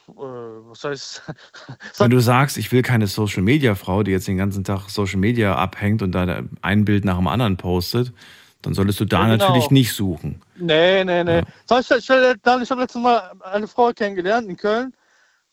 [0.07, 1.21] Äh, was heißt,
[1.97, 5.19] Wenn du sagst, ich will keine Social Media Frau, die jetzt den ganzen Tag Social
[5.19, 8.13] Media abhängt und da ein Bild nach dem anderen postet,
[8.61, 9.47] dann solltest du da Ja, genau.
[9.47, 10.41] natürlich nicht suchen.
[10.55, 11.41] Nee, nee, nee.
[11.67, 14.93] Beispiel, ich, habe letztes Mal eine Frau kennengelernt in Köln.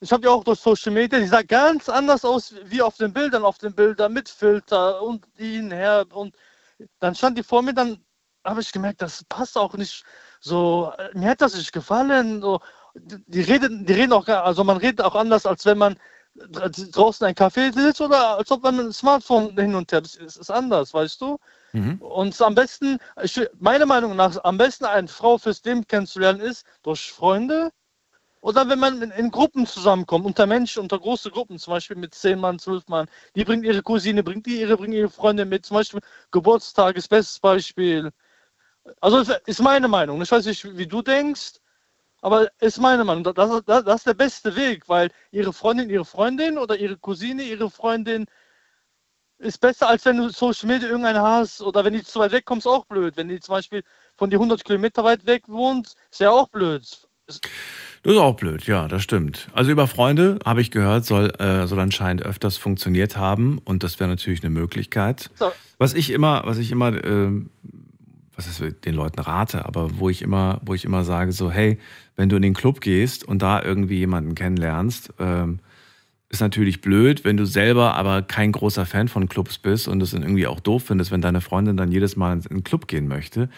[0.01, 3.12] Ich habe die auch durch Social Media, die sah ganz anders aus wie auf den
[3.12, 6.06] Bildern, auf den Bildern mit Filter und hin her.
[6.12, 6.34] Und
[7.01, 7.98] dann stand die vor mir, dann
[8.44, 10.05] habe ich gemerkt, das passt auch nicht
[10.40, 10.93] so.
[10.97, 12.40] äh, Mir hat das nicht gefallen.
[12.40, 12.60] So,
[12.94, 15.96] die reden, die reden auch, also man redet auch anders, als wenn man
[16.34, 20.00] dr- draußen ein Café sitzt oder als ob man einem Smartphone hin und her.
[20.00, 21.38] Das ist, anders, weißt du?
[22.00, 26.64] Und am besten, ich, meiner Meinung nach, am besten eine Frau fürs Leben kennenzulernen ist
[26.82, 27.70] durch Freunde
[28.40, 32.14] oder wenn man in, in Gruppen zusammenkommt, unter Menschen, unter große Gruppen, zum Beispiel mit
[32.14, 33.06] zehn Mann, zwölf Mann.
[33.34, 36.00] Die bringt ihre Cousine, bringt die ihre, bringt ihre Freunde mit, zum Beispiel
[36.30, 38.10] Geburtstag ist bestes Beispiel.
[39.00, 40.22] Also ist meine Meinung.
[40.22, 41.60] Ich weiß nicht, wie du denkst,
[42.20, 43.24] aber ist meine Meinung.
[43.24, 43.34] Das,
[43.64, 47.70] das, das ist der beste Weg, weil ihre Freundin, ihre Freundin oder ihre Cousine, ihre
[47.70, 48.26] Freundin
[49.38, 52.44] ist besser, als wenn du Social Media irgendeine hast oder wenn die zu weit weg
[52.44, 53.16] kommst, auch blöd.
[53.16, 53.82] Wenn die zum Beispiel
[54.16, 56.82] von dir 100 Kilometer weit weg wohnt, ist ja auch blöd.
[58.02, 59.48] Das ist auch blöd, ja, das stimmt.
[59.52, 64.01] Also über Freunde, habe ich gehört, soll, äh, soll anscheinend öfters funktioniert haben und das
[64.01, 65.30] wäre natürlich eine Möglichkeit.
[65.34, 65.52] So.
[65.78, 67.51] Was ich immer, was ich immer, ähm,
[68.40, 71.78] was ist den Leuten rate, aber wo ich immer, wo ich immer sage, so, hey,
[72.16, 75.58] wenn du in den Club gehst und da irgendwie jemanden kennenlernst, ähm,
[76.30, 80.12] ist natürlich blöd, wenn du selber aber kein großer Fan von Clubs bist und es
[80.12, 83.08] dann irgendwie auch doof findest, wenn deine Freundin dann jedes Mal in den Club gehen
[83.08, 83.50] möchte.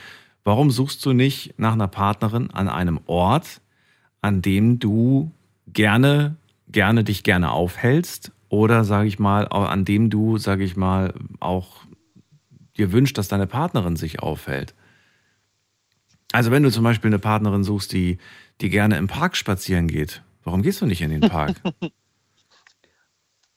[0.43, 3.61] Warum suchst du nicht nach einer Partnerin an einem Ort,
[4.21, 5.31] an dem du
[5.69, 6.35] gerne,
[6.67, 11.83] gerne dich gerne aufhältst oder sage ich mal, an dem du, sage ich mal, auch
[12.77, 14.75] dir wünscht, dass deine Partnerin sich aufhält.
[16.33, 18.19] Also wenn du zum Beispiel eine Partnerin suchst, die,
[18.61, 21.57] die gerne im Park spazieren geht, warum gehst du nicht in den Park?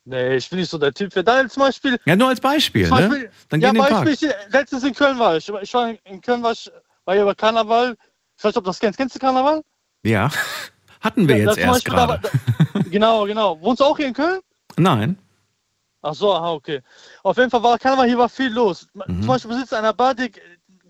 [0.08, 1.98] Nee, ich bin nicht so der Typ für da zum Beispiel.
[2.06, 2.90] ja, nur als Beispiel, ne?
[2.92, 4.06] Beispiel Dann geh ja, in den Park.
[4.06, 5.50] Beispiel, ich, letztens in Köln war ich.
[5.50, 6.72] Ich war in- Köln, war ich,
[7.06, 7.98] war über Karneval.
[8.38, 8.98] Ich weiß nicht, ob du das kennst.
[9.00, 9.64] Kennst du Karneval?
[10.04, 10.30] Ja,
[11.02, 12.22] hatten wir Ja, jetzt erst gerade.
[12.92, 13.60] Genau, genau.
[13.62, 14.42] Wohnst du auch hier in Köln?
[14.78, 15.18] Nein.
[16.04, 16.82] Ach so, aha, okay.
[17.26, 18.88] Auf jeden Fall war Karneval, hier war viel los.
[18.94, 19.22] Mhm.
[19.24, 20.32] Zum Beispiel besitzt einer Bar, die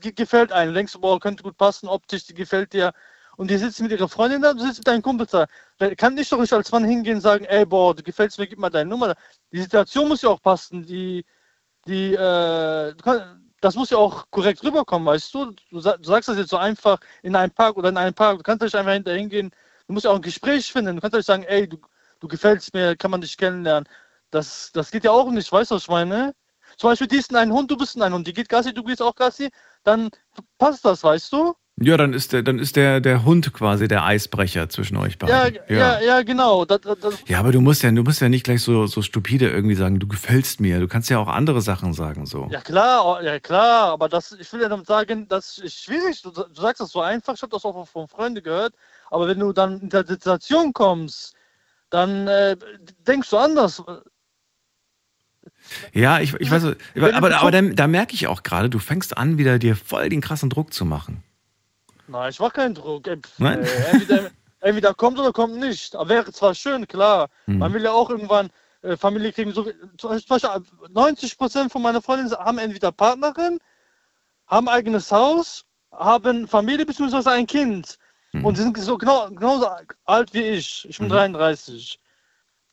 [0.02, 0.74] ge- gefällt einem.
[0.74, 2.92] Denkst du, boah, könnte gut passen, optisch, die gefällt dir.
[3.38, 5.46] Und die sitzt mit ihrer Freundin da, du sitzt mit deinem Kumpel da.
[5.78, 8.48] Da kann ich doch nicht als Mann hingehen und sagen, ey, boah, du gefällst mir,
[8.48, 9.16] gib mal deine Nummer.
[9.54, 10.86] Die Situation muss ja auch passen.
[10.86, 11.26] Die,
[11.88, 12.94] die, äh,
[13.62, 15.54] das muss ja auch korrekt rüberkommen, weißt du?
[15.72, 18.38] Du sagst das jetzt so einfach in einem Park oder in einem Park.
[18.38, 19.52] Du kannst nicht einfach hinterher hingehen.
[19.88, 20.96] Du musst ja auch ein Gespräch finden.
[20.96, 21.78] Du kannst nicht sagen, ey, du,
[22.20, 23.88] du gefällst mir, kann man dich kennenlernen.
[24.32, 26.34] Das, das geht ja auch nicht, weißt du, was ich meine?
[26.78, 29.02] Zum Beispiel, die ist ein Hund, du bist ein Hund, die geht Gassi, du gehst
[29.02, 29.50] auch Gassi,
[29.84, 30.10] dann
[30.58, 31.54] passt das, weißt du?
[31.78, 35.44] Ja, dann ist der, dann ist der, der Hund quasi der Eisbrecher zwischen euch Ja,
[35.44, 35.60] beiden.
[35.68, 36.64] ja, ja, genau.
[36.64, 39.02] Das, das, das, Ja, aber du musst ja, du musst ja nicht gleich so, so
[39.02, 40.80] stupide irgendwie sagen, du gefällst mir.
[40.80, 42.48] Du kannst ja auch andere Sachen sagen so.
[42.50, 46.22] ja klar, oh, ja klar, aber das, ich will ja damit sagen, das ist schwierig.
[46.22, 48.74] Du, du sagst das so einfach, ich habe das auch von Freunden gehört,
[49.10, 51.36] aber wenn du dann in der Situation kommst,
[51.90, 52.56] dann äh,
[53.06, 53.84] denkst du anders.
[55.94, 59.18] Ja, ich, ich weiß, aber, aber, aber da, da merke ich auch gerade, du fängst
[59.18, 61.24] an, wieder dir voll den krassen Druck zu machen.
[62.08, 63.06] Nein, ich mach keinen Druck.
[63.38, 63.64] Nein?
[63.64, 65.96] äh, entweder, entweder kommt oder kommt nicht.
[65.96, 67.30] Aber wäre zwar schön, klar.
[67.46, 67.60] Hm.
[67.60, 68.50] Man will ja auch irgendwann
[68.84, 69.52] äh, Familie kriegen.
[69.54, 69.68] So,
[69.98, 70.50] zum Beispiel
[70.90, 73.60] 90 Prozent von meiner Freundin haben entweder Partnerin,
[74.48, 77.30] haben eigenes Haus, haben Familie bzw.
[77.30, 77.98] ein Kind.
[78.34, 78.46] Hm.
[78.46, 79.68] Und sie sind so genau, genauso
[80.06, 80.86] alt wie ich.
[80.90, 81.12] Ich bin Mhm.
[81.12, 82.00] 33.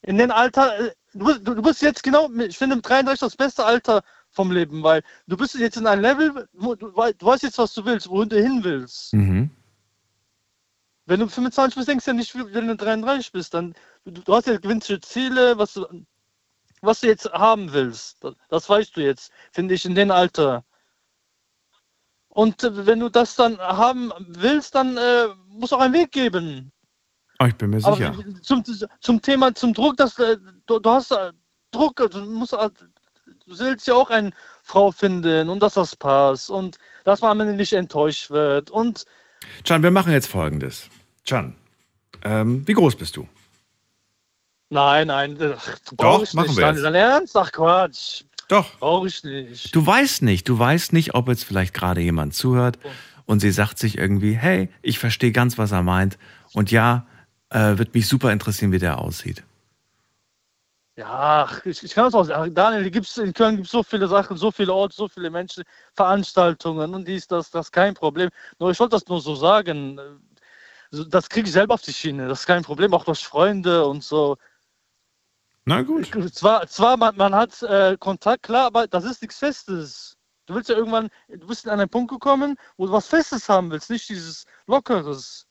[0.02, 3.20] In dem Alter, äh, du bist, du, du bist jetzt genau, ich finde mit 33
[3.20, 7.42] das beste Alter vom Leben, weil du bist jetzt in einem Level, du, du weißt
[7.42, 9.12] jetzt, was du willst, wohin du hin willst.
[9.14, 9.50] Mhm.
[11.06, 13.74] Wenn du 25 bist, denkst du ja nicht, wenn du 33 bist, dann
[14.04, 15.86] du, du hast ja gewünschte Ziele, was du,
[16.80, 18.22] was du jetzt haben willst.
[18.22, 20.64] Das, das weißt du jetzt, finde ich, in dem Alter.
[22.28, 26.72] Und äh, wenn du das dann haben willst, dann äh, muss auch einen Weg geben.
[27.42, 28.14] Oh, ich bin mir Aber sicher.
[28.42, 28.62] zum,
[29.00, 30.36] zum Thema, zum Druck, dass äh,
[30.66, 31.32] du, du hast äh,
[31.72, 32.68] Druck, du musst, äh,
[33.46, 34.30] du willst ja auch eine
[34.62, 39.04] Frau finden und dass das passt und dass man am Ende nicht enttäuscht wird und
[39.64, 40.88] Can, wir machen jetzt folgendes.
[41.26, 41.56] Can,
[42.22, 43.28] ähm, wie groß bist du?
[44.70, 46.58] Nein, nein, ach, Doch, ich machen nicht.
[46.58, 46.82] wir jetzt.
[46.84, 47.36] dein Ernst?
[47.36, 48.22] Ach Quatsch.
[48.48, 48.78] Doch.
[48.78, 49.74] Brauche ich nicht.
[49.74, 52.78] Du weißt nicht, du weißt nicht, ob jetzt vielleicht gerade jemand zuhört
[53.26, 56.18] und sie sagt sich irgendwie, hey, ich verstehe ganz, was er meint
[56.52, 57.06] und ja,
[57.52, 59.44] äh, wird mich super interessieren, wie der aussieht.
[60.96, 62.54] Ja, ach, ich, ich kann das auch sagen.
[62.54, 65.64] Daniel, gibt's, in Köln gibt es so viele Sachen, so viele Orte, so viele Menschen,
[65.94, 68.28] Veranstaltungen und dies, das, das ist kein Problem.
[68.58, 69.98] Nur ich wollte das nur so sagen.
[69.98, 73.86] äh, Das kriege ich selber auf die Schiene, das ist kein Problem, auch durch Freunde
[73.86, 74.36] und so.
[75.64, 76.10] Na gut.
[76.34, 80.18] Zwar, zwar man, man hat äh, Kontakt, klar, aber das ist nichts Festes.
[80.46, 83.70] Du willst ja irgendwann, du bist in einen Punkt gekommen, wo du was Festes haben
[83.70, 85.46] willst, nicht dieses Lockeres.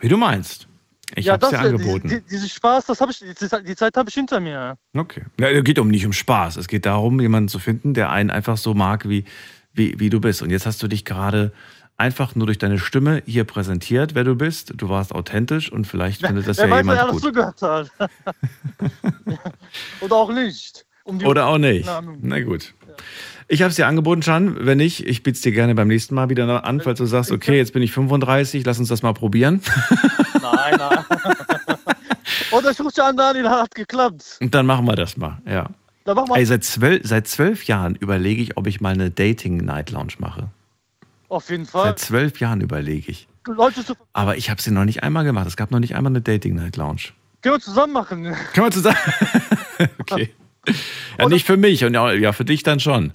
[0.00, 0.68] Wie du meinst.
[1.16, 2.08] Ich hab's dir äh, angeboten.
[2.08, 4.76] Die, die, diesen Spaß, das habe ich, die, Zeit- die Zeit habe ich hinter mir.
[4.96, 5.22] Okay.
[5.38, 6.56] Ja, es geht um nicht um Spaß.
[6.56, 9.24] Es geht darum, jemanden zu finden, der einen einfach so mag, wie,
[9.72, 10.42] wie, wie du bist.
[10.42, 11.52] Und jetzt hast du dich gerade
[11.96, 14.72] einfach nur durch deine Stimme hier präsentiert, wer du bist.
[14.76, 17.22] Du warst authentisch und vielleicht findet das Wer ja weiß, jemand wer alles gut.
[17.22, 17.90] zugehört hat.
[20.00, 20.86] Oder auch nicht.
[21.04, 21.88] Um Oder auch nicht.
[22.22, 22.74] Na gut.
[23.46, 24.56] Ich habe es dir angeboten, Can.
[24.60, 27.30] Wenn nicht, ich biete es dir gerne beim nächsten Mal wieder an, falls du sagst,
[27.30, 29.60] okay, jetzt bin ich 35, lass uns das mal probieren.
[30.40, 31.04] Nein, nein.
[32.50, 34.38] Oder ich rufe an, Daniel, hat geklappt.
[34.40, 35.68] Und dann machen wir das mal, ja.
[36.04, 36.38] Dann mach mal.
[36.38, 40.48] Ey, seit zwölf, seit zwölf Jahren überlege ich, ob ich mal eine Dating-Night-Lounge mache.
[41.28, 41.84] Auf jeden Fall.
[41.86, 43.28] Seit zwölf Jahren überlege ich.
[44.12, 45.46] Aber ich habe sie noch nicht einmal gemacht.
[45.46, 47.12] Es gab noch nicht einmal eine Dating-Night-Lounge.
[47.42, 48.24] können wir zusammen machen.
[48.54, 48.96] Können wir zusammen?
[49.98, 50.32] okay.
[51.18, 53.12] Ja, nicht für mich und ja, ja, für dich dann schon.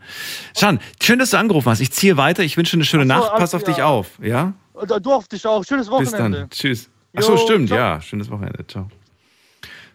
[0.58, 1.80] Schan, schön, dass du angerufen hast.
[1.80, 2.44] Ich ziehe weiter.
[2.44, 3.36] Ich wünsche dir eine schöne so, Nacht.
[3.36, 3.88] Pass auf dich klar.
[3.90, 4.12] auf.
[4.22, 4.54] Ja?
[5.02, 5.64] Du auf dich auch.
[5.66, 6.40] Schönes Bis Wochenende.
[6.40, 6.50] dann.
[6.50, 6.90] Tschüss.
[7.16, 7.78] Ach so, Jo, stimmt, ciao.
[7.78, 8.02] ja.
[8.02, 8.66] Schönes Wochenende.
[8.68, 8.90] Ciao.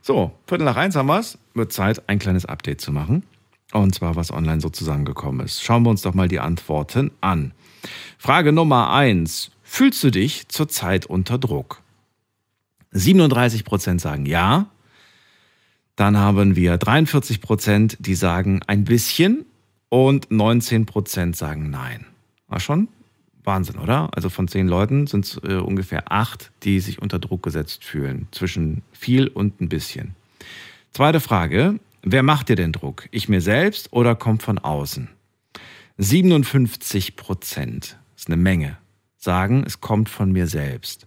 [0.03, 1.39] So, Viertel nach eins haben wir's.
[1.55, 3.23] Wird Zeit, ein kleines Update zu machen.
[3.73, 5.63] Und zwar, was online so zusammengekommen ist.
[5.63, 7.53] Schauen wir uns doch mal die Antworten an.
[8.19, 9.51] Frage Nummer eins.
[9.63, 11.83] Fühlst du dich zurzeit unter Druck?
[12.93, 14.67] 37 Prozent sagen ja.
[15.97, 19.45] Dann haben wir 43 Prozent, die sagen ein bisschen.
[19.89, 22.07] Und 19 Prozent sagen nein.
[22.49, 22.89] War schon
[23.45, 24.11] Wahnsinn, oder?
[24.15, 28.27] Also von zehn Leuten sind es äh, ungefähr acht, die sich unter Druck gesetzt fühlen.
[28.33, 30.17] Zwischen viel und ein bisschen.
[30.93, 31.79] Zweite Frage.
[32.03, 33.09] Wer macht dir den Druck?
[33.13, 35.09] Ich mir selbst oder kommt von außen?
[35.99, 38.79] 57 Prozent, ist eine Menge,
[39.17, 41.07] sagen, es kommt von mir selbst.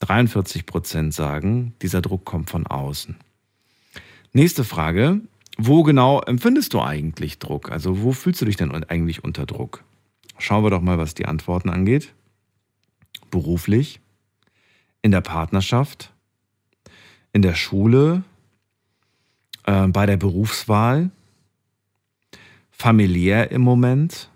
[0.00, 3.16] 43 Prozent sagen, dieser Druck kommt von außen.
[4.32, 5.20] Nächste Frage.
[5.58, 7.70] Wo genau empfindest du eigentlich Druck?
[7.70, 9.82] Also wo fühlst du dich denn eigentlich unter Druck?
[10.38, 12.12] Schauen wir doch mal, was die Antworten angeht.
[13.30, 14.00] Beruflich,
[15.00, 16.12] in der Partnerschaft,
[17.32, 18.22] in der Schule,
[19.64, 21.10] äh, bei der Berufswahl,
[22.70, 24.28] familiär im Moment,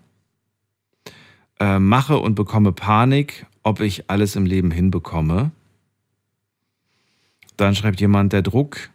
[1.58, 5.50] äh, mache und bekomme Panik, ob ich alles im Leben hinbekomme.
[7.58, 8.88] Dann schreibt jemand, der Druck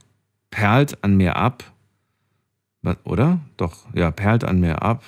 [0.50, 1.64] perlt an mir ab,
[3.04, 3.40] oder?
[3.58, 5.04] Doch, ja, perlt an mir ab.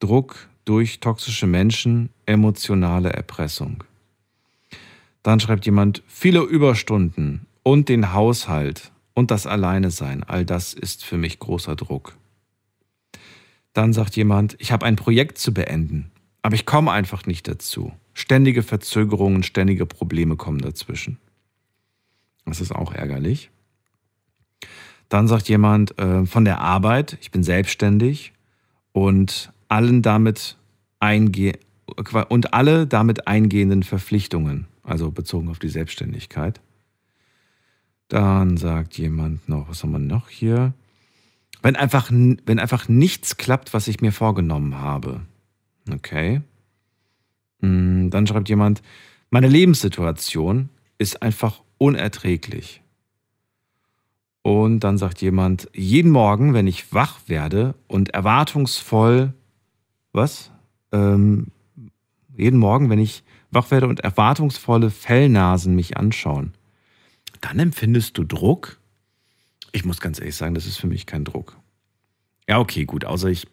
[0.00, 3.84] Druck durch toxische Menschen, emotionale Erpressung.
[5.22, 11.04] Dann schreibt jemand, viele Überstunden und den Haushalt und das Alleine sein, all das ist
[11.04, 12.16] für mich großer Druck.
[13.72, 16.10] Dann sagt jemand, ich habe ein Projekt zu beenden,
[16.42, 17.92] aber ich komme einfach nicht dazu.
[18.14, 21.18] Ständige Verzögerungen, ständige Probleme kommen dazwischen.
[22.46, 23.50] Das ist auch ärgerlich.
[25.10, 28.32] Dann sagt jemand äh, von der Arbeit, ich bin selbstständig
[28.92, 30.56] und allen damit
[31.00, 31.58] einge
[32.28, 36.60] und alle damit eingehenden Verpflichtungen, also bezogen auf die Selbstständigkeit.
[38.06, 40.74] Dann sagt jemand noch, was haben wir noch hier?
[41.60, 45.22] Wenn einfach, wenn einfach nichts klappt, was ich mir vorgenommen habe.
[45.92, 46.40] Okay.
[47.60, 48.80] Mm, Dann schreibt jemand,
[49.30, 50.68] meine Lebenssituation
[50.98, 52.80] ist einfach unerträglich.
[54.42, 59.34] Und dann sagt jemand, jeden Morgen, wenn ich wach werde und erwartungsvoll,
[60.12, 60.50] was?
[60.92, 61.48] Ähm,
[62.36, 66.54] jeden Morgen, wenn ich wach werde und erwartungsvolle Fellnasen mich anschauen,
[67.40, 68.80] dann empfindest du Druck?
[69.72, 71.58] Ich muss ganz ehrlich sagen, das ist für mich kein Druck.
[72.48, 73.46] Ja, okay, gut, außer ich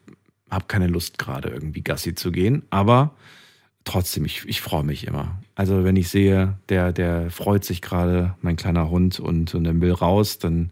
[0.49, 3.14] habe keine Lust gerade irgendwie Gassi zu gehen, aber
[3.84, 5.39] trotzdem, ich, ich freue mich immer.
[5.58, 9.82] Also wenn ich sehe, der, der freut sich gerade, mein kleiner Hund, und, und er
[9.82, 10.70] will raus, dann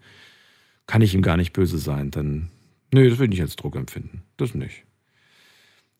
[0.86, 2.12] kann ich ihm gar nicht böse sein.
[2.12, 2.49] Dann,
[2.94, 4.22] nö, das will ich nicht als Druck empfinden.
[4.38, 4.84] Das nicht.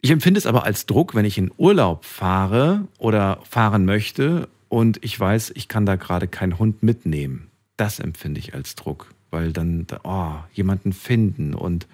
[0.02, 5.04] Ich empfinde es aber als Druck, wenn ich in Urlaub fahre oder fahren möchte und
[5.04, 7.50] ich weiß, ich kann da gerade keinen Hund mitnehmen.
[7.78, 11.88] Das empfinde ich als Druck, weil dann oh, jemanden finden und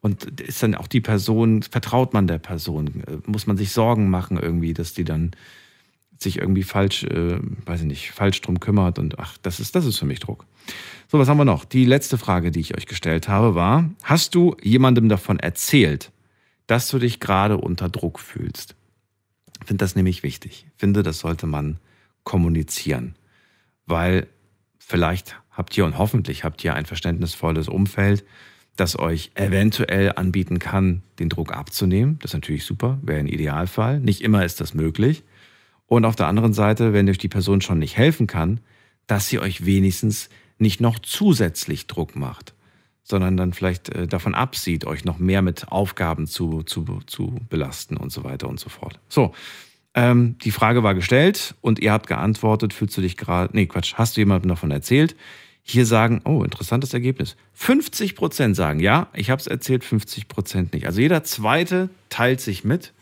[0.00, 3.04] und ist dann auch die Person, vertraut man der Person?
[3.06, 5.30] Äh, Muss man sich Sorgen machen irgendwie, dass die dann
[6.24, 9.86] sich irgendwie falsch, äh, weiß ich nicht, falsch drum kümmert und ach, das ist, das
[9.86, 10.44] ist für mich Druck.
[11.08, 11.64] So, was haben wir noch?
[11.64, 16.10] Die letzte Frage, die ich euch gestellt habe, war: Hast du jemandem davon erzählt,
[16.66, 18.74] dass du dich gerade unter Druck fühlst?
[19.60, 20.66] Ich finde das nämlich wichtig.
[20.66, 21.78] Ich finde, das sollte man
[22.24, 23.14] kommunizieren,
[23.86, 24.26] weil
[24.78, 28.24] vielleicht habt ihr und hoffentlich habt ihr ein verständnisvolles Umfeld,
[28.76, 32.18] das euch eventuell anbieten kann, den Druck abzunehmen.
[32.20, 34.00] Das ist natürlich super, wäre ein Idealfall.
[34.00, 35.22] Nicht immer ist das möglich.
[35.86, 38.60] Und auf der anderen Seite, wenn euch die Person schon nicht helfen kann,
[39.06, 40.28] dass sie euch wenigstens
[40.58, 42.54] nicht noch zusätzlich Druck macht,
[43.02, 47.96] sondern dann vielleicht äh, davon absieht, euch noch mehr mit Aufgaben zu, zu, zu belasten
[47.96, 48.98] und so weiter und so fort.
[49.08, 49.34] So,
[49.94, 53.94] ähm, die Frage war gestellt und ihr habt geantwortet, fühlst du dich gerade, nee, Quatsch,
[53.94, 55.14] hast du jemandem davon erzählt?
[55.62, 57.36] Hier sagen, oh, interessantes Ergebnis.
[57.54, 60.86] 50 Prozent sagen, ja, ich habe es erzählt, 50 Prozent nicht.
[60.86, 62.92] Also jeder Zweite teilt sich mit.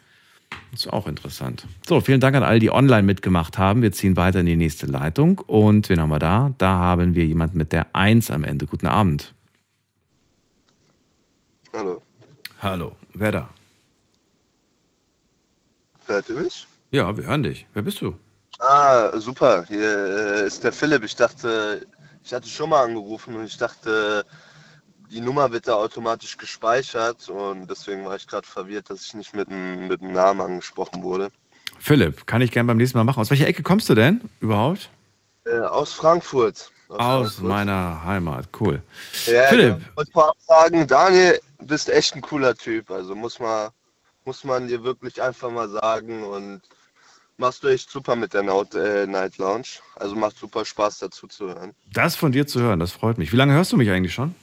[0.70, 1.66] Das ist auch interessant.
[1.86, 3.82] So, vielen Dank an alle, die online mitgemacht haben.
[3.82, 5.38] Wir ziehen weiter in die nächste Leitung.
[5.40, 6.54] Und wen haben wir da?
[6.58, 8.66] Da haben wir jemanden mit der 1 am Ende.
[8.66, 9.34] Guten Abend.
[11.74, 12.02] Hallo.
[12.60, 13.48] Hallo, wer da?
[16.06, 16.66] Hört ihr mich?
[16.90, 17.66] Ja, wir hören dich.
[17.74, 18.14] Wer bist du?
[18.58, 19.64] Ah, super.
[19.66, 21.02] Hier äh, ist der Philipp.
[21.04, 21.86] Ich dachte,
[22.24, 24.24] ich hatte schon mal angerufen und ich dachte,
[25.12, 29.34] die Nummer wird da automatisch gespeichert und deswegen war ich gerade verwirrt, dass ich nicht
[29.34, 31.30] mit einem mit einem Namen angesprochen wurde.
[31.78, 33.20] Philipp, kann ich gerne beim nächsten Mal machen.
[33.20, 34.88] Aus welcher Ecke kommst du denn überhaupt?
[35.44, 36.70] Äh, aus Frankfurt.
[36.88, 38.48] Aus meiner Heimat.
[38.58, 38.82] Cool.
[39.26, 42.90] Ja, Philipp, Ich wollte vorab sagen, Daniel, du bist echt ein cooler Typ.
[42.90, 43.70] Also muss man,
[44.24, 46.22] muss man dir wirklich einfach mal sagen.
[46.22, 46.60] Und
[47.38, 49.80] machst du echt super mit der äh, Night Lounge.
[49.96, 51.72] Also macht super Spaß dazu zu hören.
[51.92, 53.32] Das von dir zu hören, das freut mich.
[53.32, 54.34] Wie lange hörst du mich eigentlich schon?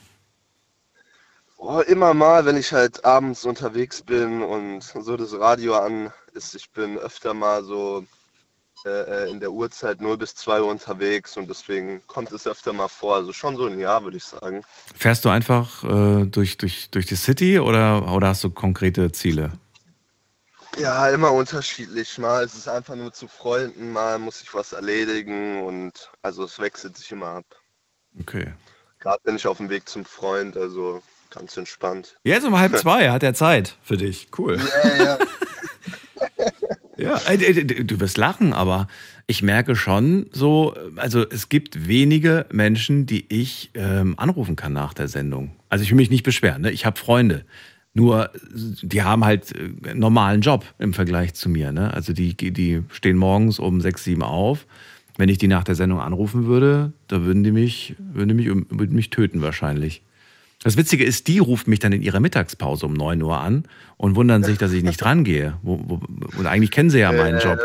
[1.62, 6.54] Oh, immer mal, wenn ich halt abends unterwegs bin und so das Radio an ist,
[6.54, 8.02] ich bin öfter mal so
[8.86, 12.72] äh, äh in der Uhrzeit 0 bis 2 Uhr unterwegs und deswegen kommt es öfter
[12.72, 13.16] mal vor.
[13.16, 14.62] Also schon so ein Jahr, würde ich sagen.
[14.96, 19.52] Fährst du einfach äh, durch, durch, durch die City oder, oder hast du konkrete Ziele?
[20.78, 22.16] Ja, immer unterschiedlich.
[22.16, 26.58] Mal ist es einfach nur zu Freunden, mal muss ich was erledigen und also es
[26.58, 27.44] wechselt sich immer ab.
[28.18, 28.54] Okay.
[28.98, 32.18] Gerade bin ich auf dem Weg zum Freund, also ganz entspannt.
[32.24, 34.28] Jetzt um halb zwei hat er Zeit für dich.
[34.36, 34.58] Cool.
[34.58, 35.18] Ja, ja.
[37.00, 38.86] Ja, äh, du wirst lachen, aber
[39.26, 44.92] ich merke schon so, also es gibt wenige Menschen, die ich ähm, anrufen kann nach
[44.92, 45.52] der Sendung.
[45.70, 46.70] Also ich will mich nicht beschweren, ne?
[46.70, 47.44] ich habe Freunde.
[47.92, 48.30] Nur
[48.82, 51.72] die haben halt einen äh, normalen Job im Vergleich zu mir.
[51.72, 51.92] Ne?
[51.92, 54.66] Also die, die stehen morgens um sechs, sieben auf.
[55.16, 58.46] Wenn ich die nach der Sendung anrufen würde, da würden die mich, würden die mich,
[58.46, 60.02] würden mich töten wahrscheinlich.
[60.62, 63.64] Das Witzige ist, die ruft mich dann in ihrer Mittagspause um 9 Uhr an
[63.96, 65.56] und wundern sich, dass ich nicht rangehe.
[65.62, 67.58] Und eigentlich kennen sie ja meinen Job.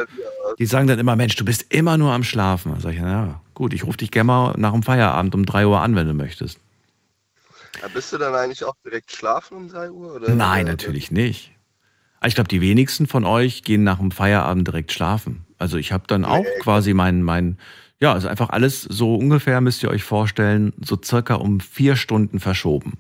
[0.59, 2.73] Die sagen dann immer, Mensch, du bist immer nur am Schlafen.
[2.73, 5.67] Da sage ich, ja, gut, ich rufe dich gerne mal nach dem Feierabend um 3
[5.67, 6.59] Uhr an, wenn du möchtest.
[7.81, 10.15] Ja, bist du dann eigentlich auch direkt schlafen um 3 Uhr?
[10.15, 10.33] Oder?
[10.33, 11.51] Nein, natürlich nicht.
[12.25, 15.45] Ich glaube, die wenigsten von euch gehen nach dem Feierabend direkt schlafen.
[15.57, 17.57] Also ich habe dann auch quasi mein, mein,
[18.05, 22.39] ja, also einfach alles so ungefähr, müsst ihr euch vorstellen, so circa um vier Stunden
[22.39, 22.99] verschoben.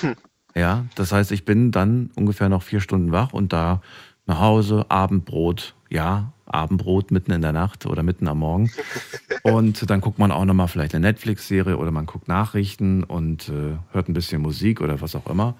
[0.00, 0.16] Hm.
[0.54, 3.80] Ja, das heißt, ich bin dann ungefähr noch vier Stunden wach und da
[4.26, 8.70] nach Hause, Abendbrot, ja, Abendbrot mitten in der Nacht oder mitten am Morgen.
[9.42, 13.76] Und dann guckt man auch nochmal vielleicht eine Netflix-Serie oder man guckt Nachrichten und äh,
[13.92, 15.54] hört ein bisschen Musik oder was auch immer.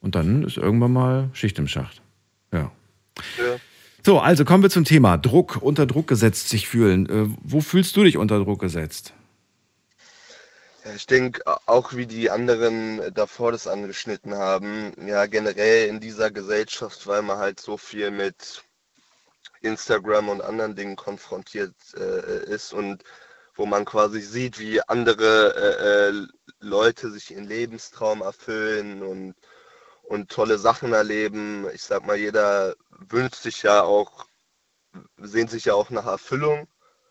[0.00, 2.02] Und dann ist irgendwann mal Schicht im Schacht.
[2.52, 2.70] Ja.
[3.38, 3.56] Ja.
[4.06, 7.08] So, also kommen wir zum Thema Druck, unter Druck gesetzt sich fühlen.
[7.10, 9.12] Äh, wo fühlst du dich unter Druck gesetzt?
[10.94, 17.08] Ich denke auch, wie die anderen davor das angeschnitten haben, ja, generell in dieser Gesellschaft,
[17.08, 18.62] weil man halt so viel mit
[19.60, 23.02] Instagram und anderen Dingen konfrontiert äh, ist und
[23.56, 26.26] wo man quasi sieht, wie andere äh, äh,
[26.60, 29.34] Leute sich ihren Lebenstraum erfüllen und,
[30.04, 31.66] und tolle Sachen erleben.
[31.74, 34.26] Ich sag mal, jeder wünscht sich ja auch,
[35.18, 36.68] sehnt sich ja auch nach Erfüllung,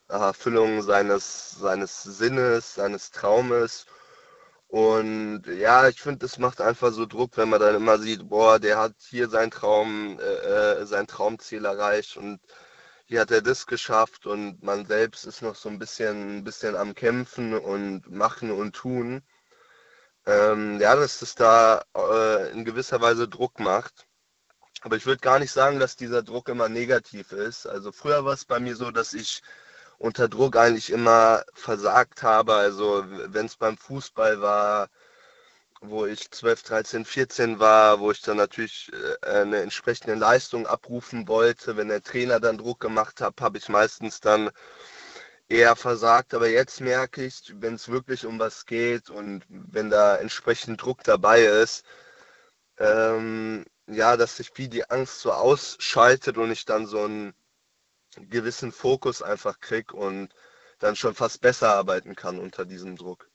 [0.07, 3.85] nach Erfüllung seines, seines Sinnes, seines Traumes.
[4.67, 8.59] Und ja, ich finde, das macht einfach so Druck, wenn man dann immer sieht, boah,
[8.59, 12.39] der hat hier seinen Traum, äh, äh, sein Traumziel erreicht und
[13.05, 16.75] hier hat er das geschafft und man selbst ist noch so ein bisschen, ein bisschen
[16.75, 19.21] am Kämpfen und machen und tun.
[20.25, 24.07] Ähm, ja, dass das da äh, in gewisser Weise Druck macht.
[24.85, 27.65] Aber ich würde gar nicht sagen, dass dieser Druck immer negativ ist.
[27.65, 29.41] Also früher war es bei mir so, dass ich
[29.97, 32.53] unter Druck eigentlich immer versagt habe.
[32.53, 34.89] Also wenn es beim Fußball war,
[35.81, 38.91] wo ich 12, 13, 14 war, wo ich dann natürlich
[39.23, 41.77] äh, eine entsprechende Leistung abrufen wollte.
[41.77, 44.51] Wenn der Trainer dann Druck gemacht hat, habe ich meistens dann
[45.49, 46.35] eher versagt.
[46.35, 51.03] Aber jetzt merke ich, wenn es wirklich um was geht und wenn da entsprechend Druck
[51.03, 51.85] dabei ist,
[52.77, 57.33] ähm, ja, dass sich wie die Angst so ausschaltet und ich dann so einen
[58.17, 60.29] gewissen Fokus einfach krieg und
[60.79, 63.29] dann schon fast besser arbeiten kann unter diesem Druck.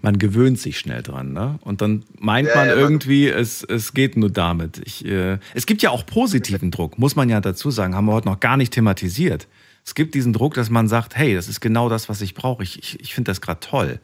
[0.00, 1.58] Man gewöhnt sich schnell dran, ne?
[1.62, 4.78] Und dann meint Ja, man ja, man- irgendwie, es, es geht nur damit.
[4.84, 8.12] Ich, äh, es gibt ja auch positiven Druck, muss man ja dazu sagen, haben wir
[8.14, 9.46] heute noch gar nicht thematisiert.
[9.84, 12.62] Es gibt diesen Druck, dass man sagt, hey, das ist genau das, was ich brauche.
[12.64, 14.00] Ich, ich, ich finde das gerade toll.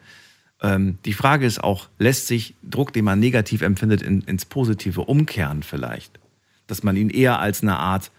[0.60, 5.02] Ähm, die Frage ist auch, lässt sich Druck, den man negativ empfindet, in, ins Positive
[5.02, 6.18] umkehren vielleicht?
[6.66, 8.10] Dass man ihn eher als eine Art,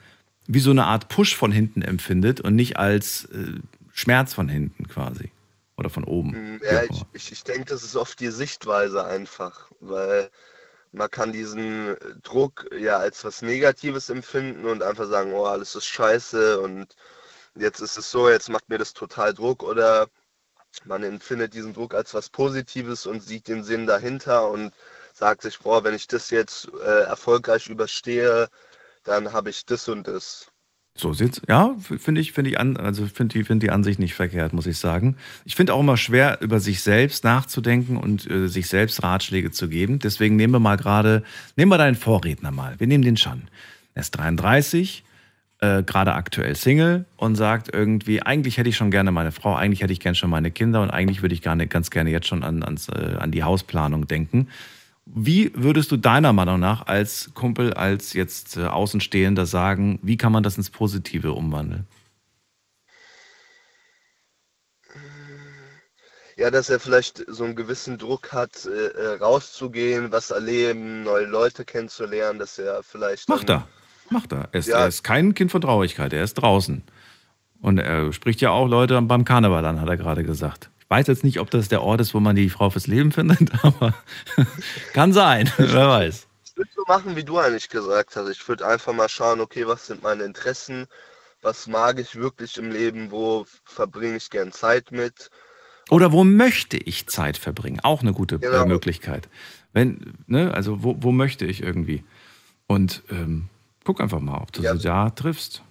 [0.47, 3.59] wie so eine Art Push von hinten empfindet und nicht als äh,
[3.93, 5.31] Schmerz von hinten quasi.
[5.77, 6.55] Oder von oben.
[6.55, 10.29] Mm, Ja, ich, ich, ich denke, das ist oft die Sichtweise einfach, weil
[10.91, 15.85] man kann diesen Druck ja als was Negatives empfinden und einfach sagen, oh, alles ist
[15.85, 16.95] scheiße und
[17.55, 20.07] jetzt ist es so, jetzt macht mir das total Druck oder
[20.85, 24.73] man empfindet diesen Druck als was Positives und sieht den Sinn dahinter und
[25.13, 28.49] sagt sich, boah, wenn ich das jetzt äh, erfolgreich überstehe,
[29.03, 30.51] dann habe ich das und das.
[30.95, 31.41] So sieht's.
[31.47, 34.67] Ja, finde ich, finde ich an, also finde die, finde die Ansicht nicht verkehrt, muss
[34.67, 35.15] ich sagen.
[35.45, 39.69] Ich finde auch immer schwer, über sich selbst nachzudenken und äh, sich selbst Ratschläge zu
[39.69, 39.99] geben.
[39.99, 41.23] Deswegen nehmen wir mal gerade,
[41.55, 42.79] nehmen wir deinen Vorredner mal.
[42.79, 43.47] Wir nehmen den Schan.
[43.93, 45.03] Er ist 33,
[45.61, 49.81] äh, gerade aktuell Single und sagt irgendwie, eigentlich hätte ich schon gerne meine Frau, eigentlich
[49.81, 52.43] hätte ich gerne schon meine Kinder und eigentlich würde ich gerne, ganz gerne jetzt schon
[52.43, 54.47] an, ans, äh, an die Hausplanung denken.
[55.05, 60.31] Wie würdest du deiner Meinung nach als Kumpel, als jetzt äh, Außenstehender sagen, wie kann
[60.31, 61.87] man das ins Positive umwandeln?
[66.37, 71.25] Ja, dass er vielleicht so einen gewissen Druck hat, äh, äh, rauszugehen, was erleben, neue
[71.25, 73.27] Leute kennenzulernen, dass er vielleicht.
[73.27, 73.67] Macht er.
[74.09, 74.49] Macht er.
[74.51, 74.79] Er ist, Ja.
[74.79, 76.83] er ist kein Kind von Traurigkeit, er ist draußen.
[77.61, 80.69] Und er spricht ja auch Leute beim Karneval an, hat er gerade gesagt.
[80.79, 83.11] Ich weiß jetzt nicht, ob das der Ort ist, wo man die Frau fürs Leben
[83.13, 83.93] findet, aber
[84.93, 86.27] kann sein, wer weiß.
[86.45, 88.29] Ich würde so machen, wie du eigentlich gesagt hast.
[88.29, 90.87] Ich würde einfach mal schauen, okay, was sind meine Interessen,
[91.41, 95.29] was mag ich wirklich im Leben, wo verbringe ich gern Zeit mit.
[95.89, 97.79] Oder wo möchte ich Zeit verbringen?
[97.81, 98.65] Auch eine gute äh, Genau.
[98.65, 99.29] Möglichkeit.
[99.73, 102.03] Wenn, ne, also wo, wo möchte ich irgendwie?
[102.67, 103.47] Und ähm,
[103.89, 105.63] guck einfach mal, ob du sie da triffst.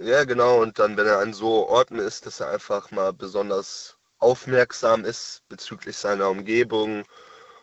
[0.00, 0.60] Ja, genau.
[0.60, 5.42] Und dann, wenn er an so Orten ist, dass er einfach mal besonders aufmerksam ist
[5.48, 7.04] bezüglich seiner Umgebung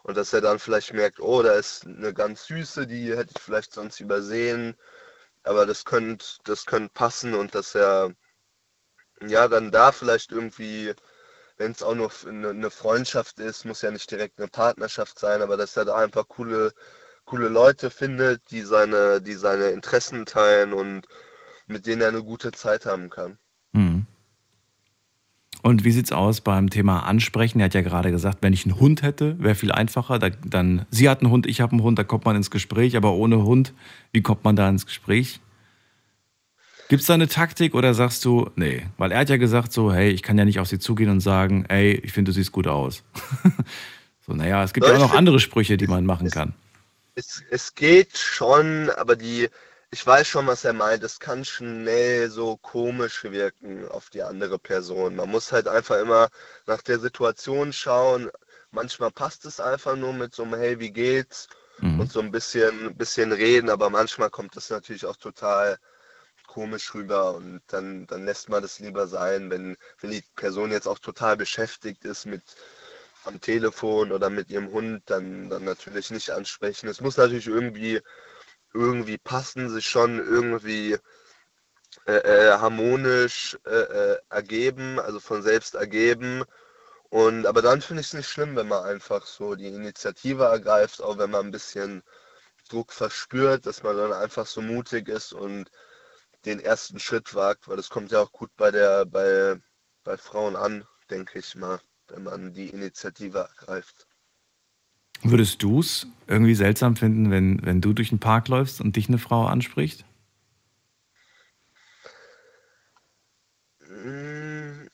[0.04, 3.42] und dass er dann vielleicht merkt, oh, da ist eine ganz süße, die hätte ich
[3.42, 4.78] vielleicht sonst übersehen,
[5.44, 8.14] aber das könnte das könnte passen und dass er
[9.28, 10.94] ja dann da vielleicht irgendwie,
[11.58, 15.42] wenn es auch nur eine, eine Freundschaft ist, muss ja nicht direkt eine Partnerschaft sein,
[15.42, 16.74] aber dass er da einfach coole
[17.26, 21.08] coole Leute findet, die seine die seine Interessen teilen und
[21.68, 23.38] mit denen er eine gute Zeit haben kann.
[23.74, 24.06] Mhm.
[25.62, 27.60] Und wie sieht's aus beim Thema Ansprechen?
[27.60, 30.20] Er hat ja gerade gesagt, wenn ich einen Hund hätte, wäre viel einfacher.
[30.20, 32.98] Da, dann, sie hat einen Hund, ich habe einen Hund, da kommt man ins Gespräch.
[32.98, 33.74] Aber ohne Hund,
[34.12, 35.40] wie kommt man da ins Gespräch?
[36.90, 38.84] Gibt es da eine Taktik oder sagst du, nee?
[38.98, 41.22] Weil er hat ja gesagt so, hey, ich kann ja nicht auf sie zugehen und
[41.22, 43.04] sagen, ey, ich finde, du siehst gut aus.
[44.28, 46.54] so, naja, es gibt Ja, ja auch noch andere Sprüche, die man machen kann.
[47.16, 49.50] Es, es geht schon, aber die,
[49.92, 51.04] ich weiß schon, was er meint.
[51.04, 55.16] Es kann schnell so komisch wirken auf die andere Person.
[55.16, 56.30] Man muss halt einfach immer
[56.66, 58.32] nach der Situation schauen.
[58.72, 61.48] Manchmal passt es einfach nur mit so einem Hey, wie geht's?
[62.00, 65.78] Und so ein bisschen, bisschen reden, aber manchmal kommt das natürlich auch total
[66.48, 70.88] komisch rüber und dann, dann lässt man das lieber sein, wenn, wenn die Person jetzt
[70.88, 72.44] auch total beschäftigt ist mit
[73.26, 76.88] am Telefon oder mit ihrem Hund, dann, dann natürlich nicht ansprechen.
[76.90, 78.02] Es muss natürlich irgendwie,
[78.74, 80.98] irgendwie passen, sich schon irgendwie
[82.06, 83.70] äh, äh, harmonisch äh,
[84.14, 86.44] äh, ergeben, also von selbst ergeben.
[87.10, 91.02] Und aber dann finde ich es nicht schlimm, wenn man einfach so die Initiative ergreift,
[91.02, 92.04] auch wenn man ein bisschen
[92.70, 95.70] Druck verspürt, dass man dann einfach so mutig ist und
[96.46, 99.58] den ersten Schritt wagt, weil das kommt ja auch gut bei der, bei,
[100.04, 101.80] bei Frauen an, denke ich mal,
[102.14, 104.08] wenn man die Initiative ergreift.
[105.24, 109.08] Würdest du es irgendwie seltsam finden, wenn, wenn du durch den Park läufst und dich
[109.08, 110.06] eine Frau anspricht?
[113.88, 114.88] Mm,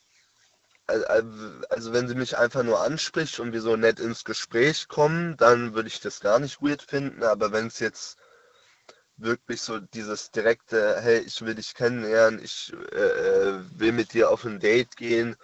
[0.87, 4.87] al- al- Also wenn sie mich einfach nur anspricht und wir so nett ins Gespräch
[4.87, 7.23] kommen, dann würde ich das gar nicht weird finden.
[7.23, 8.17] Aber wenn es jetzt
[9.17, 14.29] wirklich so dieses direkte, hey, ich will dich kennenlernen, ich äh, äh, will mit dir
[14.29, 15.35] auf ein Date gehen,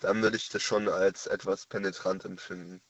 [0.00, 2.80] dann würde ich das schon als etwas penetrant empfinden.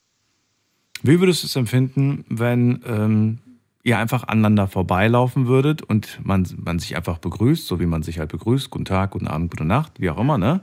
[1.02, 3.39] Wie würdest du es empfinden, wenn ähm,
[3.82, 8.18] ihr einfach aneinander vorbeilaufen würdet und man, man sich einfach begrüßt, so wie man sich
[8.18, 10.60] halt begrüßt, guten Tag, guten Abend, gute Nacht, wie auch immer, ne?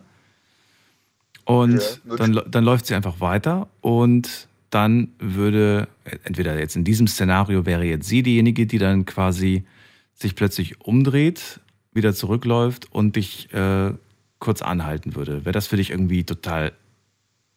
[1.45, 5.87] Und Ja, dann, dann läuft sie einfach weiter und dann würde,
[6.23, 9.63] entweder jetzt in diesem Szenario wäre jetzt sie diejenige, die dann quasi
[10.15, 11.61] sich plötzlich umdreht,
[11.93, 13.93] wieder zurückläuft und dich äh,
[14.45, 15.43] kurz anhalten würde.
[15.43, 16.71] Wäre das für dich irgendwie total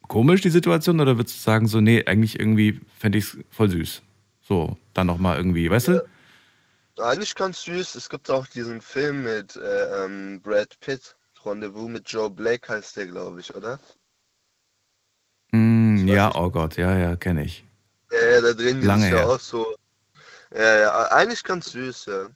[0.09, 1.01] komisch, die Situation?
[1.01, 4.02] Oder würdest du sagen, so, nee, eigentlich irgendwie fände ich es voll süß?
[4.40, 6.05] So, dann nochmal irgendwie, weißt du?
[6.98, 7.94] Eigentlich ganz süß.
[7.94, 12.97] Es gibt auch diesen Film mit äh, ähm, Brad Pitt, Rendezvous mit Joe Blake heißt
[12.97, 13.78] der, glaube ich, oder?
[15.52, 17.65] Mm, ja, oh Gott, ja, ja, kenne ich.
[18.10, 19.28] Ja, ja, da drehen die Lange sich ja her.
[19.28, 19.77] auch so.
[20.55, 22.28] Ja, ja, eigentlich ganz süß, ja.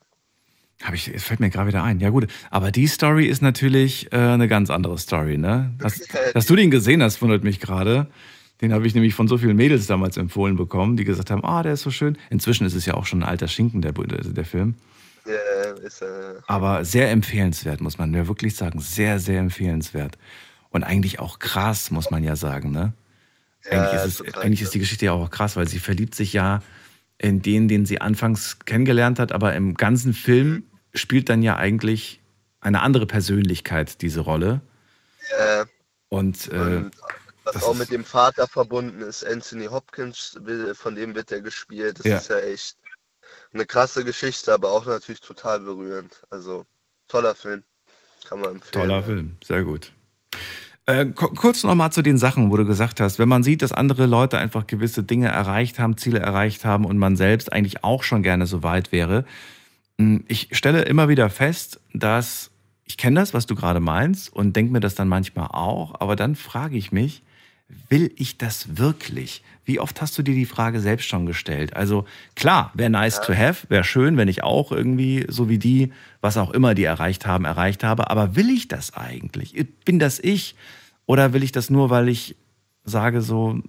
[0.83, 2.01] Hab ich, es fällt mir gerade wieder ein.
[2.01, 2.27] Ja, gut.
[2.51, 5.73] Aber die Story ist natürlich äh, eine ganz andere Story, ne?
[5.79, 6.01] Dass,
[6.35, 8.09] dass du den gesehen hast, wundert mich gerade.
[8.61, 11.63] Den habe ich nämlich von so vielen Mädels damals empfohlen bekommen, die gesagt haben, ah,
[11.63, 12.17] der ist so schön.
[12.31, 14.77] Inzwischen ist es ja auch schon ein alter Schinken, der, der Film.
[15.27, 16.07] Ja, ist äh,
[16.47, 18.81] Aber sehr empfehlenswert, muss man mir wirklich sagen.
[18.81, 20.17] Sehr, sehr empfehlenswert.
[20.71, 22.93] Und eigentlich auch krass, muss man ja sagen, ne?
[23.71, 26.33] Ja, Eigentlich, ist, es, eigentlich ist die Geschichte ja auch krass, weil sie verliebt sich
[26.33, 26.63] ja
[27.19, 30.65] in den, den sie anfangs kennengelernt hat, aber im ganzen Film
[30.95, 32.21] spielt dann ja eigentlich
[32.61, 34.61] eine andere Persönlichkeit diese Rolle.
[35.39, 35.65] äh,
[36.09, 36.91] Und, äh, und
[37.45, 40.39] was auch ist- mit dem Vater verbunden ist, Anthony Hopkins,
[40.75, 41.99] von dem wird er gespielt.
[42.01, 42.17] Das Ja.
[42.19, 42.77] ist ja echt
[43.55, 46.23] eine krasse Geschichte, aber auch natürlich total berührend.
[46.31, 46.67] Also
[47.09, 47.63] toller Film.
[48.29, 48.89] Kann man empfehlen.
[48.89, 49.93] toller Film, sehr gut.
[50.87, 54.07] Äh, kurz nochmal zu den Sachen, wo du gesagt hast, wenn man sieht, dass andere
[54.07, 58.23] Leute einfach gewisse Dinge erreicht haben, Ziele erreicht haben und man selbst eigentlich auch schon
[58.23, 59.25] gerne so weit wäre.
[60.03, 62.51] Hm, ich stelle immer wieder fest, dass
[62.85, 66.17] ich kenne das, was du gerade meinst und denke mir das dann manchmal auch, aber
[66.17, 67.23] dann frage ich mich,
[67.89, 69.43] will ich das wirklich?
[69.65, 71.75] Wie oft hast du dir die Frage selbst schon gestellt?
[71.75, 72.05] Also
[72.35, 73.23] klar, wäre nice ja.
[73.23, 76.85] to have, wäre schön, wenn ich auch irgendwie so wie die, was auch immer die
[76.85, 78.11] erreicht haben, erreicht habe.
[78.11, 79.55] Aber will ich das eigentlich?
[79.85, 80.57] Bin das ich?
[81.07, 82.37] Oder will ich das nur, weil ich
[82.85, 83.63] sage so,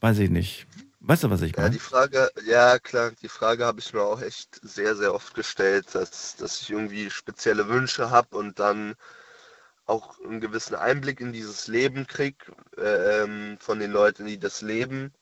[0.00, 0.66] weiß ich nicht.
[1.04, 1.66] Weißt du, was ich meine?
[1.66, 5.34] Ja, die Frage, ja klar, die Frage habe ich mir auch echt sehr, sehr oft
[5.34, 8.94] gestellt, dass, dass ich irgendwie spezielle Wünsche habe und dann
[9.84, 15.12] auch einen gewissen Einblick in dieses Leben kriege äh, von den Leuten, die das leben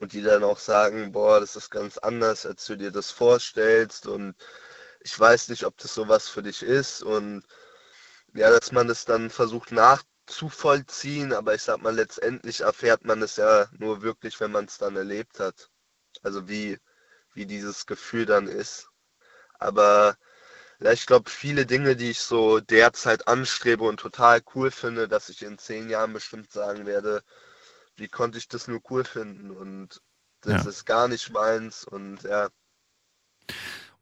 [0.00, 4.06] und die dann auch sagen, boah, das ist ganz anders, als du dir das vorstellst
[4.06, 4.34] und
[5.00, 7.42] ich weiß nicht, ob das sowas für dich ist und
[8.34, 9.72] ja, dass man das dann versucht
[10.30, 14.78] nachzuvollziehen, aber ich sag mal, letztendlich erfährt man es ja nur wirklich, wenn man es
[14.78, 15.70] dann erlebt hat.
[16.22, 16.78] Also wie,
[17.34, 18.88] wie dieses Gefühl dann ist.
[19.58, 20.16] Aber
[20.80, 25.28] ja, ich glaube, viele Dinge, die ich so derzeit anstrebe und total cool finde, dass
[25.28, 27.22] ich in zehn Jahren bestimmt sagen werde,
[27.96, 30.00] wie konnte ich das nur cool finden und
[30.40, 30.70] das ja.
[30.70, 32.48] ist gar nicht meins und ja.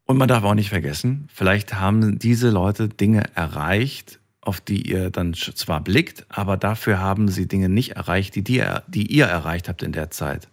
[0.05, 5.11] Und man darf auch nicht vergessen, vielleicht haben diese Leute Dinge erreicht, auf die ihr
[5.11, 9.69] dann zwar blickt, aber dafür haben sie Dinge nicht erreicht, die, die, die ihr erreicht
[9.69, 10.49] habt in der Zeit.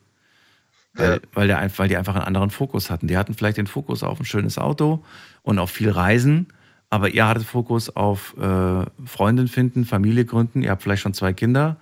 [0.93, 3.07] Weil, weil, der, weil die einfach einen anderen Fokus hatten.
[3.07, 5.03] Die hatten vielleicht den Fokus auf ein schönes Auto
[5.43, 6.47] und auf viel Reisen,
[6.89, 10.61] aber ihr hattet Fokus auf äh, Freundin finden, Familie gründen.
[10.61, 11.77] Ihr habt vielleicht schon zwei Kinder,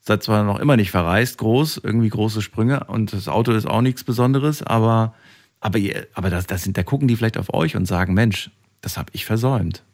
[0.00, 3.80] seid zwar noch immer nicht verreist, groß, irgendwie große Sprünge und das Auto ist auch
[3.80, 5.14] nichts Besonderes, aber,
[5.60, 8.50] aber, ihr, aber das, das sind, da gucken die vielleicht auf euch und sagen: Mensch,
[8.82, 9.85] das habe ich versäumt.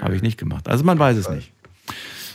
[0.00, 0.68] Habe ich nicht gemacht.
[0.68, 1.52] Also man weiß es nicht.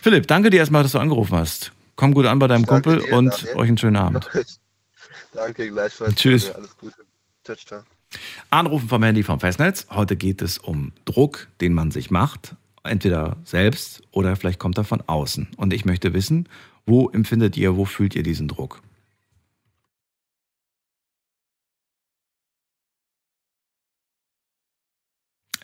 [0.01, 1.71] Philipp, danke dir erstmal, dass du angerufen hast.
[1.95, 3.55] Komm gut an bei deinem Kumpel dir, und Daniel.
[3.55, 4.29] euch einen schönen Abend.
[5.33, 6.15] Danke, gleichfalls.
[6.15, 6.51] Tschüss.
[6.51, 6.95] Alles Gute.
[7.43, 7.81] Ciao, ciao.
[8.49, 9.87] Anrufen vom Handy vom Festnetz.
[9.89, 12.55] Heute geht es um Druck, den man sich macht.
[12.83, 15.47] Entweder selbst oder vielleicht kommt er von außen.
[15.57, 16.47] Und ich möchte wissen,
[16.85, 18.81] wo empfindet ihr, wo fühlt ihr diesen Druck?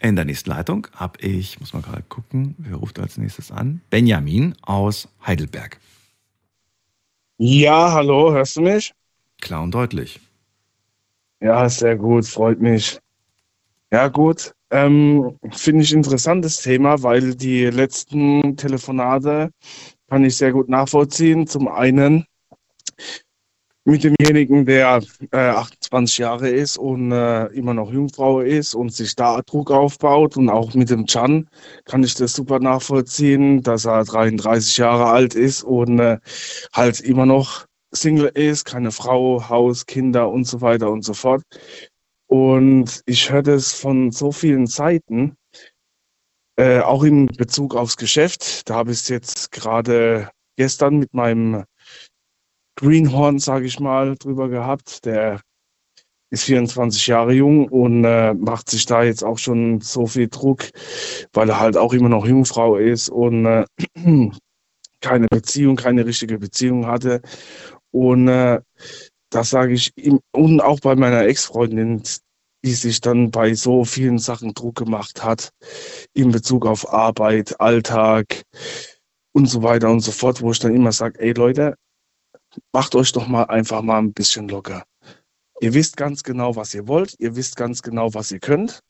[0.01, 3.81] In der nächsten Leitung habe ich, muss mal gerade gucken, wer ruft als nächstes an?
[3.89, 5.77] Benjamin aus Heidelberg.
[7.37, 8.93] Ja, hallo, hörst du mich?
[9.41, 10.21] Klar und deutlich.
[11.41, 12.99] Ja, sehr gut, freut mich.
[13.91, 14.53] Ja, gut.
[14.71, 19.49] Ähm, Finde ich interessantes Thema, weil die letzten Telefonate
[20.09, 21.47] kann ich sehr gut nachvollziehen.
[21.47, 22.25] Zum einen
[23.85, 25.01] mit demjenigen, der
[25.31, 30.37] äh, 28 Jahre ist und äh, immer noch Jungfrau ist und sich da Druck aufbaut.
[30.37, 31.49] Und auch mit dem Chan
[31.85, 36.17] kann ich das super nachvollziehen, dass er 33 Jahre alt ist und äh,
[36.73, 41.43] halt immer noch Single ist, keine Frau, Haus, Kinder und so weiter und so fort.
[42.27, 45.35] Und ich höre das von so vielen Seiten,
[46.57, 48.69] äh, auch in Bezug aufs Geschäft.
[48.69, 51.63] Da habe ich es jetzt gerade gestern mit meinem
[52.79, 55.03] Greenhorn, sage ich mal, drüber gehabt.
[55.05, 55.41] Der
[56.29, 60.69] ist 24 Jahre jung und äh, macht sich da jetzt auch schon so viel Druck,
[61.33, 63.65] weil er halt auch immer noch Jungfrau ist und äh,
[65.01, 67.21] keine Beziehung, keine richtige Beziehung hatte.
[67.91, 68.61] Und äh,
[69.29, 72.03] das sage ich ihm und auch bei meiner Ex-Freundin,
[72.63, 75.49] die sich dann bei so vielen Sachen Druck gemacht hat
[76.13, 78.43] in Bezug auf Arbeit, Alltag
[79.33, 81.75] und so weiter und so fort, wo ich dann immer sage, ey Leute,
[82.73, 84.85] macht euch doch mal einfach mal ein bisschen locker.
[85.61, 88.81] Ihr wisst ganz genau, was ihr wollt, ihr wisst ganz genau, was ihr könnt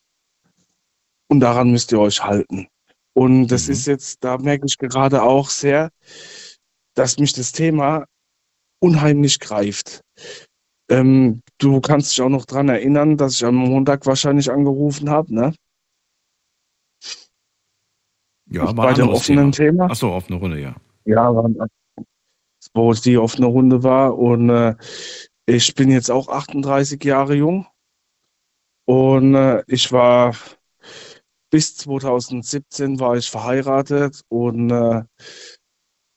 [1.27, 2.67] und daran müsst ihr euch halten.
[3.13, 3.73] Und das mhm.
[3.73, 5.89] ist jetzt, da merke ich gerade auch sehr,
[6.95, 8.05] dass mich das Thema
[8.79, 10.01] unheimlich greift.
[10.89, 15.33] Ähm, du kannst dich auch noch daran erinnern, dass ich am Montag wahrscheinlich angerufen habe,
[15.33, 15.53] ne?
[18.51, 19.71] Ja, war bei dem offenen Thema.
[19.71, 19.91] Thema.
[19.91, 20.75] Achso, offene Runde, ja.
[21.05, 21.31] Ja,
[22.73, 24.17] wo die offene Runde war.
[24.17, 24.75] Und äh,
[25.45, 27.67] ich bin jetzt auch 38 Jahre jung.
[28.85, 30.35] Und äh, ich war
[31.51, 35.03] bis 2017 war ich verheiratet und äh,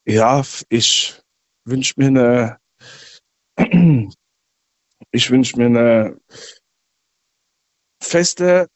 [0.04, 1.20] ja, ich
[1.64, 2.58] wünsche mir eine,
[5.10, 6.20] ich wünsche mir eine
[8.02, 8.68] feste,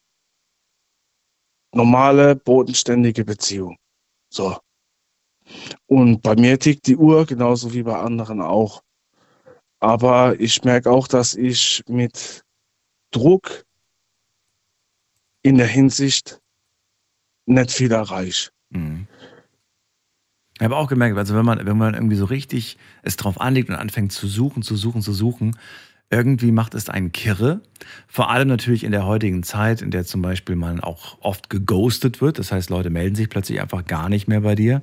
[1.75, 3.77] normale, bodenständige Beziehung.
[4.33, 4.57] So.
[5.85, 8.81] Und bei mir tickt die Uhr genauso wie bei anderen auch.
[9.79, 12.43] Aber ich merke auch, dass ich mit
[13.11, 13.65] Druck
[15.43, 16.39] in der Hinsicht
[17.45, 18.49] nicht viel erreiche.
[18.69, 19.07] Mhm.
[20.55, 23.69] Ich habe auch gemerkt, also wenn man, wenn man irgendwie so richtig es drauf anlegt
[23.69, 25.55] und anfängt zu suchen, zu suchen, zu suchen,
[26.09, 27.61] irgendwie macht es einen Kirre.
[28.07, 32.21] Vor allem natürlich in der heutigen Zeit, in der zum Beispiel man auch oft geghostet
[32.21, 32.39] wird.
[32.39, 34.81] Das heißt, Leute melden sich plötzlich einfach gar nicht mehr bei dir.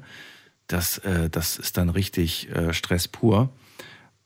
[0.74, 3.48] Das, äh, das ist dann richtig äh, Stress pur.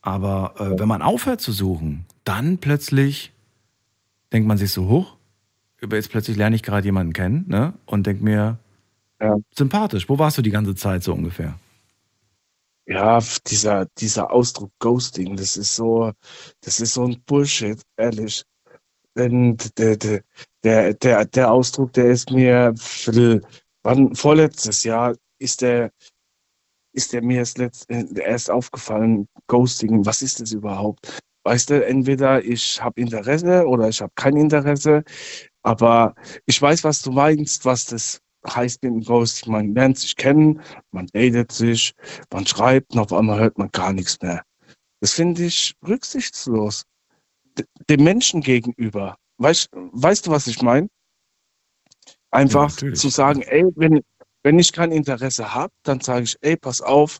[0.00, 3.32] Aber äh, wenn man aufhört zu suchen, dann plötzlich
[4.32, 5.18] denkt man sich so hoch.
[5.82, 7.74] Jetzt plötzlich lerne ich gerade jemanden kennen ne?
[7.84, 8.58] und denke mir,
[9.20, 9.36] Ja.
[9.54, 10.08] sympathisch.
[10.08, 11.58] Wo warst du die ganze Zeit so ungefähr?
[12.86, 16.12] Ja, dieser, dieser Ausdruck Ghosting, das ist so,
[16.62, 18.42] das ist so ein Bullshit, ehrlich.
[19.18, 20.22] Denn der, der,
[20.64, 23.42] der, der, der Ausdruck, der ist mir, für,
[23.82, 25.92] wann, vorletztes Jahr ist der,
[26.92, 31.20] ist der mir erst, letzt, äh, erst aufgefallen, Ghosting, was ist das überhaupt?
[31.44, 35.02] Weißt du, entweder ich habe Interesse oder ich habe kein Interesse,
[35.62, 36.14] aber
[36.46, 39.52] ich weiß, was du meinst, was das heißt mit dem Ghosting.
[39.52, 40.60] Man lernt sich kennen,
[40.92, 41.92] man datet sich,
[42.32, 44.42] man schreibt und auf einmal hört man gar nichts mehr.
[45.00, 46.84] Das finde ich rücksichtslos.
[47.58, 49.16] D- Dem Menschen gegenüber.
[49.38, 50.88] Weißt, weißt du, was ich meine?
[52.30, 53.00] Einfach natürlich.
[53.00, 54.02] zu sagen, ey, wenn,
[54.42, 57.18] wenn ich kein Interesse habe, dann sage ich, ey, pass auf,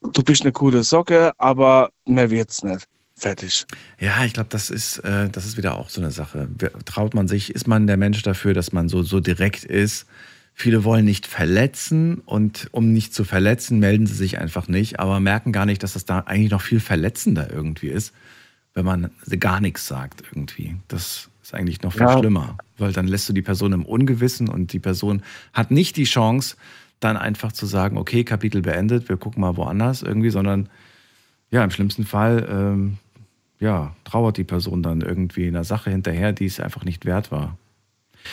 [0.00, 2.86] du bist eine coole Socke, aber mehr wird's nicht.
[3.18, 3.64] Fertig.
[3.98, 6.48] Ja, ich glaube, das ist, äh, das ist wieder auch so eine Sache.
[6.84, 10.06] Traut man sich, ist man der Mensch dafür, dass man so, so direkt ist?
[10.52, 15.18] Viele wollen nicht verletzen und um nicht zu verletzen, melden sie sich einfach nicht, aber
[15.20, 18.12] merken gar nicht, dass das da eigentlich noch viel verletzender irgendwie ist,
[18.74, 20.76] wenn man gar nichts sagt irgendwie.
[20.88, 22.18] Das ist eigentlich noch viel Ja.
[22.18, 26.04] schlimmer, weil dann lässt du die Person im Ungewissen und die Person hat nicht die
[26.04, 26.56] Chance,
[26.98, 30.68] dann einfach zu sagen, okay, Kapitel beendet, wir gucken mal woanders irgendwie, sondern
[31.50, 32.98] ja, im schlimmsten Fall ähm,
[33.60, 37.56] ja, trauert die Person dann irgendwie einer Sache hinterher, die es einfach nicht wert war.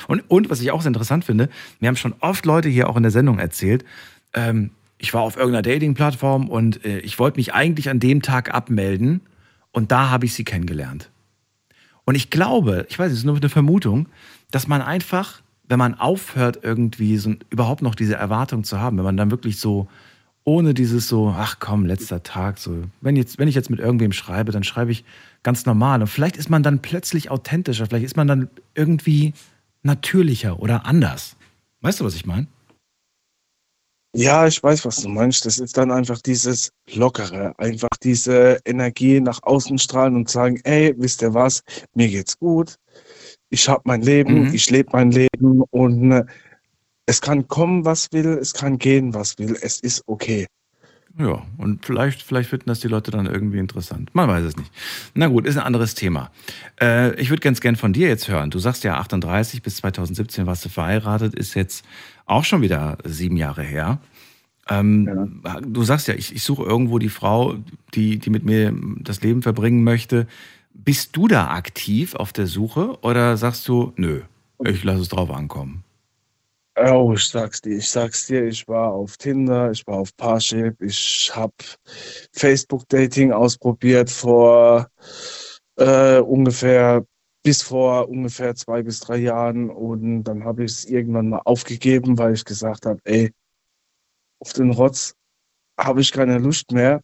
[0.08, 1.50] Und, und was ich auch sehr interessant finde,
[1.80, 3.86] mir haben schon oft Leute hier auch in der Sendung erzählt,
[4.34, 8.54] ähm, ich war auf irgendeiner Dating-Plattform und äh, ich wollte mich eigentlich an dem Tag
[8.54, 9.22] abmelden
[9.72, 11.12] und da habe ich sie kennengelernt.
[12.06, 14.08] Und ich glaube, ich weiß, es ist nur eine Vermutung,
[14.52, 19.06] dass man einfach, wenn man aufhört, irgendwie so überhaupt noch diese Erwartung zu haben, wenn
[19.06, 19.88] man dann wirklich so
[20.46, 24.12] ohne dieses so, ach komm, letzter Tag, so, wenn, jetzt, wenn ich jetzt mit irgendwem
[24.12, 25.06] schreibe, dann schreibe ich
[25.42, 26.02] ganz normal.
[26.02, 29.34] Und vielleicht ist man dann plötzlich authentischer, vielleicht ist man dann irgendwie
[29.84, 31.38] natürlicher oder anders.
[31.82, 32.48] Weißt du, was ich meine?
[34.16, 35.46] Ja, ich weiß, was du meinst.
[35.46, 40.94] Das ist dann einfach dieses Lockere, einfach diese Energie nach außen strahlen und sagen, ey,
[40.98, 41.62] wisst ihr was,
[41.94, 42.76] mir geht's gut,
[43.50, 44.54] ich habe mein Leben, Mhm.
[44.54, 46.24] ich lebe mein Leben und äh,
[47.06, 50.48] es kann kommen, was will, es kann gehen, was will, es ist okay.
[51.20, 54.10] Ja, und vielleicht, vielleicht finden das die Leute dann irgendwie interessant.
[54.14, 54.72] Man weiß es nicht.
[55.14, 56.32] Na gut, ist ein anderes Thema.
[56.82, 58.50] Äh, ich würde ganz gern von dir jetzt hören.
[58.50, 61.86] Du sagst ja 38 bis 2017 warst du verheiratet, ist jetzt
[62.26, 64.00] auch schon wieder sieben Jahre her.
[64.70, 67.56] Ähm, Du sagst ja, ich, ich suche irgendwo die Frau,
[67.94, 70.28] die, die mit mir das Leben verbringen möchte.
[70.74, 74.22] Bist du da aktiv auf der Suche oder sagst du, nö,
[74.64, 75.84] ich lasse es drauf ankommen?
[76.76, 80.82] Oh, ich sag's dir, ich sag's dir, ich war auf Tinder, ich war auf Parship,
[80.82, 81.54] ich habe
[82.34, 84.88] Facebook-Dating ausprobiert vor
[85.78, 87.06] äh, ungefähr,
[87.44, 92.18] bis vor ungefähr zwei bis drei Jahren und dann habe ich es irgendwann mal aufgegeben,
[92.18, 93.32] weil ich gesagt habe, ey,
[94.44, 95.16] auf den Rotz
[95.80, 97.02] habe ich keine Lust mehr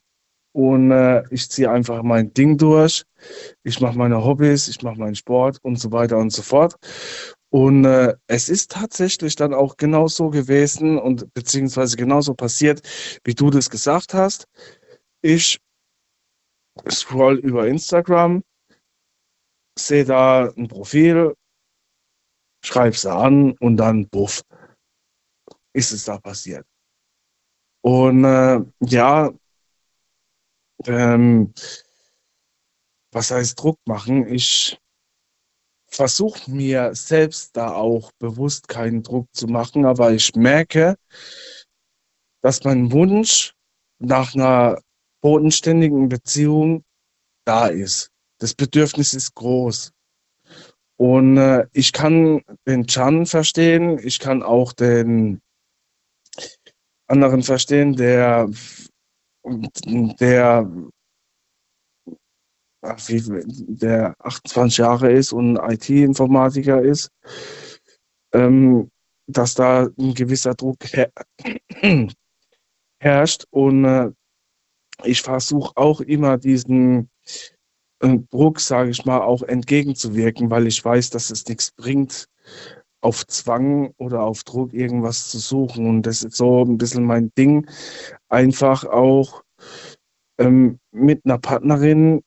[0.52, 3.04] und äh, ich ziehe einfach mein Ding durch,
[3.62, 6.74] ich mache meine Hobbys, ich mache meinen Sport und so weiter und so fort.
[7.48, 12.86] Und äh, es ist tatsächlich dann auch genau so gewesen und beziehungsweise genauso passiert,
[13.24, 14.44] wie du das gesagt hast.
[15.22, 15.58] Ich
[16.90, 18.42] scroll über Instagram,
[19.78, 21.34] sehe da ein Profil,
[22.62, 24.42] schreibe sie an und dann buff,
[25.72, 26.69] ist es da passiert.
[27.82, 29.30] Und äh, ja,
[30.86, 31.52] ähm,
[33.12, 34.26] was heißt Druck machen?
[34.28, 34.78] Ich
[35.86, 40.96] versuche mir selbst da auch bewusst keinen Druck zu machen, aber ich merke,
[42.42, 43.54] dass mein Wunsch
[43.98, 44.80] nach einer
[45.20, 46.84] bodenständigen Beziehung
[47.44, 48.10] da ist.
[48.38, 49.92] Das Bedürfnis ist groß.
[50.96, 55.40] Und äh, ich kann den Chan verstehen, ich kann auch den
[57.10, 58.48] anderen verstehen, der,
[59.42, 60.70] der
[62.82, 67.10] der 28 Jahre ist und IT-Informatiker ist,
[68.32, 68.90] ähm,
[69.26, 71.10] dass da ein gewisser Druck her
[73.00, 73.44] herrscht.
[73.50, 74.10] Und äh,
[75.04, 77.10] ich versuche auch immer diesen
[78.00, 82.28] äh, Druck, sage ich mal, auch entgegenzuwirken, weil ich weiß, dass es nichts bringt,
[83.00, 85.86] auf Zwang oder auf Druck irgendwas zu suchen.
[85.88, 87.66] Und das ist so ein bisschen mein Ding,
[88.28, 89.42] einfach auch
[90.38, 92.22] ähm, mit einer Partnerin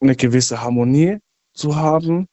[0.00, 1.18] eine gewisse Harmonie
[1.54, 2.26] zu haben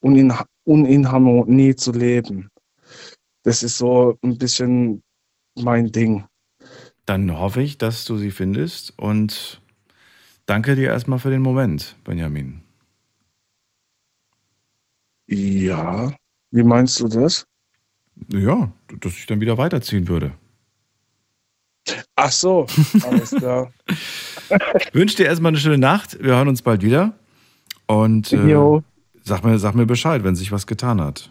[0.00, 0.32] und in,
[0.64, 2.50] und in Harmonie zu leben.
[3.42, 5.02] Das ist so ein bisschen
[5.56, 6.24] mein Ding.
[7.04, 9.60] Dann hoffe ich, dass du sie findest und
[10.46, 12.62] danke dir erstmal für den Moment, Benjamin.
[15.28, 16.12] Ja,
[16.56, 17.46] wie meinst du das?
[18.32, 20.32] Ja, dass ich dann wieder weiterziehen würde.
[22.16, 22.66] Ach so,
[23.04, 23.70] alles klar.
[24.92, 26.18] Wünsche dir erstmal eine schöne Nacht.
[26.22, 27.14] Wir hören uns bald wieder.
[27.86, 28.80] Und äh,
[29.22, 31.30] sag, mir, sag mir Bescheid, wenn sich was getan hat.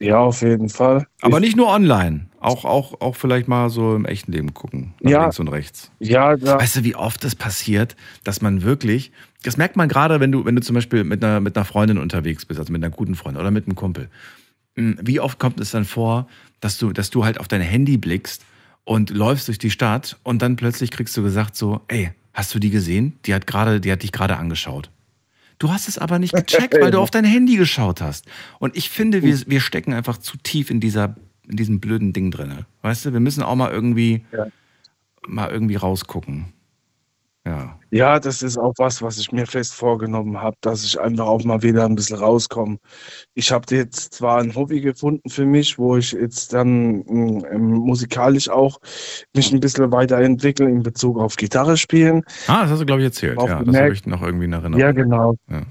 [0.00, 1.06] Ja, auf jeden Fall.
[1.20, 2.26] Aber nicht nur online.
[2.40, 4.94] Auch, auch, auch vielleicht mal so im echten Leben gucken.
[5.00, 5.20] Nach Ja.
[5.22, 5.90] links und rechts.
[5.98, 9.12] Ja, da, Weißt du, wie oft es passiert, dass man wirklich,
[9.42, 11.98] das merkt man gerade, wenn du, wenn du zum Beispiel mit einer, mit einer Freundin
[11.98, 14.08] unterwegs bist, also mit einer guten Freundin oder mit einem Kumpel.
[14.76, 16.28] Hm, Wie oft kommt es dann vor,
[16.60, 18.44] dass du, dass du halt auf dein Handy blickst
[18.84, 22.58] und läufst durch die Stadt und dann plötzlich kriegst du gesagt so, ey, hast du
[22.58, 23.18] die gesehen?
[23.26, 24.90] Die hat gerade, die hat dich gerade angeschaut.
[25.58, 28.26] Du hast es aber nicht gecheckt, weil du auf dein Handy geschaut hast.
[28.58, 31.16] Und ich finde, wir, wir stecken einfach zu tief in dieser,
[31.48, 32.64] in diesem blöden Ding drin.
[32.82, 34.24] Weißt du, wir müssen auch mal irgendwie,
[35.26, 36.46] mal irgendwie rausgucken.
[37.46, 37.78] Ja.
[37.90, 41.42] ja, das ist auch was, was ich mir fest vorgenommen habe, dass ich einfach auch
[41.42, 42.76] mal wieder ein bisschen rauskomme.
[43.32, 47.70] Ich habe jetzt zwar ein Hobby gefunden für mich, wo ich jetzt dann mm, ähm,
[47.70, 48.78] musikalisch auch
[49.34, 52.24] mich ein bisschen weiterentwickle in Bezug auf Gitarre spielen.
[52.46, 53.38] Ah, das hast du, glaube ich, erzählt.
[53.38, 53.84] Auch Ja, das gemerkt.
[53.84, 54.80] habe ich noch irgendwie in Erinnerung.
[54.80, 55.34] Ja, genau.
[55.48, 55.62] Ja.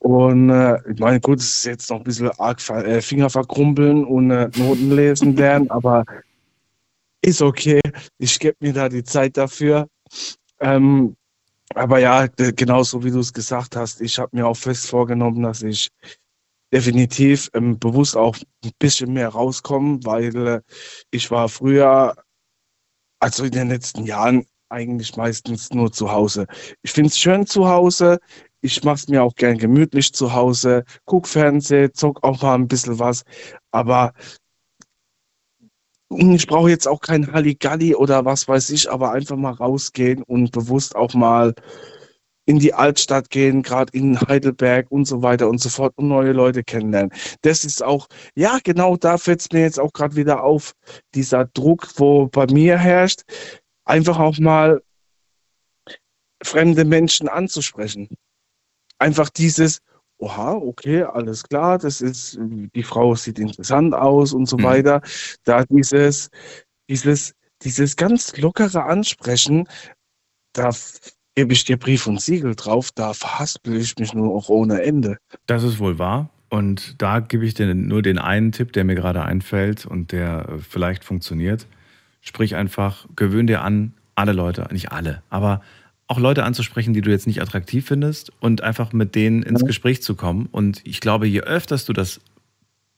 [0.00, 4.04] Und äh, ich meine, gut, es ist jetzt noch ein bisschen arg äh, Finger verkrumpeln
[4.04, 6.04] und äh, Noten lesen lernen, aber
[7.24, 7.80] ist okay.
[8.18, 9.86] Ich gebe mir da die Zeit dafür.
[10.62, 11.16] Ähm,
[11.74, 15.62] aber ja, genauso wie du es gesagt hast, ich habe mir auch fest vorgenommen, dass
[15.62, 15.88] ich
[16.72, 20.60] definitiv ähm, bewusst auch ein bisschen mehr rauskomme, weil äh,
[21.10, 22.14] ich war früher,
[23.20, 26.46] also in den letzten Jahren, eigentlich meistens nur zu Hause.
[26.82, 28.18] Ich finde es schön zu Hause.
[28.62, 32.68] Ich mache es mir auch gern gemütlich zu Hause, guck Fernsehen, zock auch mal ein
[32.68, 33.22] bisschen was.
[33.70, 34.12] Aber
[36.16, 40.52] ich brauche jetzt auch kein Halligalli oder was weiß ich, aber einfach mal rausgehen und
[40.52, 41.54] bewusst auch mal
[42.44, 46.32] in die Altstadt gehen, gerade in Heidelberg und so weiter und so fort und neue
[46.32, 47.12] Leute kennenlernen.
[47.42, 50.72] Das ist auch, ja, genau da fällt es mir jetzt auch gerade wieder auf,
[51.14, 53.22] dieser Druck, wo bei mir herrscht,
[53.84, 54.82] einfach auch mal
[56.42, 58.08] fremde Menschen anzusprechen.
[58.98, 59.78] Einfach dieses,
[60.22, 65.02] oha, okay, alles klar, das ist, die Frau sieht interessant aus und so weiter.
[65.44, 66.30] Da dieses,
[66.88, 69.68] dieses, dieses ganz lockere Ansprechen,
[70.52, 70.70] da
[71.34, 75.18] gebe ich dir Brief und Siegel drauf, da verhaspel ich mich nur auch ohne Ende.
[75.46, 76.30] Das ist wohl wahr.
[76.50, 80.48] Und da gebe ich dir nur den einen Tipp, der mir gerade einfällt und der
[80.48, 81.66] äh, vielleicht funktioniert.
[82.20, 85.62] Sprich einfach, gewöhn dir an, alle Leute, nicht alle, aber
[86.12, 90.02] auch Leute anzusprechen, die du jetzt nicht attraktiv findest und einfach mit denen ins Gespräch
[90.02, 90.46] zu kommen.
[90.52, 92.20] Und ich glaube, je öfters du das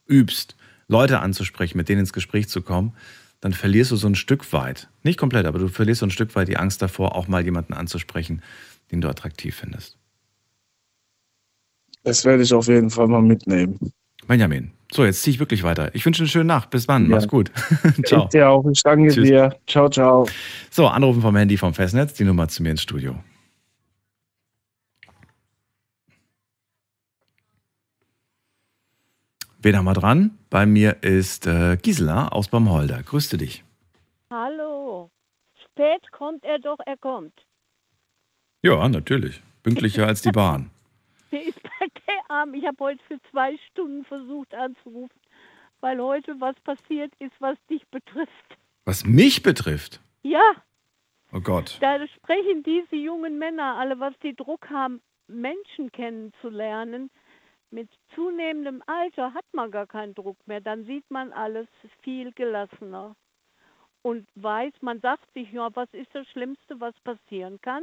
[0.09, 0.57] übst,
[0.89, 2.93] Leute anzusprechen, mit denen ins Gespräch zu kommen,
[3.41, 6.35] dann verlierst du so ein Stück weit, nicht komplett, aber du verlierst so ein Stück
[6.35, 8.43] weit die Angst davor, auch mal jemanden anzusprechen,
[8.91, 9.97] den du attraktiv findest.
[12.03, 13.79] Das werde ich auf jeden Fall mal mitnehmen.
[14.27, 15.93] Benjamin, so, jetzt ziehe ich wirklich weiter.
[15.95, 16.71] Ich wünsche eine schöne Nacht.
[16.71, 17.05] Bis dann.
[17.11, 17.17] Ja.
[17.17, 17.51] Mach's gut.
[18.07, 18.25] ciao.
[18.25, 19.29] Ich dir auch, ich danke Tschüss.
[19.29, 19.57] dir.
[19.67, 20.29] Ciao, ciao.
[20.71, 23.17] So, Anrufen vom Handy vom Festnetz, die Nummer zu mir ins Studio.
[29.59, 30.39] Wen haben wir dran?
[30.51, 33.03] Bei mir ist äh, Gisela aus Bamholder.
[33.03, 33.65] Grüße dich.
[34.31, 35.11] Hallo.
[35.65, 37.33] Spät kommt er doch, er kommt.
[38.63, 39.43] Ja, natürlich.
[39.63, 40.71] Pünktlicher als die Bahn.
[41.35, 42.55] Wie ist bei der Arm?
[42.55, 45.21] Ich habe heute für zwei Stunden versucht anzurufen,
[45.81, 48.57] weil heute was passiert ist, was dich betrifft.
[48.85, 50.01] Was mich betrifft.
[50.23, 50.53] Ja,
[51.33, 51.77] Oh Gott.
[51.81, 57.11] da sprechen diese jungen Männer alle, was die Druck haben, Menschen kennenzulernen.
[57.71, 60.61] Mit zunehmendem Alter hat man gar keinen Druck mehr.
[60.61, 61.67] Dann sieht man alles
[62.03, 63.17] viel gelassener
[64.03, 67.83] und weiß, man sagt sich, ja, was ist das Schlimmste, was passieren kann?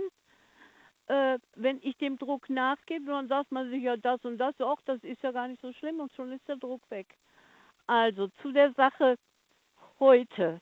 [1.12, 4.80] Äh, wenn ich dem Druck nachgebe, dann sagt man sich ja das und das, auch
[4.86, 7.18] das ist ja gar nicht so schlimm und schon ist der Druck weg.
[7.86, 9.18] Also zu der Sache
[10.00, 10.62] heute.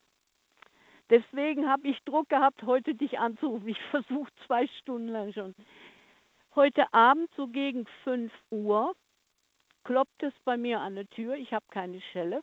[1.12, 3.68] Deswegen habe ich Druck gehabt, heute dich anzurufen.
[3.68, 5.54] Ich versuche zwei Stunden lang schon.
[6.56, 8.96] Heute Abend, so gegen 5 Uhr,
[9.84, 11.36] klopft es bei mir an der Tür.
[11.36, 12.42] Ich habe keine Schelle.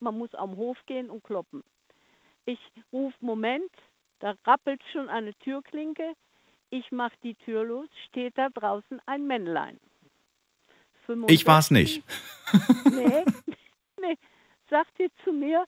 [0.00, 1.64] Man muss am Hof gehen und kloppen.
[2.44, 2.60] Ich
[2.92, 3.72] rufe, Moment,
[4.18, 6.12] da rappelt schon eine Türklinke.
[6.70, 9.78] Ich mache die Tür los, steht da draußen ein Männlein.
[11.28, 12.04] Ich war's nicht.
[12.84, 13.24] nee,
[13.98, 14.16] nee,
[14.68, 15.64] sagte zu mir,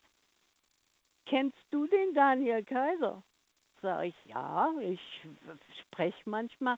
[1.24, 3.22] kennst du den Daniel Kaiser?
[3.80, 5.00] Sag ich, ja, ich
[5.80, 6.76] spreche manchmal.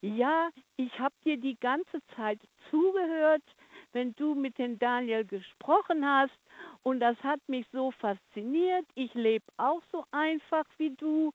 [0.00, 2.40] Ja, ich habe dir die ganze Zeit
[2.70, 3.44] zugehört,
[3.92, 6.36] wenn du mit dem Daniel gesprochen hast.
[6.82, 8.86] Und das hat mich so fasziniert.
[8.94, 11.32] Ich lebe auch so einfach wie du.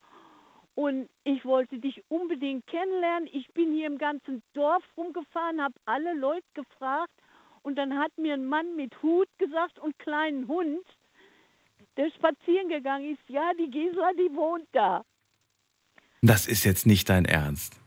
[0.75, 3.29] Und ich wollte dich unbedingt kennenlernen.
[3.31, 7.13] Ich bin hier im ganzen Dorf rumgefahren, habe alle Leute gefragt.
[7.63, 10.85] Und dann hat mir ein Mann mit Hut gesagt und kleinen Hund,
[11.97, 15.03] der spazieren gegangen ist, ja, die Gisela, die wohnt da.
[16.21, 17.79] Das ist jetzt nicht dein Ernst.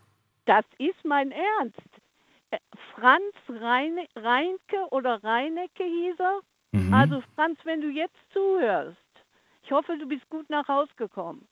[0.46, 1.78] Das ist mein Ernst.
[2.50, 2.58] Äh,
[2.94, 6.40] Franz Reine, Reinke oder Reinecke hieß er.
[6.72, 6.94] Mhm.
[6.94, 8.96] Also Franz, wenn du jetzt zuhörst,
[9.62, 11.46] ich hoffe, du bist gut nach Hause gekommen.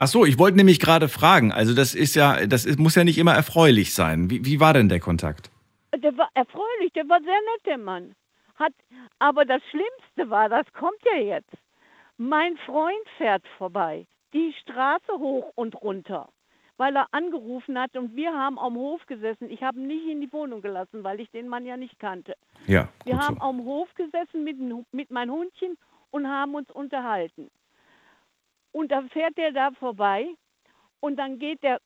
[0.00, 1.50] Ach so, ich wollte nämlich gerade fragen.
[1.52, 4.30] Also das ist ja, das ist, muss ja nicht immer erfreulich sein.
[4.30, 5.50] Wie, wie war denn der Kontakt?
[5.96, 8.14] Der war erfreulich, der war sehr nett, der Mann.
[8.56, 8.72] Hat,
[9.18, 11.50] aber das Schlimmste war, das kommt ja jetzt.
[12.16, 16.28] Mein Freund fährt vorbei, die Straße hoch und runter,
[16.76, 19.50] weil er angerufen hat und wir haben am Hof gesessen.
[19.50, 22.34] Ich habe ihn nicht in die Wohnung gelassen, weil ich den Mann ja nicht kannte.
[22.66, 23.42] Ja, Wir haben so.
[23.42, 24.58] am Hof gesessen mit,
[24.92, 25.76] mit meinem Hundchen
[26.10, 27.50] und haben uns unterhalten.
[28.78, 30.32] Und dann fährt der da vorbei
[31.00, 31.80] und dann geht der,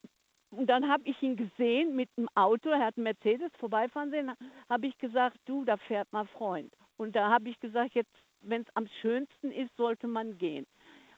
[0.51, 4.31] und dann habe ich ihn gesehen mit dem Auto, er hat einen Mercedes vorbeifahren sehen,
[4.69, 6.70] habe ich gesagt, du, da fährt mein Freund.
[6.98, 8.12] Und da habe ich gesagt, jetzt,
[8.43, 10.66] wenn es am schönsten ist, sollte man gehen.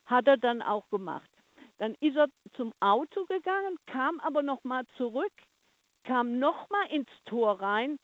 [0.06, 1.28] Hat er dann auch gemacht.
[1.78, 5.32] Dann ist er zum Auto gegangen, kam aber nochmal zurück,
[6.04, 7.96] kam nochmal ins Tor rein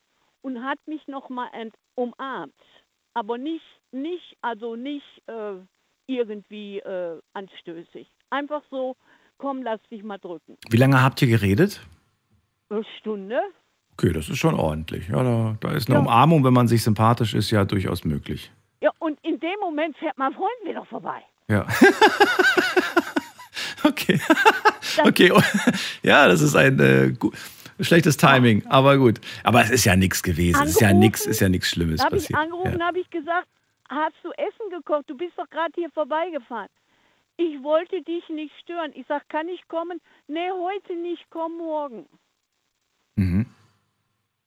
[0.42, 2.52] und hat mich nochmal umarmt.
[3.14, 5.60] Aber nicht, nicht, also nicht äh,
[6.18, 8.10] irgendwie äh, anstößig.
[8.30, 8.96] Einfach so,
[9.38, 10.56] komm, lass dich mal drücken.
[10.68, 11.80] Wie lange habt ihr geredet?
[12.68, 13.40] Eine Stunde?
[13.94, 15.08] Okay, das ist schon ordentlich.
[15.08, 16.00] Ja, da, da ist eine Ja.
[16.02, 18.50] Umarmung, wenn man sich sympathisch ist, ja durchaus möglich.
[18.82, 21.20] Ja, und in dem Moment fährt mein Freund wieder vorbei.
[21.48, 21.66] Ja.
[23.84, 24.20] okay.
[25.04, 25.32] okay.
[26.02, 27.12] Ja, das ist ein äh,
[27.80, 29.20] schlechtes Timing, aber gut.
[29.42, 30.62] Aber es ist ja nichts gewesen.
[30.62, 31.00] Es ist ja Angerufen?
[31.06, 32.38] nichts, ist ja nichts Schlimmes Da habe ich passiert.
[32.40, 32.86] angerufen, ja.
[32.86, 33.48] habe ich gesagt,
[33.90, 35.04] hast du Essen gekocht?
[35.08, 36.68] Du bist doch gerade hier vorbeigefahren.
[37.36, 38.92] Ich wollte dich nicht stören.
[38.94, 40.00] Ich sag, kann ich kommen?
[40.28, 42.06] Nee, heute nicht, komm morgen.
[43.16, 43.46] Mhm.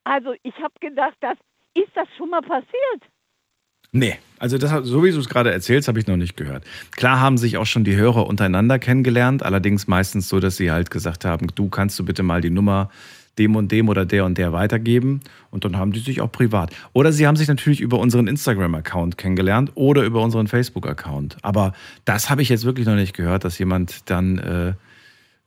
[0.03, 1.37] Also ich habe gedacht, das,
[1.73, 3.01] ist das schon mal passiert?
[3.91, 6.65] Nee, also das, so wie du es gerade erzählst, habe ich noch nicht gehört.
[6.91, 10.89] Klar haben sich auch schon die Hörer untereinander kennengelernt, allerdings meistens so, dass sie halt
[10.89, 12.89] gesagt haben, du kannst du bitte mal die Nummer
[13.37, 16.71] dem und dem oder der und der weitergeben und dann haben die sich auch privat.
[16.93, 21.37] Oder sie haben sich natürlich über unseren Instagram-Account kennengelernt oder über unseren Facebook-Account.
[21.41, 21.73] Aber
[22.05, 24.73] das habe ich jetzt wirklich noch nicht gehört, dass jemand dann äh,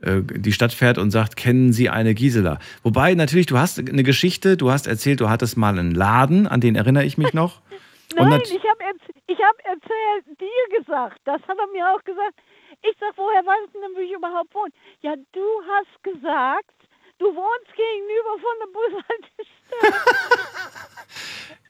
[0.02, 2.58] äh, die Stadt fährt und sagt, kennen Sie eine Gisela?
[2.82, 6.60] Wobei natürlich, du hast eine Geschichte, du hast erzählt, du hattest mal einen Laden, an
[6.60, 7.60] den erinnere ich mich noch.
[8.14, 8.84] Nein, ich habe
[9.26, 11.18] ich hab erzählt, dir gesagt.
[11.24, 12.34] Das hat er mir auch gesagt.
[12.82, 14.70] Ich sag, woher weißt du denn, wo ich überhaupt wohne?
[15.02, 16.70] Ja, du hast gesagt,
[17.18, 20.01] du wohnst gegenüber von der Bushaltestelle.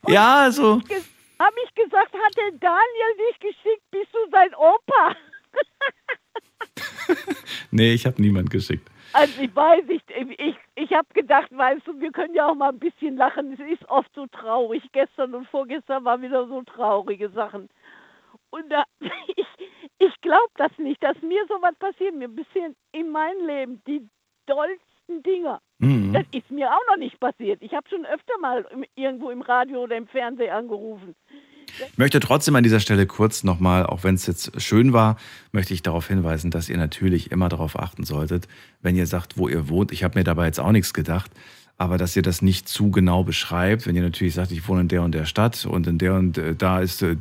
[0.09, 0.81] Ja, also.
[1.39, 5.17] Habe ich gesagt, hat der Daniel dich geschickt, bist du sein Opa?
[7.71, 8.89] Nee, ich habe niemand geschickt.
[9.13, 10.05] Also ich weiß nicht,
[10.39, 13.53] ich, ich habe gedacht, weißt du, wir können ja auch mal ein bisschen lachen.
[13.53, 14.83] Es ist oft so traurig.
[14.93, 17.69] Gestern und vorgestern waren wieder so traurige Sachen.
[18.51, 19.47] Und da, ich,
[19.99, 22.15] ich glaube das nicht, dass mir sowas passiert.
[22.15, 24.09] Mir bisschen in meinem Leben die
[24.47, 25.61] dollsten Dinger.
[25.79, 26.13] Mhm.
[26.13, 27.63] Das ist mir auch noch nicht passiert.
[27.63, 31.15] Ich habe schon öfter mal im, irgendwo im Radio oder im Fernsehen angerufen.
[31.91, 35.17] Ich möchte trotzdem an dieser Stelle kurz nochmal, auch wenn es jetzt schön war,
[35.53, 38.49] möchte ich darauf hinweisen, dass ihr natürlich immer darauf achten solltet,
[38.81, 39.93] wenn ihr sagt, wo ihr wohnt.
[39.93, 41.31] Ich habe mir dabei jetzt auch nichts gedacht,
[41.79, 43.87] aber dass ihr das nicht zu genau beschreibt.
[43.87, 46.39] Wenn ihr natürlich sagt, ich wohne in der und der Stadt und in der und
[46.39, 47.17] äh, da ist, äh,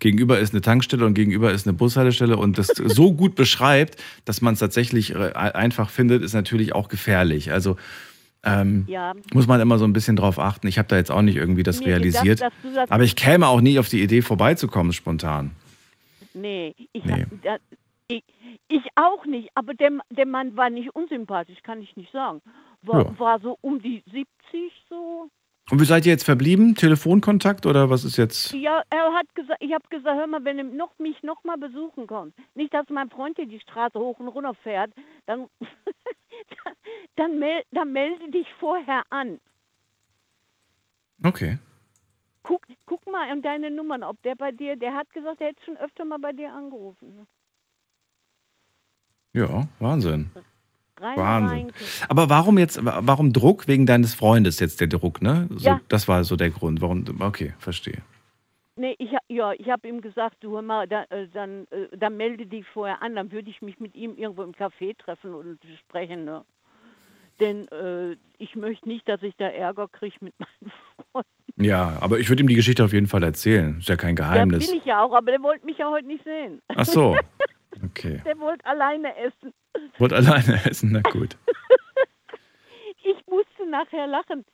[0.00, 4.40] gegenüber ist eine Tankstelle und gegenüber ist eine Bushaltestelle und das so gut beschreibt, dass
[4.40, 7.52] man es tatsächlich äh, einfach findet, ist natürlich auch gefährlich.
[7.52, 7.76] Also
[8.42, 9.12] ähm, Ja.
[9.34, 10.66] muss man immer so ein bisschen drauf achten.
[10.66, 12.40] Ich habe da jetzt auch nicht irgendwie das gedacht, realisiert.
[12.40, 15.50] dass du das- aber ich käme auch nie auf die Idee, vorbeizukommen spontan.
[16.34, 17.26] Nee, ich, Nee.
[17.46, 17.60] hab-
[18.08, 18.24] ich,
[18.68, 19.50] ich auch nicht.
[19.54, 22.40] Aber der, der Mann war nicht unsympathisch, kann ich nicht sagen.
[22.82, 23.18] War, Ja.
[23.18, 25.30] war so um die 70 so.
[25.70, 26.74] Und wie seid ihr jetzt verblieben?
[26.74, 28.52] Telefonkontakt oder was ist jetzt?
[28.52, 31.56] Ja, er hat gesagt, ich habe gesagt, hör mal, wenn du noch, mich noch mal
[31.58, 34.92] besuchen kommst, nicht, dass mein Freund hier die Straße hoch und runter fährt,
[35.26, 35.46] dann,
[37.16, 39.38] dann, mel, dann melde dich vorher an.
[41.22, 41.58] Okay.
[42.42, 45.62] Guck, guck mal an deine Nummern, ob der bei dir, der hat gesagt, er hätte
[45.64, 47.26] schon öfter mal bei dir angerufen.
[49.34, 50.30] Ja, Wahnsinn.
[51.00, 51.72] Wahnsinn.
[52.08, 55.48] Aber warum jetzt, warum Druck wegen deines Freundes jetzt der Druck, ne?
[55.50, 55.80] So, Ja.
[55.88, 56.80] Das war so der Grund.
[56.80, 57.04] Warum?
[57.20, 57.98] Okay, verstehe.
[58.76, 62.16] Nee, ich, ja, ich habe ihm gesagt, du hör mal, da, äh, dann, äh, dann
[62.16, 65.58] melde dich vorher an, dann würde ich mich mit ihm irgendwo im Café treffen und
[65.80, 66.24] sprechen.
[66.24, 66.44] Ne?
[67.40, 70.72] Denn äh, ich möchte nicht, dass ich da Ärger kriege mit meinen
[71.12, 71.28] Freunden.
[71.62, 73.76] Ja, aber ich würde ihm die Geschichte auf jeden Fall erzählen.
[73.80, 74.66] Ist ja kein Ja, Geheimnis.
[74.70, 76.62] bin ich ja auch, aber der wollte mich ja heute nicht sehen.
[76.68, 77.16] Ach so.
[77.84, 78.20] Okay.
[78.24, 79.54] Der wollte alleine essen.
[79.98, 81.36] Wollt alleine essen, na gut.
[83.02, 84.44] Ich musste nachher lachen.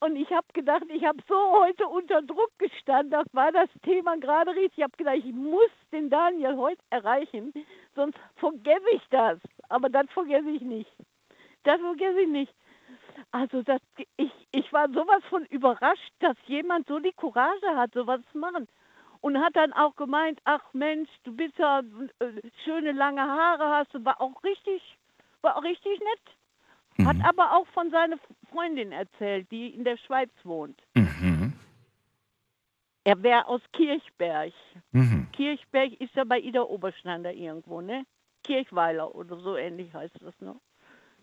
[0.00, 3.10] Und ich habe gedacht, ich habe so heute unter Druck gestanden.
[3.10, 4.78] Das war das Thema gerade richtig.
[4.78, 7.52] Ich habe gedacht, ich muss den Daniel heute erreichen,
[7.94, 9.38] sonst vergesse ich das.
[9.68, 10.90] Aber das vergesse ich nicht.
[11.62, 12.54] Das vergesse ich nicht.
[13.30, 13.80] Also das,
[14.16, 18.68] ich, ich war sowas von überrascht, dass jemand so die Courage hat, sowas zu machen.
[19.26, 23.92] Und hat dann auch gemeint, ach Mensch, du bist ja äh, schöne lange Haare hast
[23.92, 24.80] du, war auch richtig,
[25.42, 27.06] war auch richtig nett.
[27.08, 28.18] Hat aber auch von seiner
[28.52, 30.80] Freundin erzählt, die in der Schweiz wohnt.
[30.94, 31.54] Mhm.
[33.02, 34.52] Er wäre aus Kirchberg.
[34.92, 35.26] Mhm.
[35.32, 38.06] Kirchberg ist ja bei Ida Oberschnander irgendwo, ne?
[38.44, 40.54] Kirchweiler oder so ähnlich heißt das, ne?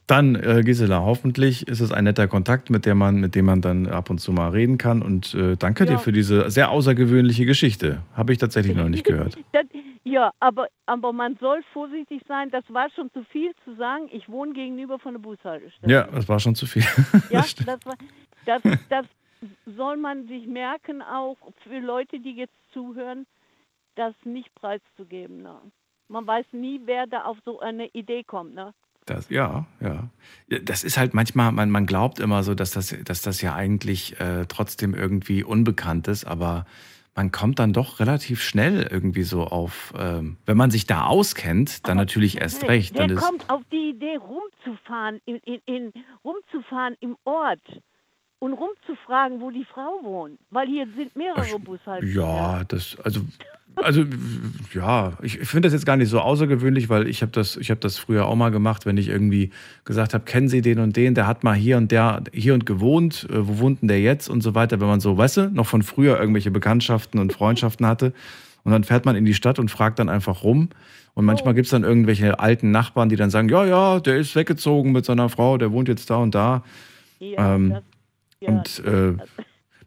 [0.07, 3.61] Dann, äh, Gisela, hoffentlich ist es ein netter Kontakt, mit, der man, mit dem man
[3.61, 5.01] dann ab und zu mal reden kann.
[5.01, 5.91] Und äh, danke Ja.
[5.91, 8.01] dir für diese sehr außergewöhnliche Geschichte.
[8.13, 9.37] Habe ich tatsächlich noch nicht gehört.
[9.53, 9.65] Das,
[10.05, 12.51] ja, aber, aber man soll vorsichtig sein.
[12.51, 14.09] Das war schon zu viel zu sagen.
[14.11, 15.91] Ich wohne gegenüber von der Bushaltestelle.
[15.91, 16.83] Ja, das war schon zu viel.
[17.29, 17.95] Ja, das, war,
[18.45, 19.05] das, das
[19.77, 23.25] soll man sich merken, auch für Leute, die jetzt zuhören,
[23.95, 25.41] das nicht preiszugeben.
[25.41, 25.55] Ne?
[26.09, 28.53] Man weiß nie, wer da auf so eine Idee kommt.
[28.53, 28.73] Ne?
[29.05, 30.09] Das, ja, ja.
[30.63, 34.19] Das ist halt manchmal, man, man glaubt immer so, dass das, dass das ja eigentlich
[34.19, 36.65] äh, trotzdem irgendwie unbekannt ist, aber
[37.15, 41.87] man kommt dann doch relativ schnell irgendwie so auf, ähm, wenn man sich da auskennt,
[41.87, 42.97] dann natürlich erst recht.
[42.97, 45.93] Wer kommt auf die Idee, rumzufahren, in, in, in,
[46.23, 47.81] rumzufahren im Ort
[48.39, 50.39] und rumzufragen, wo die Frau wohnt?
[50.49, 52.27] Weil hier sind mehrere Bushaltestellen.
[52.27, 53.21] ja, das, also,
[53.75, 54.03] also
[54.73, 57.79] ja, ich finde das jetzt gar nicht so außergewöhnlich, weil ich habe das, ich habe
[57.79, 59.51] das früher auch mal gemacht, wenn ich irgendwie
[59.85, 62.65] gesagt habe, kennen Sie den und den, der hat mal hier und der hier und
[62.65, 65.49] gewohnt, äh, wo wohnt denn der jetzt und so weiter, wenn man so, weißt du,
[65.51, 68.13] noch von früher irgendwelche Bekanntschaften und Freundschaften hatte.
[68.63, 70.69] Und dann fährt man in die Stadt und fragt dann einfach rum.
[71.15, 74.35] Und manchmal gibt es dann irgendwelche alten Nachbarn, die dann sagen, ja, ja, der ist
[74.35, 76.63] weggezogen mit seiner Frau, der wohnt jetzt da und da.
[77.19, 77.83] Ja, ähm, das-
[78.39, 79.23] ja, und äh,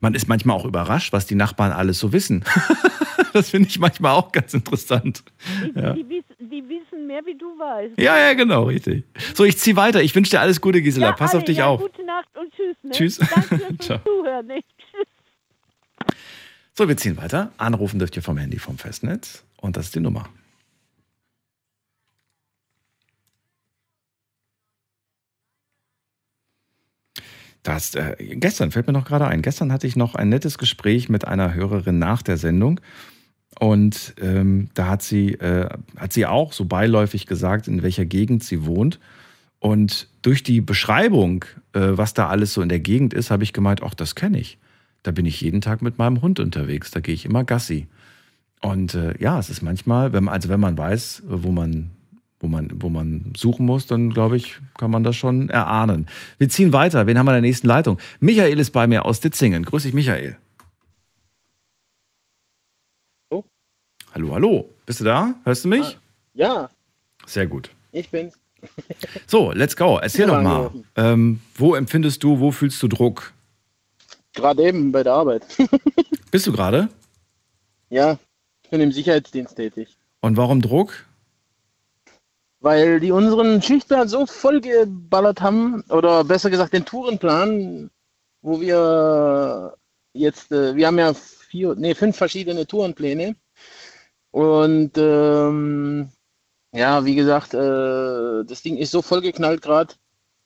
[0.06, 2.44] man ist manchmal auch überrascht, was die Nachbarn alles so wissen.
[3.32, 5.24] das finde ich manchmal auch ganz interessant.
[5.64, 5.94] Die, Ja.
[5.94, 7.98] die, wissen, die wissen mehr, wie du weißt.
[7.98, 9.02] Ja, ja, genau, richtig.
[9.34, 10.00] So, ich ziehe weiter.
[10.04, 11.08] Ich wünsche dir alles Gute, Gisela.
[11.08, 11.80] Ja, Pass alle, auf dich ja, auf.
[11.80, 12.76] Gute Nacht und tschüss.
[12.84, 12.90] Ne?
[12.92, 13.16] Tschüss.
[13.18, 13.78] Danke fürs.
[14.04, 14.46] Zuhören.
[14.46, 14.60] Ne?
[14.78, 16.16] Tschüss.
[16.74, 17.50] So, wir ziehen weiter.
[17.58, 19.42] Anrufen dürft ihr vom Handy vom Festnetz.
[19.60, 20.28] Und das ist die Nummer.
[27.66, 29.42] Das, äh, gestern fällt mir noch gerade ein.
[29.42, 32.80] Gestern hatte ich noch ein nettes Gespräch mit einer Hörerin nach der Sendung.
[33.58, 38.44] Und ähm, da hat sie, äh, hat sie auch so beiläufig gesagt, in welcher Gegend
[38.44, 39.00] sie wohnt.
[39.58, 43.52] Und durch die Beschreibung, äh, was da alles so in der Gegend ist, habe ich
[43.52, 44.58] gemeint, ach, das kenne ich.
[45.02, 46.92] Da bin ich jeden Tag mit meinem Hund unterwegs.
[46.92, 47.88] Da gehe ich immer Gassi.
[48.62, 51.90] Und äh, ja, es ist manchmal, wenn also wenn man weiß, wo man,
[52.40, 56.06] wo man, wo man suchen muss, dann glaube ich, kann man das schon erahnen.
[56.38, 57.06] Wir ziehen weiter.
[57.06, 57.98] Wen haben wir in der nächsten Leitung?
[58.20, 59.64] Michael ist bei mir aus Ditzingen.
[59.64, 60.36] Grüß dich, Michael.
[63.30, 63.44] Oh.
[64.14, 64.70] Hallo, hallo.
[64.84, 65.34] Bist du da?
[65.44, 65.98] Hörst du mich?
[66.34, 66.68] Ja,
[67.26, 67.70] Sehr gut.
[67.92, 68.34] ich bin's.
[69.26, 69.98] So, let's go.
[69.98, 70.70] Erzähl doch mal.
[70.96, 73.32] Ähm, wo empfindest du, wo fühlst du Druck?
[74.34, 75.46] Gerade eben bei der Arbeit.
[76.30, 76.88] Bist du gerade?
[77.88, 78.18] ja,
[78.64, 79.96] ich bin im Sicherheitsdienst tätig.
[80.20, 81.05] Und warum Druck?
[82.60, 87.90] Weil die unseren Schichtplan so vollgeballert haben, oder besser gesagt den Tourenplan,
[88.42, 89.76] wo wir
[90.12, 93.36] jetzt, äh, wir haben ja vier, nee, fünf verschiedene Tourenpläne.
[94.30, 96.10] Und ähm,
[96.72, 99.94] ja, wie gesagt, äh, das Ding ist so vollgeknallt gerade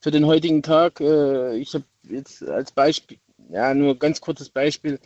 [0.00, 1.00] für den heutigen Tag.
[1.00, 3.18] Äh, ich habe jetzt als Beispiel,
[3.50, 5.00] ja, nur ganz kurzes Beispiel,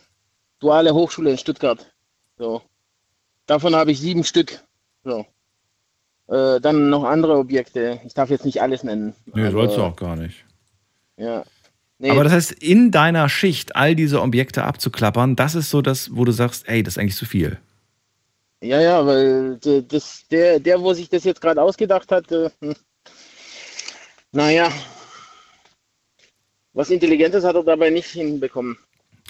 [0.59, 1.91] Duale Hochschule in Stuttgart.
[2.37, 2.61] So.
[3.45, 4.63] Davon habe ich sieben Stück.
[5.03, 5.25] So.
[6.27, 7.99] Äh, dann noch andere Objekte.
[8.05, 9.15] Ich darf jetzt nicht alles nennen.
[9.33, 10.43] Nee, Aber, sollst du auch gar nicht.
[11.17, 11.43] Ja.
[11.97, 16.15] Nee, Aber das heißt, in deiner Schicht all diese Objekte abzuklappern, das ist so das,
[16.15, 17.57] wo du sagst, ey, das ist eigentlich zu viel.
[18.61, 22.75] ja, ja, weil das, der, der, wo sich das jetzt gerade ausgedacht hat, äh, hm,
[24.31, 24.69] naja,
[26.73, 28.77] was Intelligentes hat er dabei nicht hinbekommen.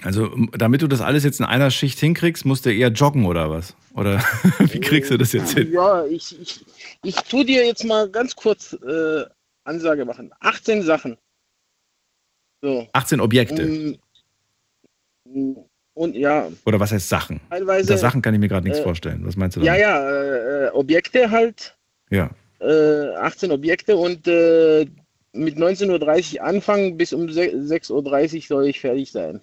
[0.04, 3.50] Also, damit du das alles jetzt in einer Schicht hinkriegst, musst du eher joggen oder
[3.50, 3.76] was?
[3.94, 4.20] Oder
[4.60, 5.72] wie kriegst du das jetzt hin?
[5.72, 6.66] Ja, ich, ich,
[7.04, 9.24] ich tu dir jetzt mal ganz kurz äh,
[9.64, 10.32] Ansage machen.
[10.42, 11.18] 18 Sachen.
[12.62, 12.88] So.
[12.94, 13.98] 18 Objekte.
[15.26, 15.56] Mm,
[15.94, 17.40] Und ja, Oder was heißt Sachen?
[17.50, 17.94] teilweise.
[17.94, 19.26] Unter Sachen kann ich mir gerade nichts äh, vorstellen.
[19.26, 19.82] Was meinst du Ja, damit?
[19.82, 21.76] ja, äh, äh, Objekte halt.
[22.10, 22.30] Ja.
[22.60, 24.86] Äh, 18 Objekte und äh,
[25.34, 27.92] mit 19.30 Uhr anfangen, bis um se- 6.30
[28.36, 29.42] Uhr soll ich fertig sein.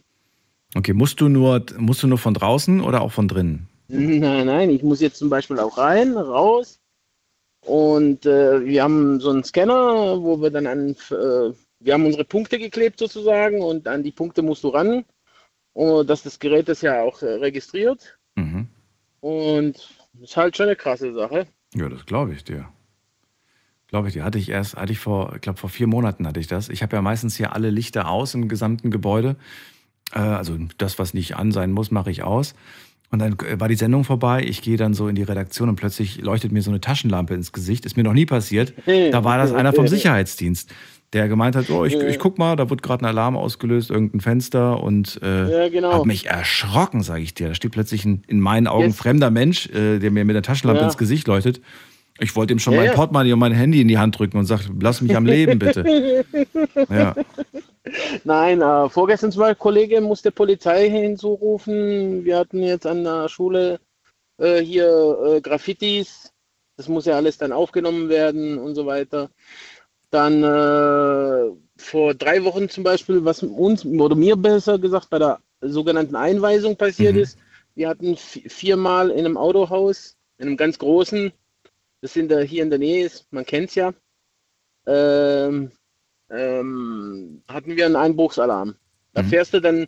[0.74, 3.68] Okay, musst du nur musst du nur von draußen oder auch von drinnen?
[3.88, 6.80] Nein, nein, ich muss jetzt zum Beispiel auch rein, raus.
[7.64, 12.24] Und äh, wir haben so einen Scanner, wo wir dann an, äh, wir haben unsere
[12.24, 15.04] Punkte geklebt sozusagen und an die Punkte musst du ran,
[15.74, 18.18] und dass das Gerät das ja auch äh, registriert.
[18.34, 18.68] Mhm.
[19.20, 19.74] Und
[20.14, 21.46] das ist halt schon eine krasse Sache.
[21.74, 22.68] Ja, das glaube ich dir.
[23.88, 24.24] Glaube ich dir.
[24.24, 26.68] Hatte ich erst, hatte ich vor, ich glaube vor vier Monaten hatte ich das.
[26.68, 29.36] Ich habe ja meistens hier alle Lichter aus im gesamten Gebäude.
[30.14, 32.54] Äh, also das, was nicht an sein muss, mache ich aus.
[33.10, 34.42] Und dann äh, war die Sendung vorbei.
[34.46, 37.52] Ich gehe dann so in die Redaktion und plötzlich leuchtet mir so eine Taschenlampe ins
[37.52, 37.84] Gesicht.
[37.84, 38.72] Ist mir noch nie passiert.
[38.86, 40.70] Da war das einer vom Sicherheitsdienst,
[41.12, 44.20] der gemeint hat, oh, ich, ich guck mal, da wird gerade ein Alarm ausgelöst, irgendein
[44.22, 45.92] Fenster und äh, Ja, genau.
[45.92, 47.48] hab mich erschrocken, sage ich dir.
[47.48, 50.42] Da steht plötzlich ein in meinen Augen Jetzt- fremder Mensch, äh, der mir mit der
[50.42, 50.86] Taschenlampe Ja.
[50.86, 51.60] ins Gesicht leuchtet.
[52.20, 52.94] Ich wollte ihm schon Ja, mein ja.
[52.94, 56.24] Portemonnaie und mein Handy in die Hand drücken und sag, lass mich am Leben, bitte.
[56.88, 57.14] Ja.
[58.24, 62.24] Nein, äh, vorgestern zum Beispiel, Kollege musste Polizei hinzurufen.
[62.24, 63.80] Wir hatten jetzt an der Schule
[64.38, 66.32] äh, hier äh, Graffitis.
[66.76, 69.30] Das muss ja alles dann aufgenommen werden und so weiter.
[70.10, 75.40] Dann äh, vor drei Wochen zum Beispiel, was uns oder mir besser gesagt bei der
[75.60, 77.38] sogenannten Einweisung passiert ist.
[77.74, 81.32] Wir hatten vi- viermal in einem Autohaus, in einem ganz großen,
[82.02, 83.94] das in der, hier in der Nähe ist, man kennt es ja,
[84.86, 85.70] ähm,
[86.28, 88.74] ähm, hatten wir einen Einbruchsalarm.
[89.14, 89.86] Da fährst du dann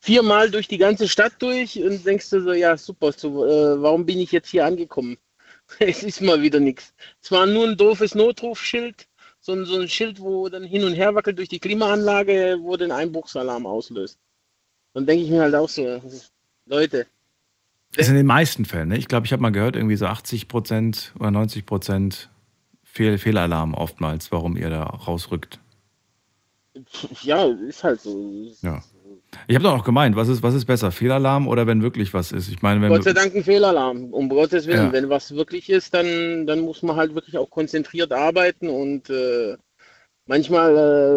[0.00, 4.04] viermal durch die ganze Stadt durch und denkst du so, ja super, so, äh, warum
[4.04, 5.16] bin ich jetzt hier angekommen?
[5.78, 6.92] es ist mal wieder nichts.
[7.22, 9.06] Es war nur ein doofes Notrufschild,
[9.40, 12.76] so ein, so ein Schild, wo dann hin und her wackelt durch die Klimaanlage, wo
[12.76, 14.18] den Einbruchsalarm auslöst.
[14.92, 16.02] Dann denke ich mir halt auch so,
[16.66, 17.06] Leute,
[17.96, 18.96] Ist in den meisten Fällen, ne?
[18.98, 22.30] Ich glaube, ich habe mal gehört, irgendwie so 80 Prozent oder 90 Prozent
[22.82, 25.58] Fehl Fehlalarm oftmals, warum ihr da rausrückt.
[27.22, 28.48] ja, ist halt so.
[28.62, 28.82] Ja.
[29.48, 32.30] Ich habe doch auch gemeint, was ist, was ist besser, Fehlalarm oder wenn wirklich was
[32.32, 32.48] ist?
[32.48, 34.12] Ich meine, wenn Gott sei Dank ein Fehlalarm.
[34.12, 34.92] Um Gottes Willen, Ja.
[34.92, 39.56] wenn was wirklich ist, dann, dann muss man halt wirklich auch konzentriert arbeiten und äh,
[40.26, 40.76] manchmal,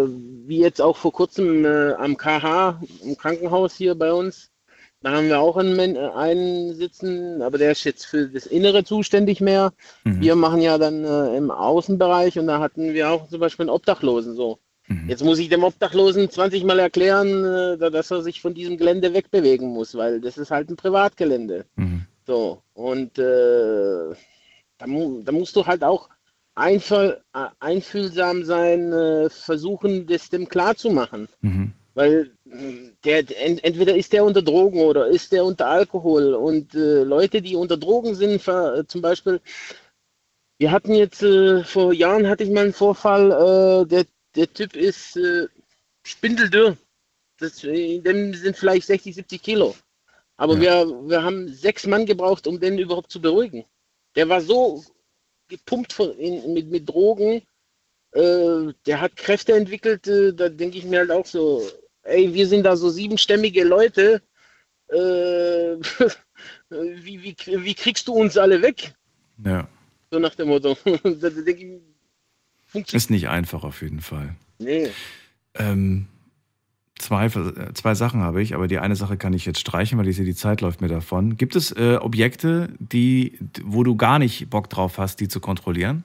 [0.09, 4.49] äh, wie jetzt auch vor kurzem äh, am KH, im Krankenhaus hier bei uns,
[5.07, 8.83] da haben wir auch einen, äh, einen sitzen, aber der ist jetzt für das Innere
[8.83, 9.71] zuständig mehr.
[10.03, 10.19] Mhm.
[10.19, 13.69] Wir machen ja dann äh, im Außenbereich und da hatten wir auch zum Beispiel einen
[13.69, 14.59] Obdachlosen so.
[14.87, 15.07] Mhm.
[15.07, 18.77] Jetzt muss ich dem Obdachlosen 20 Mal erklären, äh, da- dass er sich von diesem
[18.77, 21.65] Gelände wegbewegen muss, weil das ist halt ein Privatgelände.
[21.77, 22.05] Mhm.
[22.25, 24.13] So, und äh,
[24.77, 26.09] da, mu da musst du halt auch
[26.55, 26.79] äh,
[27.59, 31.29] einfühlsam sein, äh, versuchen, das dem klarzumachen.
[31.41, 31.71] Mhm.
[31.97, 32.31] Weil
[33.03, 36.35] der, ent entweder ist der unter Drogen oder ist der unter Alkohol.
[36.35, 39.41] Und äh, Leute, die unter Drogen sind, äh, zum Beispiel,
[40.59, 44.05] wir hatten jetzt äh, vor Jahren hatte ich mal einen Vorfall, äh, der,
[44.35, 45.47] der Typ ist äh,
[46.05, 46.77] spindeldürr.
[47.39, 49.73] Das, in dem sind vielleicht 60, 70 Kilo.
[50.35, 53.65] Aber wir, wir haben sechs Mann gebraucht, um den überhaupt zu beruhigen.
[54.15, 54.83] Der war so
[55.47, 57.41] gepumpt von, in, mit, mit Drogen,
[58.11, 61.63] äh, der hat Kräfte entwickelt, äh, da denke ich mir halt auch so,
[62.07, 64.21] ey, wir sind da so siebenstämmige Leute,
[64.89, 64.95] äh,
[66.69, 68.93] wie, wie, wie kriegst du uns alle weg?
[69.43, 69.67] Ja.
[70.11, 70.77] So nach dem Motto.
[72.91, 74.35] Ist nicht einfach auf jeden Fall.
[74.59, 74.89] Nee.
[75.55, 76.07] Ähm,
[76.97, 77.29] zwei,
[77.73, 80.25] zwei Sachen habe ich, aber die eine Sache kann ich jetzt streichen, weil ich sehe,
[80.25, 81.37] die Zeit läuft mir davon.
[81.37, 86.03] Gibt es äh, Objekte, die, wo du gar nicht Bock drauf hast, die zu kontrollieren?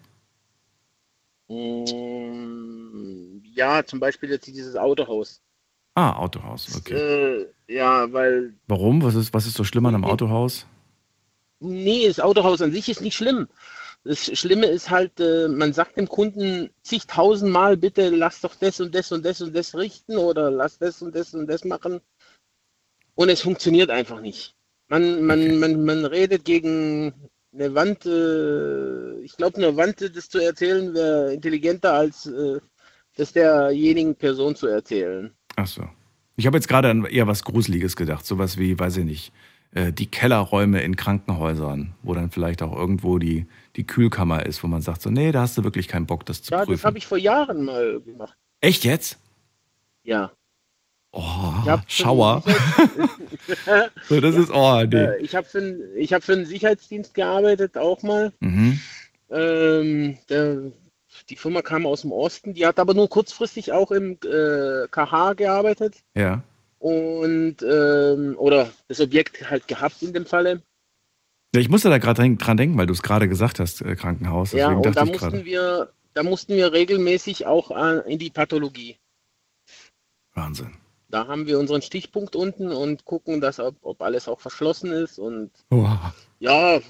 [1.49, 5.41] Mm, Ja, zum Beispiel jetzt dieses Autohaus.
[5.95, 6.95] Ah, Autohaus, okay.
[6.95, 9.03] Äh, ja, weil Warum?
[9.03, 10.67] Was ist, was ist so schlimm an einem Autohaus?
[11.61, 13.49] Nee, das Autohaus an sich ist nicht schlimm.
[14.05, 18.95] Das Schlimme ist halt, äh, man sagt dem Kunden zigtausendmal, bitte lass doch das und
[18.95, 22.01] das und das und das richten oder lass das und das und das machen.
[23.15, 24.57] Und es funktioniert einfach nicht.
[24.89, 28.07] Man, man, man, man redet gegen eine Wand.
[28.07, 32.61] Äh, ich glaube, eine Wand, das zu erzählen, wäre intelligenter als äh,
[33.17, 35.33] das derjenigen Person zu erzählen.
[35.57, 35.89] Ach so.
[36.37, 39.33] Ich habe jetzt gerade an eher was Gruseliges gedacht, sowas wie, weiß ich nicht,
[39.75, 43.47] äh, die Kellerräume in Krankenhäusern, wo dann vielleicht auch irgendwo die,
[43.77, 46.43] die Kühlkammer ist, wo man sagt so, nee, da hast du wirklich keinen Bock, das
[46.43, 46.85] zu Ja, das prüfen.
[46.85, 48.37] habe ich vor Jahren mal gemacht.
[48.61, 49.19] Echt jetzt?
[50.05, 50.33] Ja.
[51.15, 51.23] Oh,
[51.87, 52.43] Schauer.
[54.09, 54.97] so, das ist, oh, nee.
[54.97, 55.61] Äh, Ich habe für,
[55.97, 58.33] ich hab für einen Sicherheitsdienst gearbeitet, auch mal.
[58.41, 58.81] Mhm.
[59.31, 60.73] Ähm, der,
[61.33, 65.33] die Firma kam aus dem Osten, die hat aber nur kurzfristig auch im äh, KH
[65.33, 66.43] gearbeitet Ja.
[66.79, 70.63] und ähm, oder das Objekt halt gehabt in dem Falle.
[71.55, 74.53] Ja, Ich musste da gerade dran- denken, weil du es gerade gesagt hast, äh, Krankenhaus.
[74.53, 78.97] Ja, und da mussten wir, da mussten wir regelmäßig auch äh, in die Pathologie.
[80.35, 80.75] Wahnsinn.
[81.09, 85.19] Da haben wir unseren Stichpunkt unten und gucken, dass ob, ob alles auch verschlossen ist
[85.19, 85.99] und Wow.
[86.43, 86.81] Ja,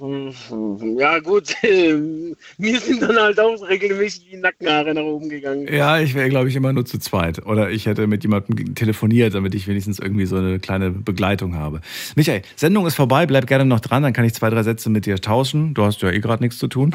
[0.96, 1.54] ja gut,
[2.58, 5.68] mir sind dann halt auch regelmäßig die Nackenhaare nach oben gegangen.
[5.70, 7.44] Ja, ich wäre, glaube ich, immer nur zu zweit.
[7.44, 11.82] Oder ich hätte mit jemandem telefoniert, damit ich wenigstens irgendwie so eine kleine Begleitung habe.
[12.16, 15.04] Michael, Sendung ist vorbei, bleib gerne noch dran, dann kann ich zwei, drei Sätze mit
[15.04, 15.74] dir tauschen.
[15.74, 16.94] Du hast ja eh gerade nichts zu tun.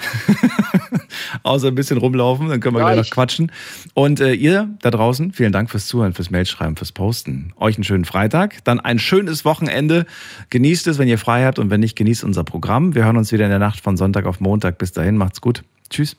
[1.43, 3.51] Außer ein bisschen rumlaufen, dann können wir gleich noch quatschen.
[3.93, 7.53] Und äh, ihr da draußen, vielen Dank fürs Zuhören, fürs Mailschreiben, fürs Posten.
[7.57, 10.07] Euch einen schönen Freitag, dann ein schönes Wochenende.
[10.49, 12.95] Genießt es, wenn ihr frei habt und wenn nicht, genießt unser Programm.
[12.95, 14.79] Wir hören uns wieder in der Nacht von Sonntag auf Montag.
[14.79, 15.63] Bis dahin, macht's gut.
[15.91, 16.17] Tschüss.